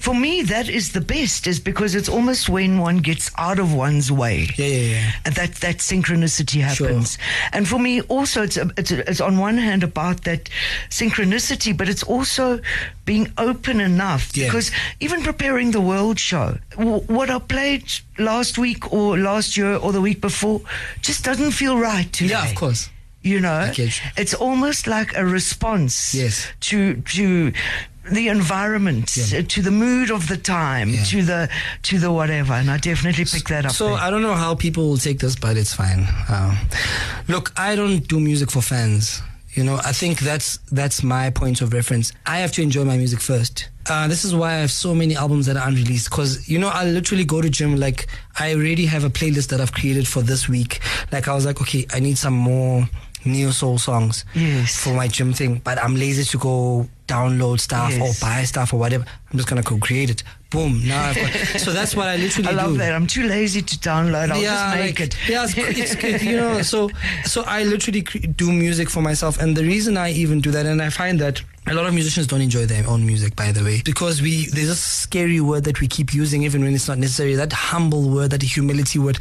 for 0.00 0.14
me, 0.14 0.42
that 0.42 0.68
is 0.68 0.92
the 0.92 1.00
best, 1.00 1.46
is 1.46 1.60
because 1.60 1.94
it's 1.94 2.08
almost 2.08 2.48
when 2.48 2.78
one 2.78 2.98
gets 2.98 3.30
out 3.36 3.58
of 3.58 3.72
one's 3.74 4.10
way. 4.10 4.48
Yeah, 4.56 4.66
yeah, 4.66 4.90
yeah. 4.94 5.12
And 5.26 5.34
that, 5.36 5.54
that 5.56 5.76
synchronicity 5.78 6.66
Sure. 6.74 6.88
happens. 6.88 7.18
And 7.52 7.68
for 7.68 7.78
me, 7.78 8.00
also, 8.02 8.42
it's, 8.42 8.56
a, 8.56 8.70
it's, 8.76 8.90
a, 8.90 9.08
it's 9.10 9.20
on 9.20 9.38
one 9.38 9.58
hand 9.58 9.82
about 9.84 10.24
that 10.24 10.48
synchronicity, 10.88 11.76
but 11.76 11.88
it's 11.88 12.02
also 12.02 12.60
being 13.04 13.32
open 13.38 13.80
enough. 13.80 14.36
Yeah. 14.36 14.46
Because 14.46 14.70
even 15.00 15.22
preparing 15.22 15.70
the 15.70 15.80
world 15.80 16.18
show, 16.18 16.58
w- 16.76 17.00
what 17.06 17.30
I 17.30 17.38
played 17.38 17.84
last 18.18 18.58
week 18.58 18.92
or 18.92 19.18
last 19.18 19.56
year 19.56 19.76
or 19.76 19.92
the 19.92 20.00
week 20.00 20.20
before 20.20 20.60
just 21.02 21.24
doesn't 21.24 21.52
feel 21.52 21.78
right 21.78 22.10
today. 22.12 22.30
Yeah, 22.34 22.48
of 22.48 22.54
course. 22.54 22.88
You 23.22 23.38
know, 23.38 23.70
it's 24.16 24.32
almost 24.32 24.86
like 24.86 25.14
a 25.14 25.26
response 25.26 26.14
Yes. 26.14 26.46
to 26.60 26.94
to 27.02 27.52
the 28.10 28.28
environment, 28.28 29.16
Yeah. 29.16 29.38
uh, 29.38 29.42
to 29.48 29.62
the 29.62 29.70
mood 29.70 30.10
of 30.10 30.26
the 30.28 30.36
time, 30.36 30.90
Yeah. 30.90 31.04
to 31.04 31.22
the 31.22 31.48
to 31.84 31.98
the 31.98 32.10
whatever. 32.10 32.52
And 32.54 32.70
I 32.70 32.76
definitely 32.78 33.24
pick 33.24 33.48
that 33.48 33.66
up. 33.66 33.72
So 33.72 33.88
there. 33.88 33.96
I 33.98 34.10
don't 34.10 34.22
know 34.22 34.34
how 34.34 34.54
people 34.54 34.88
will 34.88 34.98
take 34.98 35.18
this, 35.18 35.36
but 35.36 35.56
it's 35.56 35.74
fine. 35.74 36.06
Um, 36.28 36.56
look, 37.28 37.52
I 37.56 37.76
don't 37.76 38.06
do 38.06 38.20
music 38.20 38.50
for 38.50 38.62
fans. 38.62 39.22
You 39.54 39.64
know, 39.64 39.80
I 39.84 39.92
think 39.92 40.20
that's 40.20 40.58
that's 40.70 41.02
my 41.02 41.30
point 41.30 41.60
of 41.60 41.72
reference. 41.72 42.12
I 42.24 42.38
have 42.38 42.52
to 42.52 42.62
enjoy 42.62 42.84
my 42.84 42.96
music 42.96 43.20
first. 43.20 43.68
Uh, 43.88 44.06
this 44.06 44.24
is 44.24 44.32
why 44.32 44.50
I 44.54 44.58
have 44.60 44.70
so 44.70 44.94
many 44.94 45.16
albums 45.16 45.46
that 45.46 45.56
are 45.56 45.66
unreleased. 45.66 46.08
Because 46.10 46.48
you 46.48 46.58
know, 46.60 46.68
I 46.68 46.84
literally 46.84 47.24
go 47.24 47.40
to 47.42 47.50
gym. 47.50 47.74
Like 47.76 48.06
I 48.38 48.54
already 48.54 48.86
have 48.86 49.02
a 49.04 49.10
playlist 49.10 49.48
that 49.48 49.60
I've 49.60 49.72
created 49.72 50.06
for 50.06 50.22
this 50.22 50.48
week. 50.48 50.78
Like 51.10 51.26
I 51.26 51.34
was 51.34 51.44
like, 51.46 51.60
okay, 51.60 51.84
I 51.92 51.98
need 51.98 52.16
some 52.16 52.34
more 52.34 52.88
neo 53.24 53.50
soul 53.50 53.78
songs 53.78 54.24
Yes. 54.34 54.76
for 54.76 54.94
my 54.94 55.08
gym 55.08 55.32
thing, 55.32 55.60
but 55.64 55.82
I'm 55.82 55.94
lazy 55.96 56.24
to 56.24 56.38
go 56.38 56.88
download 57.06 57.60
stuff 57.60 57.90
Yes. 57.92 58.22
or 58.22 58.26
buy 58.26 58.44
stuff 58.44 58.72
or 58.72 58.78
whatever. 58.78 59.04
I'm 59.30 59.36
just 59.36 59.48
gonna 59.48 59.62
go 59.62 59.78
create 59.78 60.10
it. 60.10 60.22
Boom. 60.50 60.82
Now 60.86 61.04
I've 61.10 61.16
got. 61.16 61.32
so 61.60 61.72
that's 61.72 61.94
what 61.94 62.08
I 62.08 62.16
literally 62.16 62.48
do. 62.48 62.58
I 62.58 62.62
love 62.62 62.72
do. 62.72 62.78
that. 62.78 62.92
I'm 62.92 63.06
too 63.06 63.24
lazy 63.28 63.62
to 63.62 63.76
download. 63.78 64.30
I'll 64.30 64.40
just 64.40 64.74
make 64.76 64.98
like, 64.98 65.00
it. 65.00 65.16
Yeah, 65.28 65.44
it's, 65.44 65.54
it's 65.56 65.94
good, 65.94 66.22
you 66.22 66.36
know. 66.36 66.62
So, 66.70 66.90
so 67.24 67.42
I 67.46 67.62
literally 67.64 68.02
do 68.02 68.50
music 68.52 68.90
for 68.90 69.00
myself, 69.00 69.40
and 69.40 69.56
the 69.56 69.62
reason 69.62 69.96
I 69.96 70.10
even 70.12 70.40
do 70.40 70.50
that, 70.52 70.66
and 70.66 70.80
I 70.82 70.90
find 70.90 71.20
that 71.20 71.42
a 71.70 71.74
lot 71.74 71.86
of 71.86 71.94
musicians 71.94 72.26
don't 72.26 72.40
enjoy 72.40 72.66
their 72.66 72.86
own 72.86 73.06
music, 73.06 73.36
by 73.36 73.52
the 73.52 73.62
way, 73.64 73.80
because 73.84 74.20
we 74.20 74.46
there's 74.46 74.68
a 74.68 74.74
scary 74.74 75.40
word 75.40 75.64
that 75.64 75.80
we 75.80 75.86
keep 75.86 76.12
using, 76.12 76.42
even 76.42 76.62
when 76.62 76.74
it's 76.74 76.88
not 76.88 76.98
necessary. 76.98 77.34
That 77.36 77.52
humble 77.52 78.10
word, 78.10 78.30
that 78.30 78.42
humility 78.42 78.98
word. 78.98 79.18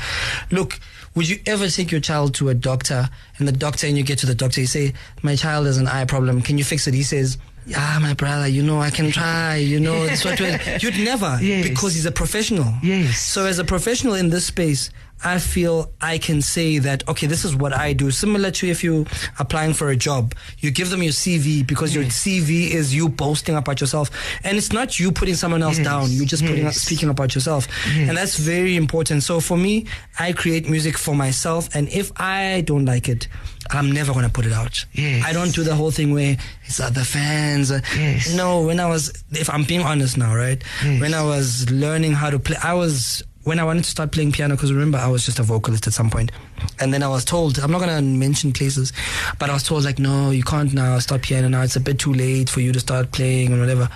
Look. 0.52 0.80
Would 1.16 1.28
you 1.28 1.40
ever 1.48 1.68
take 1.70 1.92
your 1.92 2.00
child 2.02 2.36
to 2.36 2.50
a 2.50 2.54
doctor 2.54 3.10
and 3.40 3.48
the 3.48 3.52
doctor, 3.52 3.88
and 3.88 3.98
you 3.98 4.04
get 4.04 4.20
to 4.20 4.28
the 4.28 4.36
doctor, 4.36 4.62
you 4.62 4.68
say, 4.68 4.94
My 5.24 5.36
child 5.36 5.66
has 5.66 5.78
an 5.80 5.88
eye 5.88 6.06
problem. 6.06 6.40
Can 6.44 6.60
you 6.60 6.64
fix 6.64 6.88
it? 6.88 6.94
He 6.94 7.02
says, 7.02 7.40
Ah, 7.76 7.98
my 8.00 8.14
brother, 8.14 8.48
you 8.48 8.62
know, 8.62 8.80
I 8.80 8.92
can 8.92 9.10
try, 9.12 9.56
you 9.56 9.80
know. 9.80 10.04
It's 10.04 10.24
what 10.24 10.40
You'd 10.84 11.00
never, 11.00 11.40
Yes. 11.42 11.68
because 11.68 11.96
he's 11.96 12.06
a 12.06 12.12
professional. 12.12 12.72
Yes. 12.84 13.20
So 13.20 13.48
as 13.48 13.58
a 13.58 13.64
professional 13.66 14.14
in 14.14 14.30
this 14.30 14.46
space, 14.46 14.92
I 15.24 15.40
feel 15.40 15.92
I 16.02 16.18
can 16.18 16.42
say 16.42 16.80
that 16.80 17.08
okay, 17.08 17.28
this 17.28 17.44
is 17.46 17.56
what 17.56 17.74
I 17.74 17.94
do. 17.94 18.10
Similar 18.12 18.52
to 18.52 18.68
if 18.70 18.84
you 18.84 19.06
applying 19.38 19.74
for 19.74 19.90
a 19.90 19.96
job, 19.96 20.34
you 20.60 20.72
give 20.72 20.90
them 20.90 21.04
your 21.04 21.12
CV 21.12 21.66
because 21.66 21.94
your 21.94 22.06
CV 22.06 22.70
is 22.72 22.96
you 22.96 23.10
boasting 23.10 23.56
about 23.56 23.82
yourself, 23.82 24.10
and 24.44 24.58
it's 24.58 24.72
not 24.72 25.00
you 25.00 25.12
putting 25.12 25.36
someone 25.36 25.62
else 25.62 25.78
Yes, 25.78 25.86
down. 25.86 26.12
You're 26.12 26.26
just 26.26 26.44
putting 26.46 26.64
yes. 26.66 26.78
speaking 26.78 27.10
about 27.10 27.36
yourself, 27.36 27.68
Yes. 27.96 28.10
and 28.10 28.18
that's 28.18 28.38
very 28.38 28.76
important. 28.76 29.24
So 29.24 29.40
for 29.40 29.58
me, 29.58 29.86
I 30.20 30.32
create 30.34 30.70
music 30.70 30.98
for 30.98 31.16
myself, 31.16 31.70
and 31.76 31.90
if 31.90 32.12
I 32.20 32.62
don't 32.66 32.86
like 32.86 33.10
it. 33.10 33.28
I'm 33.72 33.92
never 33.92 34.14
gonna 34.14 34.30
put 34.30 34.48
it 34.48 34.52
out. 34.54 34.84
Yes. 34.94 35.24
I 35.24 35.32
don't 35.32 35.54
do 35.54 35.64
the 35.64 35.76
whole 35.76 35.92
thing 35.92 36.12
where 36.12 36.38
it's 36.66 36.80
other 36.80 37.04
fans. 37.04 37.70
Yes. 37.96 38.34
No, 38.34 38.62
when 38.62 38.80
I 38.80 38.88
was, 38.88 39.24
if 39.32 39.48
I'm 39.48 39.64
being 39.64 39.82
honest 39.82 40.18
now, 40.18 40.34
right? 40.34 40.64
Yes. 40.84 41.00
When 41.02 41.14
I 41.14 41.22
was 41.22 41.70
learning 41.70 42.14
how 42.14 42.32
to 42.32 42.40
play, 42.40 42.58
I 42.64 42.74
was 42.74 43.22
when 43.50 43.58
I 43.58 43.64
wanted 43.64 43.84
to 43.84 43.90
start 43.90 44.12
playing 44.12 44.32
piano 44.32 44.56
because 44.56 44.72
remember 44.72 45.00
I 45.00 45.08
was 45.08 45.26
just 45.26 45.40
a 45.40 45.44
vocalist 45.44 45.88
at 45.88 45.94
some 45.94 46.12
point, 46.12 46.32
and 46.80 46.94
then 46.94 47.02
I 47.02 47.08
was 47.08 47.26
told 47.26 47.58
I'm 47.58 47.72
not 47.72 47.80
gonna 47.80 48.00
mention 48.00 48.54
places, 48.54 48.94
but 49.40 49.50
I 49.50 49.54
was 49.54 49.64
told 49.64 49.84
like 49.84 49.98
no, 49.98 50.30
you 50.30 50.44
can't 50.44 50.72
now 50.72 51.00
start 51.00 51.24
piano 51.24 51.50
now. 51.50 51.64
It's 51.64 51.76
a 51.76 51.80
bit 51.80 51.98
too 51.98 52.14
late 52.14 52.48
for 52.48 52.60
you 52.62 52.72
to 52.72 52.80
start 52.80 53.12
playing 53.12 53.52
and 53.52 53.60
whatever. 53.60 53.90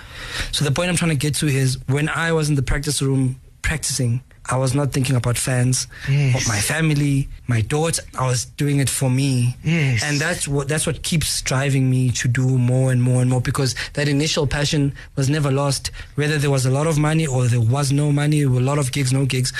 So 0.50 0.64
the 0.64 0.72
point 0.72 0.88
I'm 0.90 0.96
trying 0.96 1.12
to 1.12 1.16
get 1.16 1.36
to 1.36 1.46
is 1.46 1.78
when 1.86 2.08
I 2.08 2.32
was 2.32 2.48
in 2.48 2.56
the 2.56 2.62
practice 2.62 3.00
room 3.00 3.40
practicing. 3.62 4.22
I 4.50 4.56
was 4.56 4.74
not 4.74 4.92
thinking 4.92 5.16
about 5.16 5.38
fans, 5.38 5.86
Yes. 6.08 6.46
my 6.46 6.58
family, 6.60 7.28
my 7.46 7.62
daughter. 7.62 8.02
I 8.18 8.26
was 8.26 8.44
doing 8.44 8.78
it 8.78 8.90
for 8.90 9.08
me, 9.08 9.56
Yes. 9.64 10.02
and 10.02 10.20
that's 10.20 10.46
what 10.46 10.68
that's 10.68 10.86
what 10.86 11.02
keeps 11.02 11.40
driving 11.42 11.88
me 11.90 12.10
to 12.10 12.28
do 12.28 12.46
more 12.58 12.92
and 12.92 13.00
more 13.02 13.22
and 13.22 13.30
more 13.30 13.40
because 13.40 13.74
that 13.94 14.06
initial 14.06 14.46
passion 14.46 14.92
was 15.16 15.28
never 15.30 15.50
lost. 15.50 15.90
Whether 16.16 16.36
there 16.38 16.50
was 16.50 16.66
a 16.66 16.70
lot 16.70 16.86
of 16.86 16.98
money 16.98 17.26
or 17.26 17.46
there 17.48 17.60
was 17.60 17.90
no 17.90 18.12
money, 18.12 18.42
a 18.42 18.48
lot 18.48 18.78
of 18.78 18.92
gigs, 18.92 19.12
no 19.12 19.24
gigs. 19.24 19.52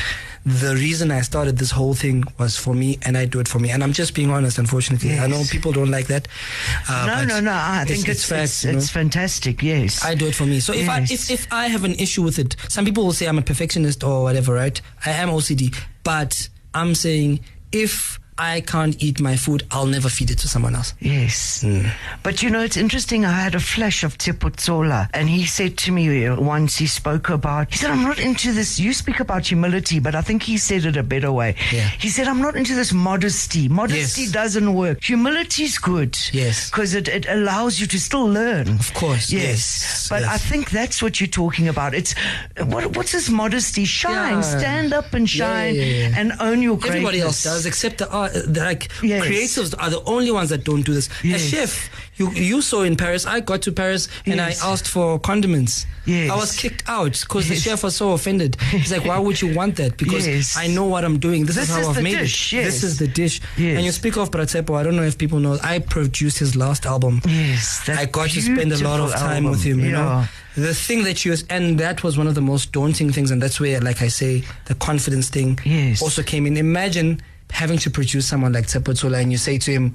The 0.46 0.74
reason 0.74 1.10
I 1.10 1.22
started 1.22 1.56
this 1.56 1.70
whole 1.70 1.94
thing 1.94 2.24
was 2.38 2.56
for 2.56 2.74
me, 2.74 2.98
and 3.02 3.16
I 3.16 3.24
do 3.24 3.40
it 3.40 3.48
for 3.48 3.58
me. 3.58 3.70
And 3.70 3.82
I'm 3.82 3.92
just 3.92 4.14
being 4.14 4.30
honest. 4.30 4.58
Unfortunately, 4.58 5.18
I 5.18 5.26
know 5.26 5.42
people 5.50 5.72
don't 5.72 5.90
like 5.90 6.08
that. 6.08 6.28
uh, 6.88 7.06
no, 7.06 7.24
no, 7.24 7.40
no. 7.40 7.52
I 7.52 7.84
think 7.86 8.08
it's, 8.08 8.26
facts, 8.26 8.42
it's, 8.42 8.64
you 8.64 8.72
know? 8.72 8.78
it's 8.78 8.90
fantastic. 8.90 9.62
Yes. 9.62 10.04
I 10.04 10.14
do 10.14 10.26
it 10.26 10.34
for 10.34 10.44
me. 10.44 10.60
So 10.60 10.74
if 10.74 10.88
I 10.88 11.00
if, 11.00 11.30
if 11.30 11.46
I 11.50 11.68
have 11.68 11.84
an 11.84 11.94
issue 11.94 12.22
with 12.22 12.38
it, 12.38 12.56
some 12.68 12.84
people 12.84 13.04
will 13.04 13.12
say 13.12 13.26
I'm 13.26 13.38
a 13.38 13.42
perfectionist 13.42 14.04
or 14.04 14.22
whatever, 14.22 14.52
right? 14.52 14.78
I 15.06 15.10
am 15.12 15.28
OCD, 15.30 15.74
but 16.02 16.48
I'm 16.74 16.94
saying 16.94 17.40
if 17.72 18.18
I 18.36 18.62
can't 18.62 19.00
eat 19.02 19.20
my 19.20 19.36
food, 19.36 19.62
I'll 19.70 19.86
never 19.86 20.08
feed 20.08 20.30
it 20.30 20.38
to 20.38 20.48
someone 20.48 20.74
else. 20.74 20.92
Yes. 21.00 21.62
Hmm. 21.62 21.86
But 22.22 22.42
you 22.42 22.50
know, 22.50 22.60
it's 22.60 22.76
interesting. 22.76 23.24
I 23.24 23.30
had 23.32 23.54
a 23.54 23.60
flash 23.60 24.02
of 24.02 24.18
Tsepo 24.18 24.50
Tshola, 24.50 25.08
and 25.14 25.28
he 25.28 25.46
said 25.46 25.76
to 25.78 25.92
me 25.92 26.26
uh, 26.26 26.40
once, 26.40 26.76
he 26.76 26.86
spoke 26.86 27.28
about, 27.28 27.70
he 27.72 27.78
said, 27.78 27.90
I'm 27.90 28.02
not 28.02 28.18
into 28.18 28.52
this. 28.52 28.80
You 28.80 28.92
speak 28.92 29.20
about 29.20 29.46
humility, 29.46 30.00
but 30.00 30.14
I 30.14 30.22
think 30.22 30.42
he 30.42 30.56
said 30.58 30.84
it 30.84 30.96
a 30.96 31.02
better 31.02 31.30
way. 31.30 31.54
Yeah. 31.72 31.88
He 32.00 32.08
said, 32.08 32.26
I'm 32.26 32.40
not 32.42 32.56
into 32.56 32.74
this 32.74 32.92
modesty. 32.92 33.68
Modesty 33.68 34.22
Yes. 34.22 34.32
doesn't 34.32 34.74
work. 34.74 35.02
Humility 35.04 35.64
is 35.64 35.78
good. 35.78 36.16
Yes. 36.32 36.70
Because 36.70 36.94
it, 36.94 37.06
it 37.08 37.26
allows 37.28 37.78
you 37.80 37.86
to 37.86 38.00
still 38.00 38.26
learn. 38.26 38.68
Of 38.68 38.92
course, 38.94 39.30
Yes. 39.30 39.42
yes, 39.44 40.08
But 40.10 40.22
yes. 40.22 40.30
I 40.34 40.38
think 40.38 40.70
that's 40.70 41.02
what 41.02 41.20
you're 41.20 41.28
talking 41.28 41.68
about. 41.68 41.94
It's, 41.94 42.14
what, 42.58 42.96
what's 42.96 43.12
this 43.12 43.28
modesty? 43.30 43.84
Shine, 43.84 44.34
Yeah. 44.36 44.40
stand 44.40 44.92
up 44.92 45.12
and 45.14 45.28
shine 45.30 45.74
yeah, 45.76 46.14
and 46.16 46.32
own 46.40 46.62
your 46.62 46.76
greatness. 46.76 46.90
Everybody 46.96 47.20
else 47.20 47.42
does, 47.44 47.66
except 47.66 47.98
the, 47.98 48.10
art, 48.10 48.23
like 48.48 48.88
Yes. 49.02 49.24
creatives 49.24 49.74
are 49.78 49.90
the 49.90 50.02
only 50.04 50.30
ones 50.30 50.50
that 50.50 50.64
don't 50.64 50.82
do 50.82 50.94
this. 50.94 51.08
Yes. 51.22 51.42
A 51.42 51.48
chef, 51.48 51.90
you 52.16 52.30
you 52.32 52.62
saw 52.62 52.82
in 52.82 52.96
Paris. 52.96 53.26
I 53.26 53.40
got 53.40 53.62
to 53.62 53.72
Paris 53.72 54.08
and 54.26 54.36
Yes. 54.36 54.62
I 54.62 54.72
asked 54.72 54.88
for 54.88 55.18
condiments. 55.18 55.86
Yes. 56.06 56.30
I 56.30 56.36
was 56.36 56.54
kicked 56.56 56.84
out 56.88 57.12
because 57.20 57.48
the 57.48 57.56
chef 57.56 57.82
was 57.82 57.96
so 57.96 58.12
offended. 58.12 58.56
He's 58.70 58.92
like, 58.92 59.04
"Why 59.06 59.18
would 59.18 59.40
you 59.40 59.54
want 59.54 59.76
that? 59.76 59.96
Because. 59.96 60.26
I 60.56 60.66
know 60.66 60.84
what 60.84 61.04
I'm 61.04 61.18
doing. 61.18 61.46
This, 61.46 61.56
This 61.56 61.68
is 61.70 61.74
how 61.74 61.80
is 61.90 61.96
I've 61.96 62.02
made 62.02 62.18
dish, 62.18 62.52
it. 62.52 62.64
This 62.64 62.82
is 62.82 62.98
the 62.98 63.08
dish." 63.08 63.40
And 63.56 63.84
you 63.84 63.92
speak 63.92 64.16
of 64.18 64.30
Bra 64.30 64.44
Tsepo. 64.44 64.76
I 64.78 64.82
don't 64.82 64.96
know 64.96 65.02
if 65.04 65.16
people 65.16 65.38
know. 65.40 65.58
I 65.62 65.78
produced 65.78 66.38
his 66.38 66.54
last 66.56 66.84
album. 66.86 67.22
Yes, 67.26 67.88
I 67.88 68.04
got 68.06 68.28
to 68.30 68.42
spend 68.42 68.72
a 68.72 68.78
lot 68.84 69.00
of 69.00 69.12
time 69.14 69.44
with 69.44 69.62
him. 69.62 69.80
You 69.80 69.86
Yeah. 69.90 69.92
know, 69.92 70.28
the 70.56 70.74
thing 70.74 71.04
that 71.04 71.24
you 71.24 71.34
and 71.50 71.78
that 71.80 72.02
was 72.04 72.16
one 72.18 72.26
of 72.26 72.34
the 72.34 72.40
most 72.42 72.70
daunting 72.72 73.10
things, 73.12 73.30
and 73.30 73.42
that's 73.42 73.58
where, 73.58 73.80
like 73.80 74.02
I 74.02 74.08
say, 74.08 74.44
the 74.66 74.74
confidence 74.74 75.28
thing 75.30 75.58
Yes. 75.64 76.02
also 76.02 76.22
came 76.22 76.46
in. 76.46 76.56
Imagine 76.58 77.20
having 77.50 77.78
to 77.78 77.90
produce 77.90 78.26
someone 78.26 78.52
like 78.52 78.66
Tsepo 78.66 78.92
Tshola 78.94 79.20
and 79.22 79.30
you 79.32 79.38
say 79.38 79.58
to 79.58 79.70
him, 79.70 79.94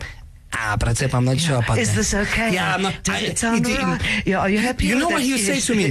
Ah, 0.51 0.75
but 0.79 0.91
Tsep, 0.95 1.13
I'm 1.13 1.25
not 1.25 1.37
sure 1.39 1.57
about 1.59 1.77
Is 1.77 1.89
that. 1.89 1.95
this 1.95 2.13
okay? 2.15 2.51
Yeah, 2.55 2.73
I'm 2.73 2.81
not. 2.81 3.03
Does 3.03 3.15
I- 3.21 3.25
it 3.27 3.37
sound 3.37 3.67
it- 3.67 3.77
right? 3.77 4.01
Yeah, 4.25 4.39
are 4.39 4.49
you 4.49 4.57
happy 4.57 4.87
You 4.87 4.95
know 4.97 5.07
what 5.07 5.21
he 5.21 5.33
would 5.33 5.41
say 5.41 5.59
to 5.59 5.75
me? 5.75 5.89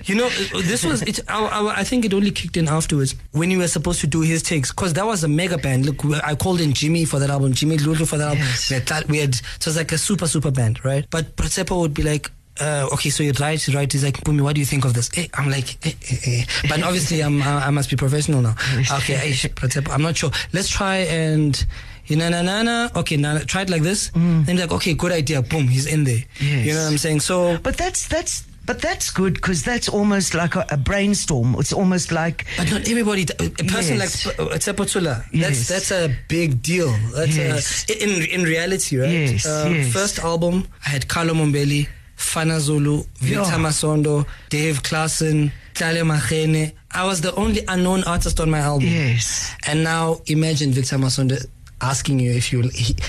you 0.06 0.14
know, 0.14 0.30
this 0.62 0.84
was. 0.86 1.02
It, 1.02 1.20
I, 1.28 1.44
I, 1.44 1.80
I 1.80 1.84
think 1.84 2.06
it 2.06 2.14
only 2.14 2.30
kicked 2.30 2.56
in 2.56 2.66
afterwards 2.66 3.14
when 3.32 3.50
you 3.50 3.58
were 3.58 3.68
supposed 3.68 4.00
to 4.00 4.06
do 4.06 4.22
his 4.22 4.42
takes 4.42 4.70
because 4.70 4.94
that 4.94 5.04
was 5.04 5.22
a 5.22 5.28
mega 5.28 5.58
band. 5.58 5.84
Look, 5.84 6.02
I 6.24 6.34
called 6.34 6.62
in 6.62 6.72
Jimmy 6.72 7.04
for 7.04 7.18
that 7.18 7.28
album, 7.28 7.52
Jimmy 7.52 7.76
Dludlu 7.76 8.08
for 8.08 8.16
that 8.16 8.28
album. 8.28 8.38
Yes. 8.44 8.70
We 8.70 8.74
had, 8.76 8.86
that- 8.86 9.08
we 9.08 9.18
had 9.18 9.34
so 9.34 9.40
it 9.60 9.66
was 9.66 9.76
like 9.76 9.92
a 9.92 9.98
super 9.98 10.26
super 10.28 10.50
band, 10.50 10.82
right? 10.82 11.04
But 11.10 11.36
Bra 11.36 11.46
Tsepo 11.48 11.78
would 11.80 11.92
be 11.92 12.02
like. 12.04 12.30
Uh, 12.60 12.88
okay, 12.92 13.10
so 13.10 13.22
you 13.22 13.32
write, 13.40 13.66
you 13.66 13.74
write. 13.76 13.92
He's 13.92 14.04
like, 14.04 14.16
Pumi, 14.22 14.40
what 14.40 14.54
do 14.54 14.60
you 14.60 14.64
think 14.66 14.84
of 14.84 14.94
this? 14.94 15.10
Eh, 15.16 15.26
I'm 15.34 15.50
like, 15.50 15.76
eh, 15.84 15.92
eh, 16.10 16.16
eh. 16.26 16.44
but 16.68 16.82
obviously, 16.84 17.20
I'm, 17.20 17.42
I, 17.42 17.66
I 17.66 17.70
must 17.70 17.90
be 17.90 17.96
professional 17.96 18.42
now. 18.42 18.54
Okay, 18.98 19.14
eh, 19.32 19.48
Bra 19.54 19.68
Tsepo, 19.68 19.90
I'm 19.92 20.02
not 20.02 20.16
sure. 20.16 20.30
Let's 20.52 20.68
try 20.68 20.98
and, 20.98 21.66
you 22.06 22.14
know, 22.16 22.28
na 22.28 22.42
na 22.42 22.62
na. 22.62 22.88
Okay, 22.94 23.16
now 23.16 23.38
try 23.38 23.62
it 23.62 23.70
like 23.70 23.82
this. 23.82 24.10
Then 24.10 24.44
he's 24.46 24.60
like, 24.60 24.70
okay, 24.72 24.94
good 24.94 25.10
idea. 25.10 25.42
Boom, 25.42 25.66
he's 25.66 25.86
in 25.86 26.04
there. 26.04 26.22
Yes. 26.40 26.66
You 26.66 26.74
know 26.74 26.82
what 26.84 26.92
I'm 26.92 26.98
saying? 26.98 27.20
So 27.20 27.58
But 27.58 27.76
that's 27.76 28.06
that's 28.06 28.44
but 28.66 28.80
that's 28.80 29.10
good 29.10 29.34
because 29.34 29.62
that's 29.62 29.88
almost 29.90 30.32
like 30.32 30.54
a, 30.54 30.64
a 30.70 30.76
brainstorm. 30.78 31.54
It's 31.58 31.72
almost 31.72 32.12
like 32.12 32.46
But 32.56 32.70
not 32.70 32.88
everybody. 32.88 33.26
A 33.40 33.64
person 33.64 33.98
Yes. 33.98 34.24
like 34.26 34.38
uh, 34.38 34.54
Tsepo 34.56 34.84
Tshola, 34.86 35.24
Yes. 35.32 35.66
that's 35.68 35.88
that's 35.88 35.90
a 35.90 36.14
big 36.28 36.62
deal. 36.62 36.88
That's 37.14 37.36
Yes. 37.36 37.84
a, 37.90 38.02
in 38.02 38.22
in 38.30 38.44
reality, 38.46 38.96
right? 38.96 39.10
Yes, 39.10 39.44
Uh, 39.44 39.68
yes. 39.74 39.92
First 39.92 40.18
album, 40.20 40.66
I 40.86 40.90
had 40.90 41.08
Carlo 41.08 41.34
Mombelli, 41.34 41.88
Fana 42.16 42.58
Zulu, 42.60 43.02
Victor 43.18 43.40
Yeah. 43.42 43.58
Masondo, 43.58 44.26
Dave 44.50 44.82
Klassen, 44.82 45.52
Tlale 45.74 46.02
Makhene. 46.04 46.72
I 46.92 47.04
was 47.06 47.20
the 47.20 47.34
only 47.34 47.64
unknown 47.68 48.04
artist 48.04 48.40
on 48.40 48.50
my 48.50 48.60
album. 48.60 48.88
yes, 48.88 49.52
And 49.66 49.82
now 49.84 50.20
imagine 50.26 50.72
Victor 50.72 50.96
Masondo. 50.98 51.44
asking 51.80 52.18
you 52.20 52.32
if 52.32 52.50
you 52.52 52.60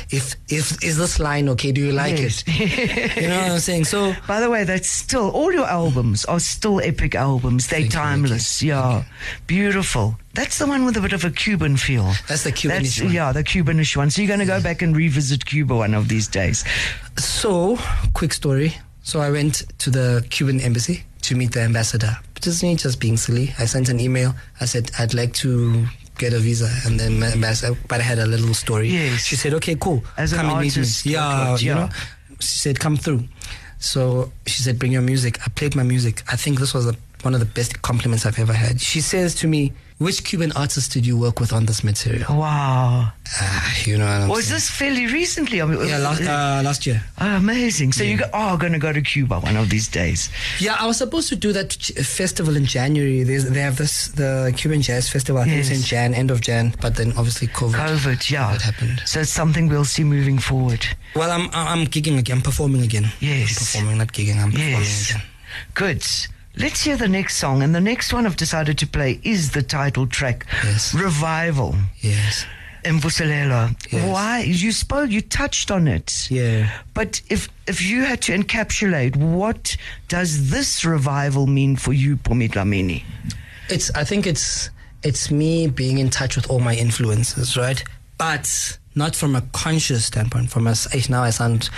if 0.09 0.35
if 0.49 0.83
is 0.83 0.97
this 0.97 1.17
line 1.19 1.47
okay? 1.47 1.71
Do 1.71 1.79
you 1.79 1.93
like 1.93 2.17
Yes. 2.19 2.43
it? 2.47 3.21
you 3.21 3.29
know 3.29 3.37
what 3.43 3.51
I'm 3.51 3.59
saying? 3.59 3.85
So 3.85 4.13
By 4.27 4.41
the 4.41 4.49
way, 4.49 4.65
that's 4.65 4.89
still 4.89 5.29
all 5.29 5.53
your 5.53 5.67
albums 5.67 6.25
are 6.25 6.39
still 6.41 6.81
epic 6.81 7.15
albums. 7.15 7.67
They're 7.67 7.81
you, 7.87 7.89
timeless. 7.89 8.61
Yeah, 8.61 9.03
beautiful. 9.47 10.17
That's 10.33 10.57
the 10.57 10.65
one 10.67 10.83
with 10.83 10.97
a 10.97 11.01
bit 11.01 11.13
of 11.13 11.23
a 11.23 11.29
Cuban 11.31 11.77
feel. 11.77 12.11
That's 12.27 12.43
the 12.43 12.51
Cubanish 12.51 12.97
That's- 12.97 13.01
one. 13.03 13.13
Yeah, 13.13 13.31
the 13.31 13.43
Cubanish 13.43 13.95
one. 13.95 14.09
So 14.09 14.21
you're 14.21 14.27
going 14.27 14.41
to 14.41 14.45
go 14.45 14.59
back 14.59 14.81
and 14.81 14.97
revisit 14.97 15.45
Cuba 15.45 15.75
one 15.75 15.93
of 15.93 16.09
these 16.09 16.27
days. 16.27 16.65
So, 17.17 17.77
quick 18.13 18.33
story. 18.33 18.75
So 19.05 19.21
I 19.21 19.29
went 19.29 19.63
to 19.83 19.89
the 19.91 20.25
Cuban 20.31 20.59
embassy 20.59 21.03
to 21.21 21.35
meet 21.35 21.51
the 21.53 21.61
ambassador. 21.61 22.17
Just 22.41 22.63
me, 22.63 22.75
just 22.75 22.99
being 22.99 23.17
silly. 23.17 23.53
I 23.59 23.65
sent 23.65 23.87
an 23.89 23.99
email. 23.99 24.33
I 24.59 24.65
said 24.65 24.89
I'd 24.97 25.13
like 25.13 25.33
to 25.35 25.85
get 26.17 26.33
a 26.33 26.39
visa, 26.39 26.69
and 26.85 26.99
then 26.99 27.19
my 27.19 27.27
ambassador. 27.31 27.77
But 27.87 27.99
I 27.99 28.03
had 28.03 28.17
a 28.19 28.25
little 28.25 28.53
story. 28.55 28.89
Yes. 28.89 29.23
She 29.23 29.35
said, 29.35 29.53
"Okay, 29.53 29.75
cool. 29.75 30.03
As 30.17 30.33
an 30.33 30.39
come 30.39 30.49
and 30.49 30.61
meet 30.61 30.75
me." 30.75 30.81
artist, 30.81 31.05
Yeah, 31.05 31.51
what, 31.51 31.61
you 31.61 31.69
yeah. 31.69 31.75
know. 31.85 31.89
She 32.39 32.57
said, 32.65 32.79
"Come 32.79 32.97
through." 32.97 33.23
So 33.79 34.31
she 34.47 34.63
said, 34.63 34.79
"Bring 34.79 34.91
your 34.91 35.03
music." 35.03 35.39
I 35.45 35.49
played 35.49 35.75
my 35.75 35.83
music. 35.83 36.23
I 36.31 36.35
think 36.35 36.59
this 36.59 36.73
was 36.73 36.87
a, 36.87 36.95
one 37.21 37.33
of 37.35 37.39
the 37.39 37.45
best 37.45 37.81
compliments 37.83 38.25
I've 38.25 38.39
ever 38.39 38.53
had. 38.53 38.81
She 38.81 39.01
says 39.01 39.35
to 39.35 39.47
me, 39.47 39.71
"Which 39.97 40.23
Cuban 40.23 40.51
artist 40.53 40.91
did 40.91 41.05
you 41.05 41.17
work 41.17 41.39
with 41.39 41.53
on 41.53 41.65
this 41.65 41.83
material?" 41.83 42.35
Wow. 42.37 43.11
Ah, 43.41 43.73
you 43.85 43.97
know 43.97 44.05
what 44.05 44.21
I'm 44.21 44.29
Was 44.29 44.45
saying? 44.45 44.55
this 44.55 44.69
fairly 44.69 45.07
recently? 45.07 45.61
I 45.61 45.65
mean, 45.65 45.87
Yeah, 45.87 45.97
last 45.97 46.21
uh, 46.21 46.61
last 46.63 46.85
year. 46.85 47.03
Oh, 47.19 47.35
amazing. 47.37 47.91
So 47.93 48.03
you 48.03 48.19
are 48.33 48.57
going 48.57 48.73
to 48.73 48.79
go 48.79 48.91
to 48.93 49.01
Cuba 49.01 49.39
one 49.39 49.57
of 49.57 49.69
these 49.69 49.87
days. 49.87 50.29
Yeah, 50.59 50.75
I 50.79 50.85
was 50.85 50.97
supposed 50.97 51.29
to 51.29 51.35
do 51.35 51.51
that 51.53 51.73
festival 52.19 52.55
in 52.55 52.65
January. 52.65 53.23
There's, 53.23 53.49
they 53.49 53.61
have 53.61 53.77
this 53.77 54.09
the 54.09 54.53
Cuban 54.55 54.81
Jazz 54.81 55.09
Festival. 55.09 55.41
I 55.41 55.45
think 55.45 55.59
it's 55.61 55.71
in 55.71 55.81
Jan, 55.81 56.13
end 56.13 56.29
of 56.29 56.41
Jan. 56.41 56.73
But 56.81 56.95
then 56.97 57.13
obviously 57.17 57.47
COVID. 57.47 57.73
COVID, 57.75 58.29
yeah. 58.29 58.51
That 58.51 58.61
happened. 58.61 59.01
So 59.05 59.21
it's 59.21 59.31
something 59.31 59.69
we'll 59.69 59.85
see 59.85 60.03
moving 60.03 60.37
forward. 60.39 60.85
Well, 61.15 61.31
I'm 61.31 61.49
I'm 61.53 61.87
gigging 61.87 62.17
again. 62.19 62.37
I'm 62.37 62.43
performing 62.43 62.83
again. 62.83 63.11
Yes. 63.21 63.49
I'm 63.49 63.55
performing, 63.65 63.97
not 63.97 64.11
gigging. 64.13 64.37
I'm 64.43 64.51
performing 64.51 64.79
Yes. 64.81 65.09
again. 65.11 65.23
Good. 65.73 66.03
Let's 66.57 66.81
hear 66.83 66.95
the 66.97 67.07
next 67.07 67.37
song. 67.37 67.61
And 67.63 67.73
the 67.75 67.81
next 67.81 68.13
one 68.13 68.25
I've 68.25 68.37
decided 68.37 68.77
to 68.79 68.87
play 68.87 69.19
is 69.23 69.51
the 69.51 69.61
title 69.61 70.07
track, 70.07 70.45
Yes. 70.63 70.93
Revival. 70.93 71.75
Yes. 71.99 72.45
Mvuselelo. 72.83 73.75
Yes. 73.91 74.07
Why? 74.07 74.39
You 74.41 74.71
spoke, 74.71 75.09
you 75.09 75.21
touched 75.21 75.71
on 75.71 75.87
it. 75.87 76.27
Yeah. 76.29 76.69
But 76.93 77.21
if 77.29 77.49
if 77.67 77.81
you 77.81 78.03
had 78.03 78.21
to 78.23 78.37
encapsulate, 78.37 79.15
what 79.15 79.75
does 80.07 80.51
this 80.51 80.85
revival 80.85 81.47
mean 81.47 81.75
for 81.77 81.93
you, 81.93 82.15
Pumi 82.15 82.47
Dhlamini? 82.49 83.03
It's. 83.69 83.89
I 83.95 84.03
think 84.03 84.27
it's 84.27 84.69
it's 85.03 85.31
me 85.31 85.67
being 85.67 85.97
in 85.97 86.09
touch 86.11 86.35
with 86.35 86.47
all 86.49 86.59
my 86.59 86.75
influences, 86.75 87.57
right? 87.57 87.83
But 88.19 88.77
not 88.93 89.15
from 89.15 89.35
a 89.35 89.41
conscious 89.51 90.05
standpoint. 90.05 90.51
From 90.51 90.67
a 90.67 90.71
s- 90.71 90.87
eh, 90.93 91.01
now 91.09 91.23
I 91.23 91.31
sound. 91.31 91.69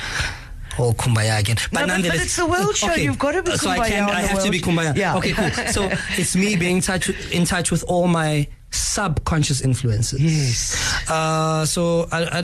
All 0.80 0.94
kumbaya 0.94 1.40
again. 1.40 1.56
No, 1.58 1.64
but- 1.72 1.80
but 1.82 1.86
nonetheless- 1.88 2.24
it's 2.26 2.36
the 2.36 2.46
world 2.46 2.76
show. 2.76 2.94
You've 2.94 3.20
got 3.20 3.32
to 3.34 3.44
be 3.44 3.56
so 3.58 3.70
I 3.70 3.78
kumbaya 3.78 3.88
can. 3.90 4.10
I 4.10 4.22
have 4.22 4.44
to 4.44 4.52
be 4.52 4.62
world. 4.62 4.78
kumbaya. 4.80 4.96
Yeah. 4.96 5.16
Okay, 5.18 5.32
cool. 5.34 5.50
So 5.78 5.90
it's 6.18 6.36
me 6.36 6.56
being 6.56 6.78
in 6.78 6.82
touch 6.82 7.08
with, 7.08 7.32
in 7.32 7.46
touch 7.46 7.72
with 7.72 7.84
all 7.88 8.08
my 8.08 8.48
subconscious 8.72 9.62
influences. 9.62 10.20
Yes. 10.22 11.10
Uh, 11.10 11.66
so 11.66 12.08
I, 12.12 12.24
I, 12.40 12.44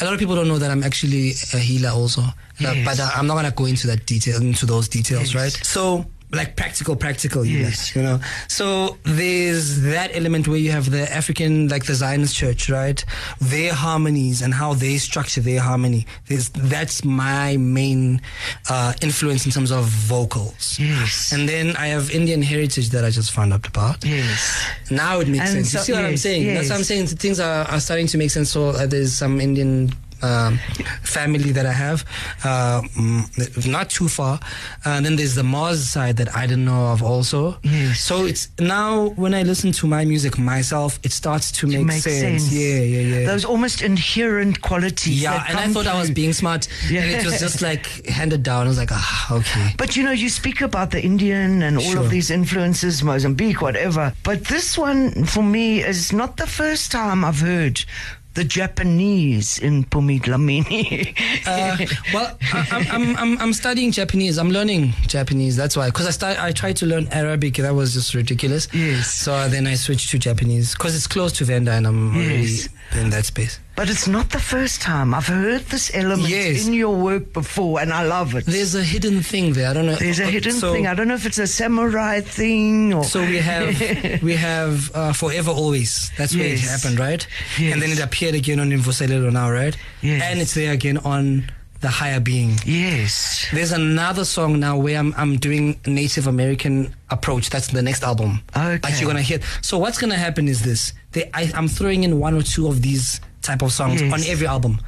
a 0.00 0.04
lot 0.04 0.12
of 0.14 0.18
people 0.20 0.34
don't 0.34 0.48
know 0.48 0.58
that 0.58 0.70
I'm 0.70 0.82
actually 0.84 1.32
a 1.54 1.58
healer 1.58 1.90
also, 1.90 2.20
Uh, 2.22 2.32
Yes. 2.60 2.84
but 2.84 3.00
uh, 3.00 3.10
I'm 3.16 3.26
not 3.26 3.34
gonna 3.36 3.52
go 3.52 3.64
into 3.66 3.86
that 3.86 4.04
detail 4.06 4.40
into 4.42 4.66
those 4.66 4.88
details, 4.88 5.32
Yes. 5.32 5.34
right? 5.34 5.52
So 5.64 6.04
like 6.30 6.56
practical, 6.56 6.94
practical 6.94 7.44
Yes. 7.44 7.96
you 7.96 8.02
know. 8.02 8.20
So 8.48 8.98
there's 9.04 9.82
that 9.82 10.10
element 10.14 10.46
where 10.46 10.58
you 10.58 10.70
have 10.72 10.90
the 10.90 11.10
African, 11.10 11.68
like 11.68 11.86
the 11.86 11.94
Zionist 11.94 12.34
church, 12.36 12.68
right? 12.68 13.02
Their 13.40 13.72
harmonies 13.72 14.42
and 14.42 14.52
how 14.52 14.74
they 14.74 14.98
structure 14.98 15.40
their 15.40 15.60
harmony. 15.60 16.06
There's, 16.26 16.50
that's 16.50 17.02
my 17.04 17.56
main 17.56 18.20
uh, 18.68 18.92
influence 19.00 19.46
in 19.46 19.52
terms 19.52 19.70
of 19.70 19.84
vocals. 19.86 20.78
Yes. 20.78 21.32
And 21.32 21.48
then 21.48 21.76
I 21.76 21.86
have 21.88 22.10
Indian 22.10 22.42
heritage 22.42 22.90
that 22.90 23.04
I 23.04 23.10
just 23.10 23.30
found 23.32 23.52
out 23.54 23.66
about. 23.66 24.04
Yes. 24.04 24.62
Now 24.90 25.20
it 25.20 25.28
makes 25.28 25.44
And 25.54 25.66
sense. 25.66 25.72
You 25.74 25.80
see 25.80 25.92
what 25.92 26.04
I'm 26.04 26.16
saying? 26.18 26.42
yes? 26.44 26.56
That's 26.56 26.70
what 26.70 26.76
I'm 26.78 26.84
saying. 26.84 27.06
Things 27.06 27.40
are, 27.40 27.64
are 27.68 27.80
starting 27.80 28.06
to 28.08 28.18
make 28.18 28.30
sense. 28.30 28.50
So 28.50 28.68
uh, 28.70 28.86
there's 28.86 29.14
some 29.14 29.40
Indian 29.40 29.92
um, 30.22 30.58
family 31.02 31.52
that 31.52 31.66
I 31.66 31.72
have, 31.72 32.04
uh, 32.44 32.82
mm, 32.82 33.66
not 33.70 33.90
too 33.90 34.08
far. 34.08 34.40
And 34.84 35.04
then 35.04 35.16
there's 35.16 35.34
the 35.34 35.42
Mars 35.42 35.86
side 35.88 36.16
that 36.16 36.34
I 36.36 36.46
didn't 36.46 36.64
know 36.64 36.88
of 36.92 37.02
also. 37.02 37.58
Yes. 37.62 38.00
So 38.00 38.24
it's 38.24 38.48
now 38.58 39.08
when 39.16 39.34
I 39.34 39.42
listen 39.42 39.72
to 39.72 39.86
my 39.86 40.04
music 40.04 40.38
myself, 40.38 40.98
it 41.02 41.12
starts 41.12 41.52
to 41.52 41.66
make, 41.66 41.86
Makes 41.86 42.04
sense. 42.04 42.52
Yeah, 42.52 42.80
yeah, 42.80 43.00
yeah. 43.20 43.26
Those 43.26 43.44
almost 43.44 43.82
inherent 43.82 44.60
qualities. 44.62 45.22
yeah, 45.22 45.44
and 45.48 45.58
I 45.58 45.68
thought 45.68 45.86
I 45.86 45.98
was 45.98 46.10
being 46.10 46.32
smart, 46.32 46.68
Yeah. 46.90 47.02
and 47.02 47.10
it 47.10 47.24
was 47.24 47.38
just 47.40 47.62
like 47.62 48.06
handed 48.06 48.42
down. 48.42 48.66
I 48.66 48.68
was 48.68 48.78
like, 48.78 48.90
ah, 48.92 49.32
okay. 49.38 49.74
But 49.76 49.96
you 49.96 50.02
know, 50.02 50.12
you 50.12 50.28
speak 50.28 50.60
about 50.60 50.90
the 50.90 51.02
Indian 51.02 51.62
and 51.62 51.76
all 51.78 51.92
Sure. 51.92 52.00
of 52.00 52.10
these 52.10 52.30
influences, 52.30 53.02
Mozambique, 53.02 53.60
whatever. 53.62 54.12
But 54.22 54.44
this 54.46 54.76
one, 54.76 55.24
for 55.24 55.42
me, 55.42 55.82
is 55.82 56.12
not 56.12 56.36
the 56.36 56.46
first 56.46 56.90
time 56.92 57.24
I've 57.24 57.40
heard 57.40 57.84
the 58.34 58.44
Japanese 58.44 59.58
in 59.58 59.84
Pumi 59.84 60.20
Dhlamini. 60.20 61.14
Uh, 61.46 61.76
well, 62.14 62.38
I, 62.52 62.66
I'm, 62.70 62.86
I'm, 62.90 63.16
I'm, 63.16 63.38
I'm 63.40 63.52
studying 63.52 63.90
Japanese. 63.90 64.38
I'm 64.38 64.50
learning 64.50 64.92
Japanese. 65.06 65.56
That's 65.56 65.76
why. 65.76 65.86
Because 65.86 66.06
I 66.06 66.10
start, 66.10 66.40
I 66.42 66.52
tried 66.52 66.76
to 66.76 66.86
learn 66.86 67.08
Arabic. 67.10 67.54
That 67.56 67.74
was 67.74 67.94
just 67.94 68.14
ridiculous. 68.14 68.68
Yes. 68.72 69.12
So 69.14 69.48
then 69.48 69.66
I 69.66 69.74
switched 69.74 70.10
to 70.10 70.18
Japanese 70.18 70.74
because 70.74 70.94
it's 70.94 71.06
close 71.06 71.32
to 71.34 71.44
Venda, 71.44 71.72
and 71.72 71.86
I'm 71.86 72.14
Yes. 72.14 72.68
already 72.92 73.04
in 73.04 73.10
that 73.10 73.24
space. 73.24 73.58
But 73.78 73.88
it's 73.90 74.08
not 74.08 74.30
the 74.30 74.40
first 74.40 74.82
time. 74.82 75.14
I've 75.14 75.28
heard 75.28 75.60
this 75.66 75.94
element 75.94 76.28
Yes. 76.28 76.66
in 76.66 76.72
your 76.72 76.96
work 76.96 77.32
before, 77.32 77.80
and 77.80 77.92
I 77.92 78.02
love 78.02 78.34
it. 78.34 78.44
There's 78.44 78.74
a 78.74 78.82
hidden 78.82 79.22
thing 79.22 79.52
there. 79.52 79.70
I 79.70 79.72
don't 79.72 79.86
know. 79.86 79.94
There's 79.94 80.18
a 80.18 80.26
hidden 80.26 80.50
so, 80.50 80.72
thing. 80.72 80.88
I 80.88 80.94
don't 80.94 81.06
know 81.06 81.14
if 81.14 81.24
it's 81.24 81.38
a 81.38 81.46
samurai 81.46 82.20
thing 82.20 82.92
or. 82.92 83.04
So 83.04 83.20
we 83.20 83.36
have 83.38 84.20
we 84.28 84.34
have 84.34 84.90
uh, 84.96 85.12
forever 85.12 85.52
always. 85.52 86.10
That's 86.18 86.34
where 86.34 86.46
it 86.46 86.58
happened, 86.58 86.98
right? 86.98 87.24
Yes. 87.56 87.72
And 87.72 87.80
then 87.80 87.90
it 87.90 88.00
appeared 88.00 88.34
again 88.34 88.58
on 88.58 88.70
Imvuselelo 88.70 89.32
now, 89.32 89.48
right? 89.48 89.76
Yes. 90.02 90.22
And 90.24 90.40
it's 90.40 90.54
there 90.54 90.72
again 90.72 90.98
on 90.98 91.48
the 91.80 91.88
higher 91.88 92.18
being. 92.18 92.58
yes. 92.66 93.46
There's 93.52 93.70
another 93.70 94.24
song 94.24 94.58
now 94.58 94.76
where 94.76 94.98
I'm 94.98 95.14
I'm 95.16 95.36
doing 95.36 95.78
Native 95.86 96.26
American 96.26 96.96
approach. 97.10 97.48
That's 97.48 97.68
the 97.68 97.82
next 97.82 98.02
album. 98.02 98.42
Okay. 98.56 98.80
Like 98.82 99.00
you're 99.00 99.06
gonna 99.08 99.22
hear. 99.22 99.38
So 99.62 99.78
what's 99.78 99.98
gonna 99.98 100.16
happen 100.18 100.48
is 100.48 100.62
this: 100.64 100.92
they, 101.12 101.30
I, 101.32 101.52
I'm 101.54 101.68
throwing 101.68 102.02
in 102.02 102.18
one 102.18 102.34
or 102.34 102.42
two 102.42 102.66
of 102.66 102.82
these 102.82 103.20
type 103.48 103.62
of 103.62 103.72
songs 103.72 104.00
Yes. 104.02 104.12
on 104.12 104.20
every 104.30 104.46
album. 104.46 104.78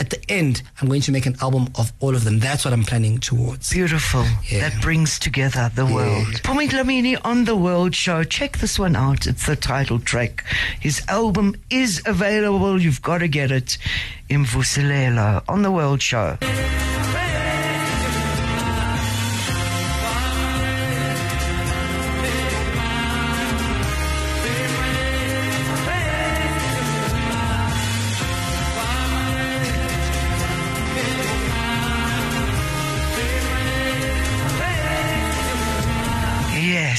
At 0.00 0.10
the 0.10 0.20
end, 0.30 0.62
I'm 0.80 0.86
going 0.86 1.00
to 1.02 1.12
make 1.12 1.26
an 1.26 1.36
album 1.40 1.68
of 1.74 1.92
all 1.98 2.14
of 2.14 2.22
them. 2.22 2.38
That's 2.38 2.64
what 2.64 2.72
I'm 2.72 2.84
planning 2.84 3.18
towards. 3.18 3.72
Beautiful. 3.72 4.24
Yeah. 4.48 4.68
That 4.68 4.80
brings 4.80 5.18
together 5.18 5.70
the 5.74 5.86
world. 5.86 6.40
Pumi 6.44 6.68
Dhlamini 6.68 7.16
on 7.24 7.44
the 7.46 7.56
World 7.56 7.94
Show. 7.96 8.22
Check 8.22 8.58
this 8.58 8.78
one 8.78 8.94
out. 8.94 9.26
It's 9.26 9.46
the 9.46 9.56
title 9.56 9.98
track. 9.98 10.44
His 10.78 11.02
album 11.08 11.56
is 11.68 12.00
available. 12.06 12.80
You've 12.80 13.02
got 13.02 13.18
to 13.18 13.28
get 13.28 13.50
it. 13.50 13.76
Imvuselelo 14.30 15.42
on 15.48 15.62
the 15.62 15.72
World 15.72 16.00
Show. 16.00 16.38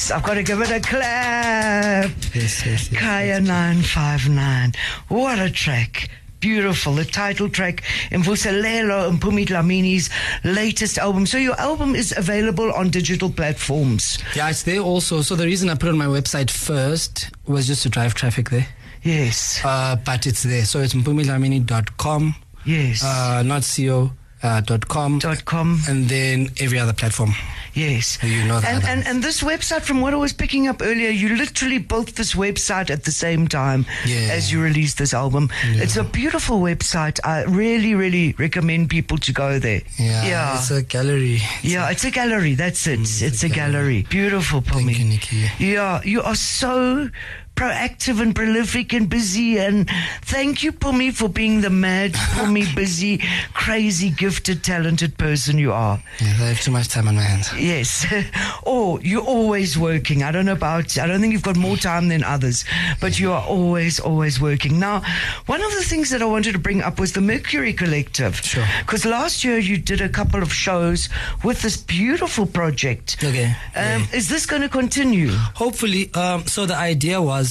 Yes, 0.09 0.17
I've 0.17 0.23
got 0.25 0.33
to 0.35 0.43
give 0.43 0.59
it 0.61 0.71
a 0.71 0.79
clap. 0.79 2.09
Yes, 2.33 2.65
yes, 2.65 2.91
yes. 2.91 2.99
Kaya 2.99 3.39
959. 3.41 4.73
What 5.09 5.37
a 5.37 5.51
track. 5.51 6.09
Beautiful. 6.39 6.93
The 6.93 7.05
title 7.05 7.47
track, 7.49 7.83
Imvuselelo 8.11 9.07
and 9.09 9.21
Pumi 9.21 9.45
Dhlamini's 9.45 10.09
latest 10.43 10.97
album. 10.97 11.25
So 11.27 11.37
your 11.37 11.59
album 11.59 11.93
is 11.95 12.11
available 12.17 12.71
on 12.73 12.89
digital 12.89 13.29
platforms. 13.29 14.17
Yeah, 14.35 14.49
it's 14.49 14.63
there 14.63 14.79
also. 14.79 15.21
So 15.21 15.35
the 15.35 15.45
reason 15.45 15.69
I 15.69 15.75
put 15.75 15.89
it 15.89 15.91
on 15.91 15.97
my 15.99 16.05
website 16.07 16.49
first 16.49 17.29
was 17.45 17.67
just 17.67 17.83
to 17.83 17.89
drive 17.89 18.15
traffic 18.15 18.49
there. 18.49 18.67
Yes. 19.03 19.59
Uh, 19.63 19.95
but 20.03 20.25
it's 20.25 20.41
there. 20.43 20.65
So 20.65 20.79
it's 20.79 20.93
mpumilamini.com, 20.95 22.35
Yes. 22.65 23.03
uh, 23.03 23.43
not 23.43 23.61
co. 23.63 24.11
Uh, 24.41 24.61
dot 24.61 24.87
com 24.87 25.19
dot 25.19 25.43
com. 25.43 25.79
and 25.89 26.07
then 26.07 26.49
every 26.61 26.79
other 26.79 26.93
platform. 26.93 27.33
Yes. 27.73 28.17
You 28.23 28.45
know 28.47 28.59
that. 28.61 28.73
And, 28.73 28.83
and 28.85 29.07
and 29.07 29.23
this 29.23 29.41
website, 29.43 29.81
from 29.81 29.99
what 30.01 30.13
I 30.13 30.17
was 30.17 30.31
picking 30.33 30.67
up 30.67 30.81
earlier, 30.81 31.09
you 31.09 31.35
literally 31.35 31.77
built 31.77 32.15
this 32.15 32.33
website 32.35 32.89
at 32.89 33.03
the 33.03 33.11
same 33.11 33.47
time 33.47 33.85
Yeah. 34.05 34.31
as 34.31 34.49
you 34.51 34.61
released 34.63 34.97
this 34.97 35.13
album. 35.13 35.49
It's 35.63 35.97
a 35.97 36.03
beautiful 36.03 36.61
website. 36.61 37.19
I 37.23 37.43
really, 37.43 37.95
really 37.95 38.33
recommend 38.37 38.89
people 38.89 39.17
to 39.19 39.31
go 39.33 39.59
there. 39.59 39.81
Yeah, 39.97 40.25
Yeah. 40.25 40.57
it's 40.57 40.71
a 40.71 40.81
gallery. 40.83 41.41
yeah, 41.61 41.89
it's 41.91 42.05
a 42.05 42.11
gallery. 42.11 42.55
That's 42.55 42.87
it. 42.87 42.99
it's, 43.01 43.21
it's 43.21 43.43
a 43.43 43.47
a 43.47 43.49
gallery. 43.49 44.03
Beautiful, 44.09 44.61
Pumi. 44.61 44.95
Thank 44.95 44.99
you, 44.99 45.05
Nikki. 45.05 45.51
Yeah, 45.73 46.01
you 46.03 46.21
are 46.21 46.35
so 46.35 47.09
proactive 47.59 48.21
and 48.21 48.33
prolific 48.33 48.93
and 48.93 49.09
busy. 49.09 49.57
And 49.59 49.89
thank 50.21 50.63
you, 50.63 50.71
Pumi, 50.71 51.13
for 51.13 51.27
being 51.27 51.59
the 51.59 51.69
mad, 51.69 52.13
Pumi, 52.13 52.73
busy, 52.81 53.17
crazy, 53.53 54.09
gifted, 54.11 54.63
talented 54.63 55.17
person 55.17 55.57
you 55.57 55.73
are. 55.73 56.01
Yeah, 56.21 56.27
I 56.27 56.53
have 56.53 56.61
too 56.61 56.71
much 56.71 56.87
time 56.87 57.09
on 57.09 57.15
my 57.15 57.21
hands. 57.21 57.51
Yes. 57.59 58.05
or 58.63 59.01
you're 59.01 59.21
always 59.25 59.77
working. 59.77 60.23
I 60.23 60.31
don't 60.31 60.45
know 60.45 60.53
about, 60.53 60.97
I 60.97 61.05
don't 61.05 61.19
think 61.19 61.33
you've 61.33 61.43
got 61.43 61.57
more 61.57 61.75
time 61.75 62.07
than 62.07 62.23
others, 62.23 62.63
but 63.01 63.19
you 63.19 63.33
are 63.33 63.43
always, 63.43 63.99
always 63.99 64.39
working. 64.39 64.79
Now, 64.79 65.01
one 65.47 65.61
of 65.61 65.71
the 65.71 65.81
things 65.83 66.11
that 66.11 66.21
I 66.21 66.25
wanted 66.25 66.53
to 66.53 66.59
bring 66.59 66.81
up 66.81 66.97
was 66.97 67.11
the 67.11 67.21
Mercury 67.21 67.73
Collective. 67.73 68.37
Sure. 68.37 68.65
Because 68.79 69.05
last 69.05 69.43
year 69.43 69.57
you 69.57 69.77
did 69.77 69.99
a 69.99 70.07
couple 70.07 70.41
of 70.41 70.53
shows 70.53 71.09
with 71.43 71.61
this 71.61 71.75
beautiful 71.75 72.45
project. 72.45 73.17
Okay. 73.21 73.47
Um, 73.75 73.83
Yeah. 73.99 74.05
Is 74.13 74.29
this 74.29 74.45
going 74.45 74.61
to 74.61 74.69
continue? 74.69 75.31
Hopefully, 75.55 76.13
um, 76.13 76.47
so 76.47 76.65
the 76.65 76.75
idea 76.77 77.21
was, 77.21 77.48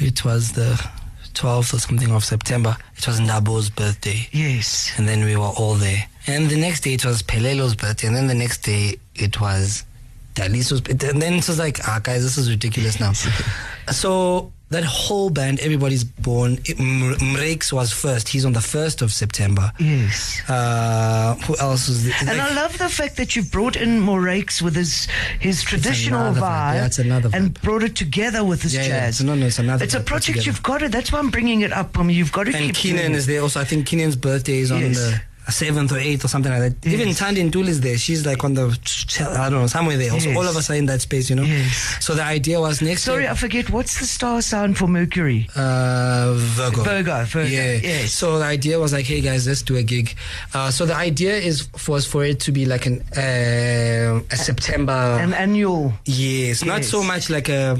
it 0.00 0.24
was 0.24 0.52
the 0.52 0.80
12th 1.34 1.74
or 1.74 1.78
something 1.78 2.10
of 2.10 2.24
September. 2.24 2.76
It 2.96 3.06
was 3.06 3.20
Ndabo's 3.20 3.70
birthday. 3.70 4.28
Yes. 4.32 4.92
And 4.96 5.08
then 5.08 5.24
we 5.24 5.36
were 5.36 5.52
all 5.56 5.74
there. 5.74 6.06
And 6.26 6.50
the 6.50 6.56
next 6.56 6.82
day 6.82 6.94
it 6.94 7.04
was 7.04 7.22
Pelelo's 7.22 7.74
birthday. 7.74 8.06
And 8.08 8.16
then 8.16 8.26
the 8.26 8.34
next 8.34 8.62
day 8.62 8.96
it 9.14 9.40
was 9.40 9.84
Daliso's 10.34 10.80
birthday. 10.80 11.10
And 11.10 11.22
then 11.22 11.34
it 11.34 11.46
was 11.46 11.58
like, 11.58 11.78
ah, 11.86 12.00
guys, 12.02 12.22
this 12.22 12.38
is 12.38 12.50
ridiculous 12.50 13.00
now. 13.00 13.12
so 13.90 14.52
that 14.70 14.84
whole 14.84 15.30
band, 15.30 15.58
everybody's 15.60 16.04
born. 16.04 16.58
It, 16.64 16.78
M- 16.78 17.16
was 17.72 17.92
first. 17.92 18.28
He's 18.28 18.44
on 18.44 18.52
the 18.52 18.60
1st 18.60 19.02
of 19.02 19.12
September. 19.12 19.72
Yes. 19.78 20.40
Uh, 20.48 21.34
who 21.46 21.56
else 21.58 21.88
was 21.88 22.04
there? 22.04 22.14
And 22.20 22.40
I 22.40 22.54
love 22.54 22.78
the 22.78 22.88
fact 22.88 23.16
that 23.16 23.34
you've 23.34 23.50
brought 23.50 23.76
in 23.76 24.00
Morakes 24.00 24.62
with 24.62 24.74
his 24.76 25.06
his 25.40 25.62
traditional 25.62 26.32
vibe, 26.32 26.40
vibe. 26.40 26.74
Yeah, 26.74 26.86
it's 26.86 26.98
another 26.98 27.30
and 27.32 27.60
brought 27.62 27.82
it 27.82 27.96
together 27.96 28.44
with 28.44 28.62
his 28.62 28.74
Yeah, 28.74 28.82
yeah, 28.82 28.88
jazz. 28.88 29.20
it's- 29.20 29.26
no, 29.26 29.34
no, 29.34 29.46
it's 29.46 29.58
another 29.58 29.84
It's 29.84 29.94
a 29.94 30.00
project 30.00 30.46
you've 30.46 30.62
got 30.62 30.82
it. 30.82 30.92
That's 30.92 31.10
why 31.12 31.18
I'm 31.18 31.30
bringing 31.30 31.62
it 31.62 31.72
up. 31.72 31.98
I 31.98 32.02
mean, 32.04 32.16
you've 32.16 32.32
got 32.32 32.44
to 32.46 32.56
and. 32.56 32.74
Keenan 32.74 33.02
doing 33.02 33.14
is 33.14 33.26
there 33.26 33.42
also. 33.42 33.60
I 33.60 33.64
think 33.64 33.86
Keenan's 33.86 34.16
birthday 34.16 34.58
is 34.58 34.70
on 34.70 34.80
Yes. 34.80 34.96
the 34.98 35.20
seventh 35.48 35.90
or 35.92 35.98
eighth 35.98 36.24
or 36.24 36.28
something 36.28 36.52
like 36.52 36.60
that. 36.80 36.86
Even 36.88 37.08
Yes. 37.08 37.20
Thandi 37.20 37.50
Ntuli 37.50 37.68
is 37.68 37.80
there. 37.80 37.96
She's 37.98 38.24
like 38.26 38.44
on 38.44 38.54
the 38.54 38.66
I 39.20 39.50
don't 39.50 39.60
know 39.62 39.66
somewhere 39.66 39.96
there. 39.96 40.12
Also, 40.12 40.28
Yes. 40.28 40.36
all 40.38 40.46
of 40.46 40.56
us 40.56 40.70
are 40.70 40.74
in 40.74 40.86
that 40.86 41.00
space, 41.00 41.28
you 41.30 41.36
know. 41.36 41.42
Yes. 41.42 41.96
So 42.00 42.14
the 42.14 42.22
idea 42.24 42.60
was 42.60 42.80
next 42.82 43.02
Sorry, 43.02 43.22
year. 43.22 43.32
I 43.32 43.34
forget. 43.34 43.70
What's 43.70 43.98
the 43.98 44.06
star 44.06 44.42
sign 44.42 44.74
for 44.74 44.86
Mercury? 44.86 45.48
Uh, 45.56 46.34
Virgo. 46.36 46.82
Virgo, 46.84 47.24
Virgo, 47.24 47.48
Yeah. 47.48 47.72
yes. 47.82 48.12
So 48.12 48.38
the 48.38 48.44
idea 48.44 48.78
was 48.78 48.92
like, 48.92 49.06
hey 49.06 49.20
guys, 49.20 49.46
let's 49.46 49.62
do 49.62 49.76
a 49.76 49.82
gig. 49.82 50.14
Uh, 50.54 50.70
so 50.70 50.86
the 50.86 50.94
idea 50.96 51.34
is 51.36 51.68
for 51.76 51.96
us 51.96 52.06
for 52.06 52.24
it 52.24 52.40
to 52.40 52.52
be 52.52 52.64
like 52.66 52.86
an 52.86 53.00
uh, 53.16 54.20
a 54.30 54.36
September. 54.36 54.92
An 55.20 55.34
annual. 55.34 55.92
Yes, 56.04 56.64
not 56.64 56.84
so 56.84 57.02
much 57.02 57.30
like 57.30 57.48
a. 57.48 57.76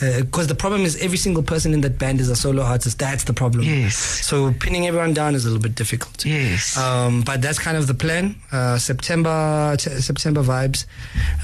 Because 0.00 0.48
the 0.48 0.54
problem 0.56 0.82
is 0.82 0.96
every 1.00 1.16
single 1.16 1.42
person 1.42 1.72
in 1.72 1.80
that 1.82 1.98
band 1.98 2.20
is 2.20 2.28
a 2.28 2.34
solo 2.36 2.62
artist. 2.62 2.98
That's 2.98 3.24
the 3.24 3.32
problem. 3.32 3.64
Yes. 3.64 3.94
So 3.96 4.52
pinning 4.52 4.86
everyone 4.88 5.14
down 5.14 5.34
is 5.36 5.44
a 5.44 5.48
little 5.48 5.62
bit 5.62 5.76
difficult. 5.76 6.24
Yes. 6.26 6.76
Um, 6.76 7.22
but 7.22 7.40
that's 7.40 7.58
kind 7.60 7.76
of 7.76 7.86
the 7.86 7.94
plan. 7.94 8.34
Uh, 8.50 8.76
September, 8.76 9.76
t- 9.78 9.90
September 10.00 10.42
vibes. 10.42 10.86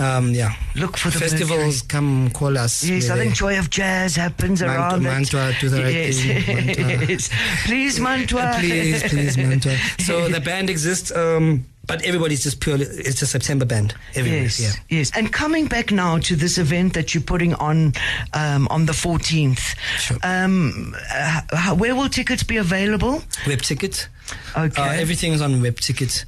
Um, 0.00 0.30
yeah. 0.34 0.52
Look 0.74 0.96
for 0.96 1.10
the 1.10 1.18
festivals. 1.20 1.82
Come 1.82 2.30
call 2.30 2.58
us. 2.58 2.82
Yes, 2.84 3.08
We're 3.08 3.14
I 3.14 3.18
think. 3.18 3.34
Joy 3.34 3.58
of 3.58 3.70
Jazz 3.70 4.16
happens 4.16 4.60
Mantua- 4.62 4.76
around. 4.78 5.02
Mantua, 5.04 5.52
do 5.60 5.68
the 5.68 5.82
right 5.84 5.94
yes. 5.94 6.20
thing, 6.20 6.56
Mantua. 6.66 7.06
yes. 7.08 7.30
Please, 7.66 8.00
Mantua. 8.00 8.56
please, 8.58 9.02
please, 9.04 9.38
Mantua. 9.38 9.76
So 10.00 10.28
the 10.28 10.40
band 10.40 10.68
exists, 10.70 11.12
um, 11.14 11.64
but 11.90 12.02
everybody's 12.06 12.42
just 12.42 12.60
purely. 12.60 12.86
It's 12.86 13.22
a 13.22 13.26
September 13.26 13.64
band. 13.66 13.94
Yes, 14.14 14.60
Yeah. 14.60 14.72
yes. 14.98 15.10
And 15.16 15.32
coming 15.32 15.66
back 15.66 15.90
now 15.90 16.18
to 16.18 16.36
this 16.36 16.56
event 16.58 16.94
that 16.94 17.14
you're 17.14 17.22
putting 17.22 17.54
on 17.54 17.92
um, 18.32 18.66
on 18.70 18.86
the 18.86 18.92
14th, 18.92 19.74
Sure. 19.98 20.18
um, 20.22 20.94
uh, 21.12 21.74
where 21.74 21.94
will 21.94 22.08
tickets 22.08 22.42
be 22.44 22.56
available? 22.58 23.22
Web 23.46 23.62
ticket. 23.62 24.08
Okay. 24.56 24.80
Uh, 24.82 24.92
everything 24.92 25.32
is 25.32 25.42
on 25.42 25.60
web 25.60 25.76
ticket. 25.80 26.24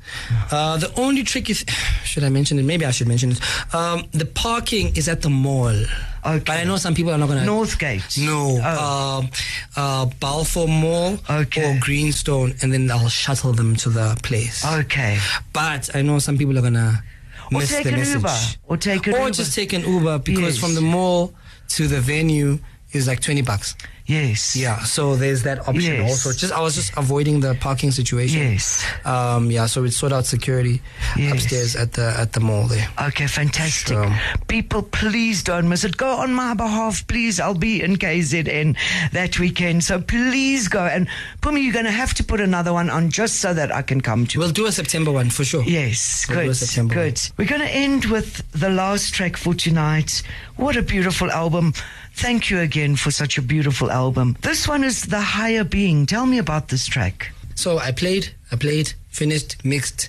Uh, 0.51 0.77
the 0.77 0.91
only 1.01 1.23
tricky 1.23 1.55
th- 1.55 1.71
should 2.05 2.25
I 2.25 2.29
mention 2.31 2.59
it? 2.59 2.65
Maybe 2.65 2.85
I 2.85 2.91
should 2.91 3.09
mention 3.09 3.31
it. 3.33 3.41
Um, 3.75 4.07
the 4.13 4.27
parking 4.27 4.97
is 4.97 5.09
at 5.09 5.23
the 5.23 5.31
mall. 5.31 5.77
Okay. 6.25 6.39
But 6.47 6.51
I 6.59 6.65
know 6.65 6.77
some 6.77 6.95
people 6.95 7.13
are 7.13 7.19
not 7.19 7.29
gonna. 7.29 7.41
Northgate. 7.45 8.25
No. 8.25 8.61
Oh. 8.63 9.19
Um, 9.23 9.31
uh, 9.77 10.07
Balfour 10.21 10.69
Mall 10.69 11.19
Okay. 11.29 11.65
or 11.77 11.79
Greenstone, 11.81 12.55
and 12.63 12.73
then 12.73 12.91
I'll 12.91 13.09
shuttle 13.09 13.53
them 13.53 13.75
to 13.77 13.91
the 13.91 14.17
place. 14.23 14.65
okay. 14.65 15.19
But 15.53 15.95
I 15.97 16.03
know 16.03 16.19
some 16.21 16.39
people 16.39 16.57
are 16.59 16.63
gonna 16.63 17.03
miss 17.51 17.71
take 17.71 17.85
the 17.85 17.93
message. 17.93 18.15
Uber. 18.17 18.37
Or 18.69 18.77
take 18.77 19.07
an 19.09 19.15
or 19.15 19.17
Uber. 19.19 19.29
Or 19.29 19.31
just 19.33 19.55
take 19.55 19.73
an 19.73 19.83
Uber 19.85 20.19
because 20.21 20.55
Yes. 20.55 20.59
from 20.59 20.75
the 20.75 20.81
mall 20.81 21.35
to 21.71 21.89
the 21.89 22.01
venue 22.01 22.59
is 22.93 23.07
like 23.09 23.21
twenty 23.21 23.43
bucks. 23.43 23.75
Yes. 24.13 24.55
Yeah, 24.57 24.85
so 24.85 25.17
there's 25.17 25.43
that 25.43 25.59
option 25.69 25.95
Yes. 25.95 26.11
also. 26.11 26.33
Just 26.39 26.53
I 26.53 26.61
was 26.61 26.75
just 26.75 26.93
avoiding 26.97 27.41
the 27.41 27.55
parking 27.55 27.91
situation. 27.93 28.41
Yes. 28.53 28.85
Um, 29.05 29.51
yeah, 29.51 29.67
so 29.67 29.83
we 29.83 29.91
sort 29.91 30.13
out 30.13 30.27
security 30.27 30.81
Yes. 31.17 31.33
upstairs 31.33 31.77
at 31.77 31.93
the 31.95 32.15
at 32.19 32.33
the 32.33 32.41
mall 32.41 32.67
there. 32.69 32.89
Okay, 33.09 33.27
fantastic. 33.27 33.97
So- 33.97 34.13
People, 34.49 34.83
please 34.83 35.43
don't 35.43 35.69
miss 35.69 35.85
it. 35.85 35.97
Go 35.97 36.11
on 36.17 36.35
my 36.35 36.55
behalf, 36.55 37.07
please. 37.07 37.41
I'll 37.41 37.55
be 37.55 37.81
in 37.83 37.97
KZN 37.97 38.77
that 39.13 39.39
weekend. 39.39 39.83
So 39.85 40.01
please 40.01 40.69
go. 40.69 40.85
And 40.85 41.09
Pumi, 41.41 41.63
you're 41.65 41.73
going 41.73 41.87
to 41.87 41.91
have 41.91 42.13
to 42.15 42.25
put 42.25 42.41
another 42.41 42.73
one 42.73 42.91
on 42.91 43.11
just 43.11 43.37
so 43.41 43.55
that 43.55 43.73
I 43.75 43.83
can 43.83 44.01
come 44.01 44.27
to 44.27 44.39
We'll 44.39 44.51
do 44.53 44.67
a 44.67 44.73
September 44.73 45.11
one 45.13 45.31
for 45.31 45.45
sure. 45.45 45.63
Yes, 45.65 46.27
We'll 46.29 46.47
good. 46.47 46.57
September 46.57 46.95
Good. 46.95 47.21
We're 47.39 47.49
going 47.49 47.63
to 47.63 47.69
end 47.71 48.05
with 48.07 48.43
the 48.53 48.69
last 48.69 49.15
track 49.15 49.37
for 49.37 49.55
tonight. 49.55 50.23
What 50.63 50.77
a 50.77 50.83
beautiful 50.83 51.29
album. 51.31 51.73
Thank 52.15 52.49
you 52.49 52.61
again 52.61 52.95
for 52.97 53.11
such 53.11 53.37
a 53.37 53.43
beautiful 53.43 53.91
album. 53.91 54.37
This 54.43 54.69
one 54.69 54.85
is 54.85 55.03
The 55.03 55.21
Higher 55.21 55.65
Being. 55.65 56.07
Tell 56.07 56.25
me 56.25 56.39
about 56.39 56.69
this 56.69 56.87
track. 56.87 57.33
So 57.57 57.79
I 57.79 57.91
played, 57.91 58.29
I 58.53 58.57
played, 58.57 58.93
finished, 59.09 59.65
mixed, 59.65 60.09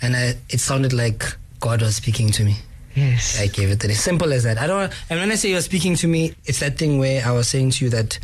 and 0.00 0.14
I, 0.16 0.34
it 0.50 0.60
sounded 0.60 0.92
like 0.92 1.24
God 1.58 1.82
was 1.82 1.96
speaking 1.96 2.30
to 2.30 2.44
me. 2.44 2.54
Yes. 2.94 3.40
I 3.40 3.48
gave 3.48 3.70
it 3.70 3.80
that. 3.80 3.90
As 3.90 3.98
simple 4.00 4.32
as 4.32 4.44
that. 4.44 4.56
I 4.56 4.66
don't. 4.68 4.92
And 5.10 5.18
when 5.18 5.32
I 5.32 5.34
say 5.34 5.50
you're 5.50 5.60
speaking 5.60 5.96
to 5.96 6.06
me, 6.06 6.32
it's 6.44 6.60
that 6.60 6.78
thing 6.78 6.98
where 6.98 7.26
I 7.26 7.32
was 7.32 7.48
saying 7.48 7.70
to 7.72 7.84
you 7.84 7.90
that 7.90 8.18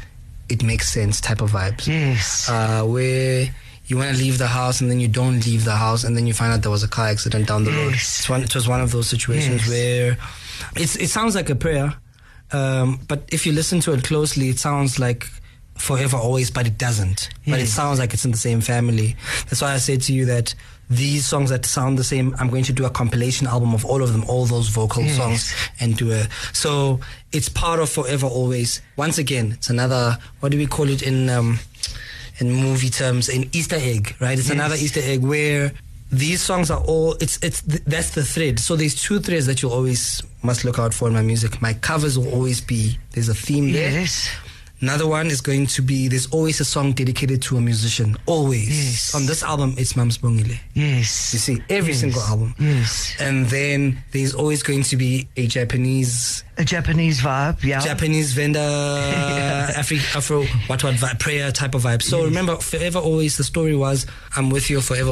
it 0.49 0.63
makes 0.63 0.89
sense 0.93 1.21
type 1.21 1.41
of 1.41 1.51
vibes. 1.51 1.87
yes. 1.89 2.49
Uh, 2.49 2.85
where 2.85 3.49
you 3.87 3.97
want 3.99 4.17
to 4.17 4.23
leave 4.23 4.39
the 4.39 4.47
house 4.47 4.81
and 4.81 4.89
then 4.91 5.01
you 5.01 5.09
don't 5.09 5.45
leave 5.45 5.65
the 5.65 5.77
house 5.77 6.05
and 6.05 6.17
then 6.17 6.27
you 6.27 6.33
find 6.35 6.53
out 6.53 6.63
there 6.63 6.71
was 6.71 6.85
a 6.85 6.89
car 6.89 7.09
accident 7.09 7.49
down 7.49 7.65
the 7.65 7.73
road. 7.73 7.91
Yes. 7.93 8.21
It's 8.21 8.29
one, 8.31 8.43
it 8.43 8.55
was 8.55 8.69
one 8.69 8.81
of 8.81 8.93
those 8.93 9.09
situations 9.09 9.67
Yes. 9.67 9.69
where 9.69 10.17
it's, 10.77 10.97
it 10.97 11.09
sounds 11.09 11.35
like 11.35 11.51
a 11.51 11.55
prayer, 11.55 11.95
um, 12.53 13.01
but 13.09 13.25
if 13.33 13.47
you 13.47 13.53
listen 13.53 13.81
to 13.81 13.93
it 13.93 14.05
closely, 14.05 14.49
it 14.49 14.59
sounds 14.59 14.99
like 14.99 15.27
forever 15.77 16.17
always, 16.17 16.51
but 16.51 16.67
it 16.67 16.79
doesn't. 16.79 17.29
But 17.47 17.59
it 17.61 17.67
sounds 17.67 17.99
like 17.99 18.15
it's 18.15 18.25
in 18.25 18.31
the 18.31 18.37
same 18.39 18.61
family. 18.61 19.17
That's 19.47 19.61
why 19.63 19.73
I 19.75 19.79
said 19.79 20.03
to 20.03 20.13
you 20.13 20.25
that 20.27 20.55
these 20.91 21.25
songs 21.27 21.51
that 21.51 21.65
sound 21.67 21.99
the 21.99 22.05
same, 22.05 22.37
I'm 22.39 22.49
going 22.49 22.65
to 22.65 22.73
do 22.73 22.85
a 22.85 22.91
compilation 22.91 23.47
album 23.47 23.75
of 23.75 23.85
all 23.85 24.03
of 24.03 24.13
them, 24.13 24.23
all 24.29 24.45
those 24.45 24.69
vocal 24.69 25.03
Yes. 25.03 25.17
songs, 25.17 25.55
and 25.81 25.97
do 25.97 26.13
a. 26.13 26.29
So 26.53 27.01
it's 27.33 27.49
part 27.49 27.81
of 27.81 27.89
forever 27.89 28.27
always. 28.27 28.83
Once 28.97 29.19
again, 29.19 29.53
it's 29.53 29.71
another. 29.71 30.17
What 30.41 30.53
do 30.53 30.59
we 30.59 30.67
call 30.67 30.89
it 30.91 31.03
in 31.03 31.29
um, 31.31 31.59
in 32.39 32.53
movie 32.53 32.91
terms? 32.91 33.29
An 33.29 33.49
Easter 33.53 33.77
egg, 33.79 34.15
right? 34.21 34.39
It's 34.39 34.49
Yes. 34.49 34.55
another 34.55 34.75
Easter 34.77 35.01
egg 35.03 35.23
where 35.23 35.73
these 36.19 36.41
songs 36.43 36.71
are 36.71 36.81
all. 36.83 37.13
It's 37.21 37.39
it's 37.43 37.63
th- 37.63 37.83
that's 37.87 38.11
the 38.11 38.25
thread. 38.25 38.59
So 38.59 38.77
there's 38.77 38.95
two 38.95 39.19
threads 39.21 39.47
that 39.47 39.61
you'll 39.63 39.73
always 39.73 40.23
must 40.43 40.65
look 40.65 40.79
out 40.79 40.95
for 40.95 41.09
in 41.09 41.15
my 41.15 41.23
music. 41.23 41.61
My 41.63 41.75
covers 41.75 42.19
will 42.19 42.33
always 42.33 42.61
be 42.61 42.99
there's 43.13 43.29
a 43.29 43.35
theme 43.35 43.73
there. 43.73 43.91
yes. 43.91 44.29
Another 44.81 45.07
one 45.07 45.29
is 45.29 45.41
going 45.41 45.67
to 45.69 45.81
be 45.83 46.09
there's 46.09 46.27
always 46.27 46.61
a 46.61 46.65
song 46.65 46.93
dedicated 46.93 47.41
to 47.43 47.57
a 47.57 47.61
musician. 47.61 48.17
Always. 48.27 48.69
Yes. 48.69 49.15
On 49.15 49.25
this 49.25 49.43
album, 49.43 49.75
it's 49.79 49.95
Mams 49.95 50.19
Bongile. 50.19 50.59
Yes. 50.75 51.33
You 51.33 51.39
see, 51.39 51.63
every 51.71 51.93
Yes. 51.93 52.01
single 52.01 52.21
album. 52.23 52.55
Yes. 52.59 53.15
And 53.19 53.47
then 53.47 54.03
there's 54.13 54.35
always 54.35 54.63
going 54.63 54.83
to 54.83 54.97
be 54.97 55.27
a 55.37 55.47
Japanese 55.47 56.45
A 56.57 56.65
Japanese 56.65 57.21
vibe, 57.21 57.65
yeah. 57.65 57.81
Japanese 57.81 58.33
vendor, 58.33 58.61
Afri- 59.75 60.15
Afro, 60.15 60.45
what 60.69 60.85
what 60.85 60.95
vibe, 60.95 61.19
prayer 61.19 61.51
type 61.51 61.75
of 61.75 61.83
vibe. 61.83 62.01
So 62.01 62.25
remember, 62.25 62.57
forever 62.57 63.01
always 63.01 63.37
the 63.37 63.43
story 63.43 63.75
was, 63.75 64.07
I'm 64.37 64.51
with 64.51 64.71
you 64.71 64.81
forever. 64.81 65.11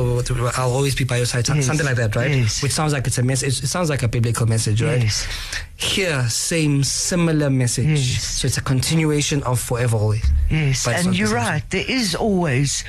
I'll 0.56 0.70
always 0.70 0.94
be 0.94 1.02
by 1.02 1.16
your 1.16 1.26
side. 1.26 1.48
Yes. 1.48 1.66
Something 1.66 1.84
like 1.86 1.96
that, 1.96 2.14
right? 2.14 2.30
Yes. 2.30 2.62
Which 2.62 2.70
sounds 2.72 2.92
like 2.92 3.06
it's 3.08 3.18
a 3.18 3.24
message. 3.24 3.62
It 3.62 3.66
sounds 3.66 3.90
like 3.90 4.04
a 4.04 4.08
biblical 4.08 4.46
message, 4.46 4.82
right? 4.82 5.02
Yes. 5.02 5.26
Here, 5.76 6.22
same 6.28 6.84
similar 6.84 7.50
message. 7.50 7.86
Yes. 7.98 8.22
So 8.24 8.46
it's 8.46 8.58
a 8.58 8.62
continuation 8.62 9.42
of 9.42 9.58
forever 9.60 9.96
always. 9.96 10.24
Yes, 10.48 10.86
and 10.86 11.16
you're 11.18 11.34
right. 11.34 11.62
There 11.70 11.84
is 11.88 12.14
always 12.14 12.84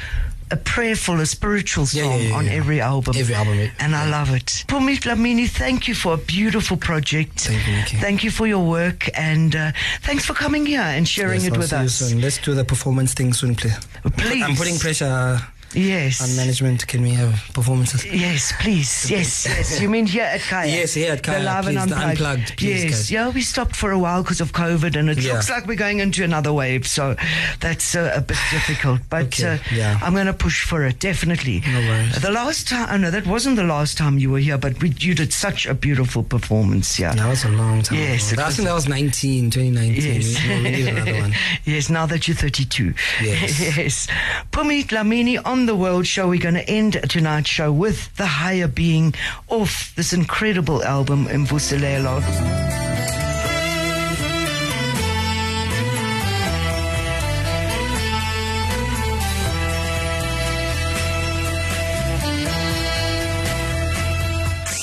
a 0.54 0.58
prayerful, 0.58 1.20
a 1.20 1.26
spiritual 1.26 1.86
song 1.86 2.04
Yeah, 2.04 2.30
yeah, 2.30 2.36
on 2.36 2.48
every 2.48 2.80
album. 2.80 3.16
Every 3.18 3.36
album. 3.36 3.58
And 3.80 3.96
I 3.96 4.08
love 4.10 4.30
it. 4.34 4.64
Pumi 4.68 4.98
Dhlamini, 4.98 5.50
thank 5.50 5.88
you 5.88 5.96
for 5.96 6.14
a 6.14 6.18
beautiful 6.18 6.78
project. 6.78 7.42
Thank 7.42 7.68
you, 7.68 7.74
Nikki. 7.76 7.98
Thank 7.98 8.24
you 8.24 8.32
for 8.32 8.46
your 8.48 8.64
work. 8.66 9.10
And 9.18 9.56
uh, 9.56 9.72
thanks 10.02 10.26
for 10.26 10.34
coming 10.34 10.66
here 10.66 10.82
and 10.82 11.08
sharing 11.08 11.42
Yes, 11.42 11.48
it 11.48 11.54
I'll 11.54 11.60
with 11.60 11.74
us. 11.74 12.14
Let's 12.14 12.38
do 12.38 12.54
the 12.54 12.64
performance 12.64 13.14
thing 13.14 13.34
soon, 13.34 13.56
please. 13.56 13.78
Please. 14.18 14.44
I'm 14.44 14.56
putting 14.56 14.78
pressure. 14.78 15.42
Yes. 15.76 16.22
on 16.22 16.36
management, 16.36 16.88
can 16.88 17.02
we 17.02 17.12
have 17.12 17.34
performances? 17.54 18.06
Yes, 18.06 18.54
please. 18.60 19.10
Yes, 19.10 19.46
yes. 19.46 19.82
You 19.82 19.90
mean 19.90 20.06
here 20.06 20.24
at 20.24 20.42
Kaya? 20.42 20.68
Yes, 20.70 20.94
here 20.94 21.14
at 21.14 21.24
Kaya, 21.24 21.40
The 21.40 21.44
live 21.46 21.68
and 21.68 21.78
please, 21.78 21.90
the 21.90 21.96
unplugged. 21.96 22.20
unplugged, 22.22 22.58
please, 22.58 22.84
yes, 22.84 22.92
guys. 22.92 23.12
yeah. 23.12 23.30
We 23.30 23.42
stopped 23.42 23.76
for 23.76 23.92
a 23.92 24.00
while 24.00 24.22
because 24.24 24.42
of 24.42 24.52
COVID, 24.54 24.96
and 24.96 25.10
it 25.10 25.18
Yeah. 25.20 25.34
looks 25.34 25.50
like 25.50 25.66
we're 25.68 25.76
going 25.76 26.00
into 26.00 26.24
another 26.24 26.54
wave. 26.54 26.88
So 26.88 27.16
that's 27.60 27.96
uh, 27.96 28.14
a 28.16 28.22
bit 28.22 28.38
difficult. 28.52 29.02
But 29.10 29.26
Okay, 29.40 29.56
uh, 29.56 29.58
yeah. 29.76 30.00
I'm 30.02 30.14
going 30.14 30.28
to 30.28 30.34
push 30.34 30.64
for 30.64 30.84
it 30.86 31.00
definitely. 31.00 31.62
No 31.66 31.80
worries. 31.80 32.22
The 32.22 32.32
last 32.32 32.68
time, 32.68 32.88
oh 32.92 32.98
no, 32.98 33.12
that 33.12 33.26
wasn't 33.26 33.56
the 33.56 33.64
last 33.64 33.98
time 33.98 34.18
you 34.20 34.30
were 34.32 34.40
here, 34.40 34.58
but 34.58 34.82
we, 34.82 34.94
you 35.00 35.14
did 35.16 35.34
such 35.34 35.66
a 35.66 35.74
beautiful 35.74 36.24
performance. 36.24 37.00
Yeah. 37.00 37.14
That 37.16 37.28
was 37.28 37.44
a 37.46 37.50
long 37.50 37.82
time 37.82 37.98
Yes, 37.98 38.32
ago. 38.32 38.44
I 38.44 38.50
think 38.52 38.68
that 38.68 38.74
was 38.74 38.88
19, 38.88 39.50
2019. 39.50 40.22
Yes. 40.22 40.44
We- 40.48 40.54
we 40.64 40.70
need 40.72 40.88
another 40.88 41.14
one. 41.20 41.34
yes, 41.66 41.90
now 41.90 42.06
that 42.06 42.28
you're 42.28 42.36
32. 42.38 42.94
Yes. 43.22 43.60
yes. 43.78 44.08
Pumi 44.52 44.84
Dhlamini 44.86 45.40
on 45.46 45.63
the 45.66 45.76
World 45.76 46.08
Show. 46.08 46.30
We're 46.30 46.42
going 46.42 46.56
to 46.56 46.70
end 46.70 46.94
tonight's 47.10 47.50
show 47.50 47.72
with 47.72 48.16
The 48.18 48.26
Higher 48.26 48.68
Being 48.68 49.14
off 49.48 49.94
this 49.96 50.14
incredible 50.14 50.84
album, 50.84 51.26
Imvuselelo. 51.26 52.22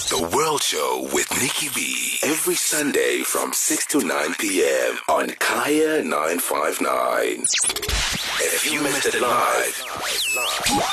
The 0.08 0.36
World 0.36 0.62
Show 0.62 1.08
with 1.12 1.30
Nikki 1.40 1.68
B. 1.74 2.09
Every 2.40 2.54
Sunday 2.54 3.22
from 3.22 3.52
6 3.52 3.86
to 3.88 4.00
9 4.00 4.34
p.m. 4.38 4.96
on 5.10 5.28
Kaya 5.40 6.02
959. 6.02 7.44
If 8.40 8.64
you 8.64 8.82
missed 8.82 9.04
it 9.04 9.20
live, 9.20 9.76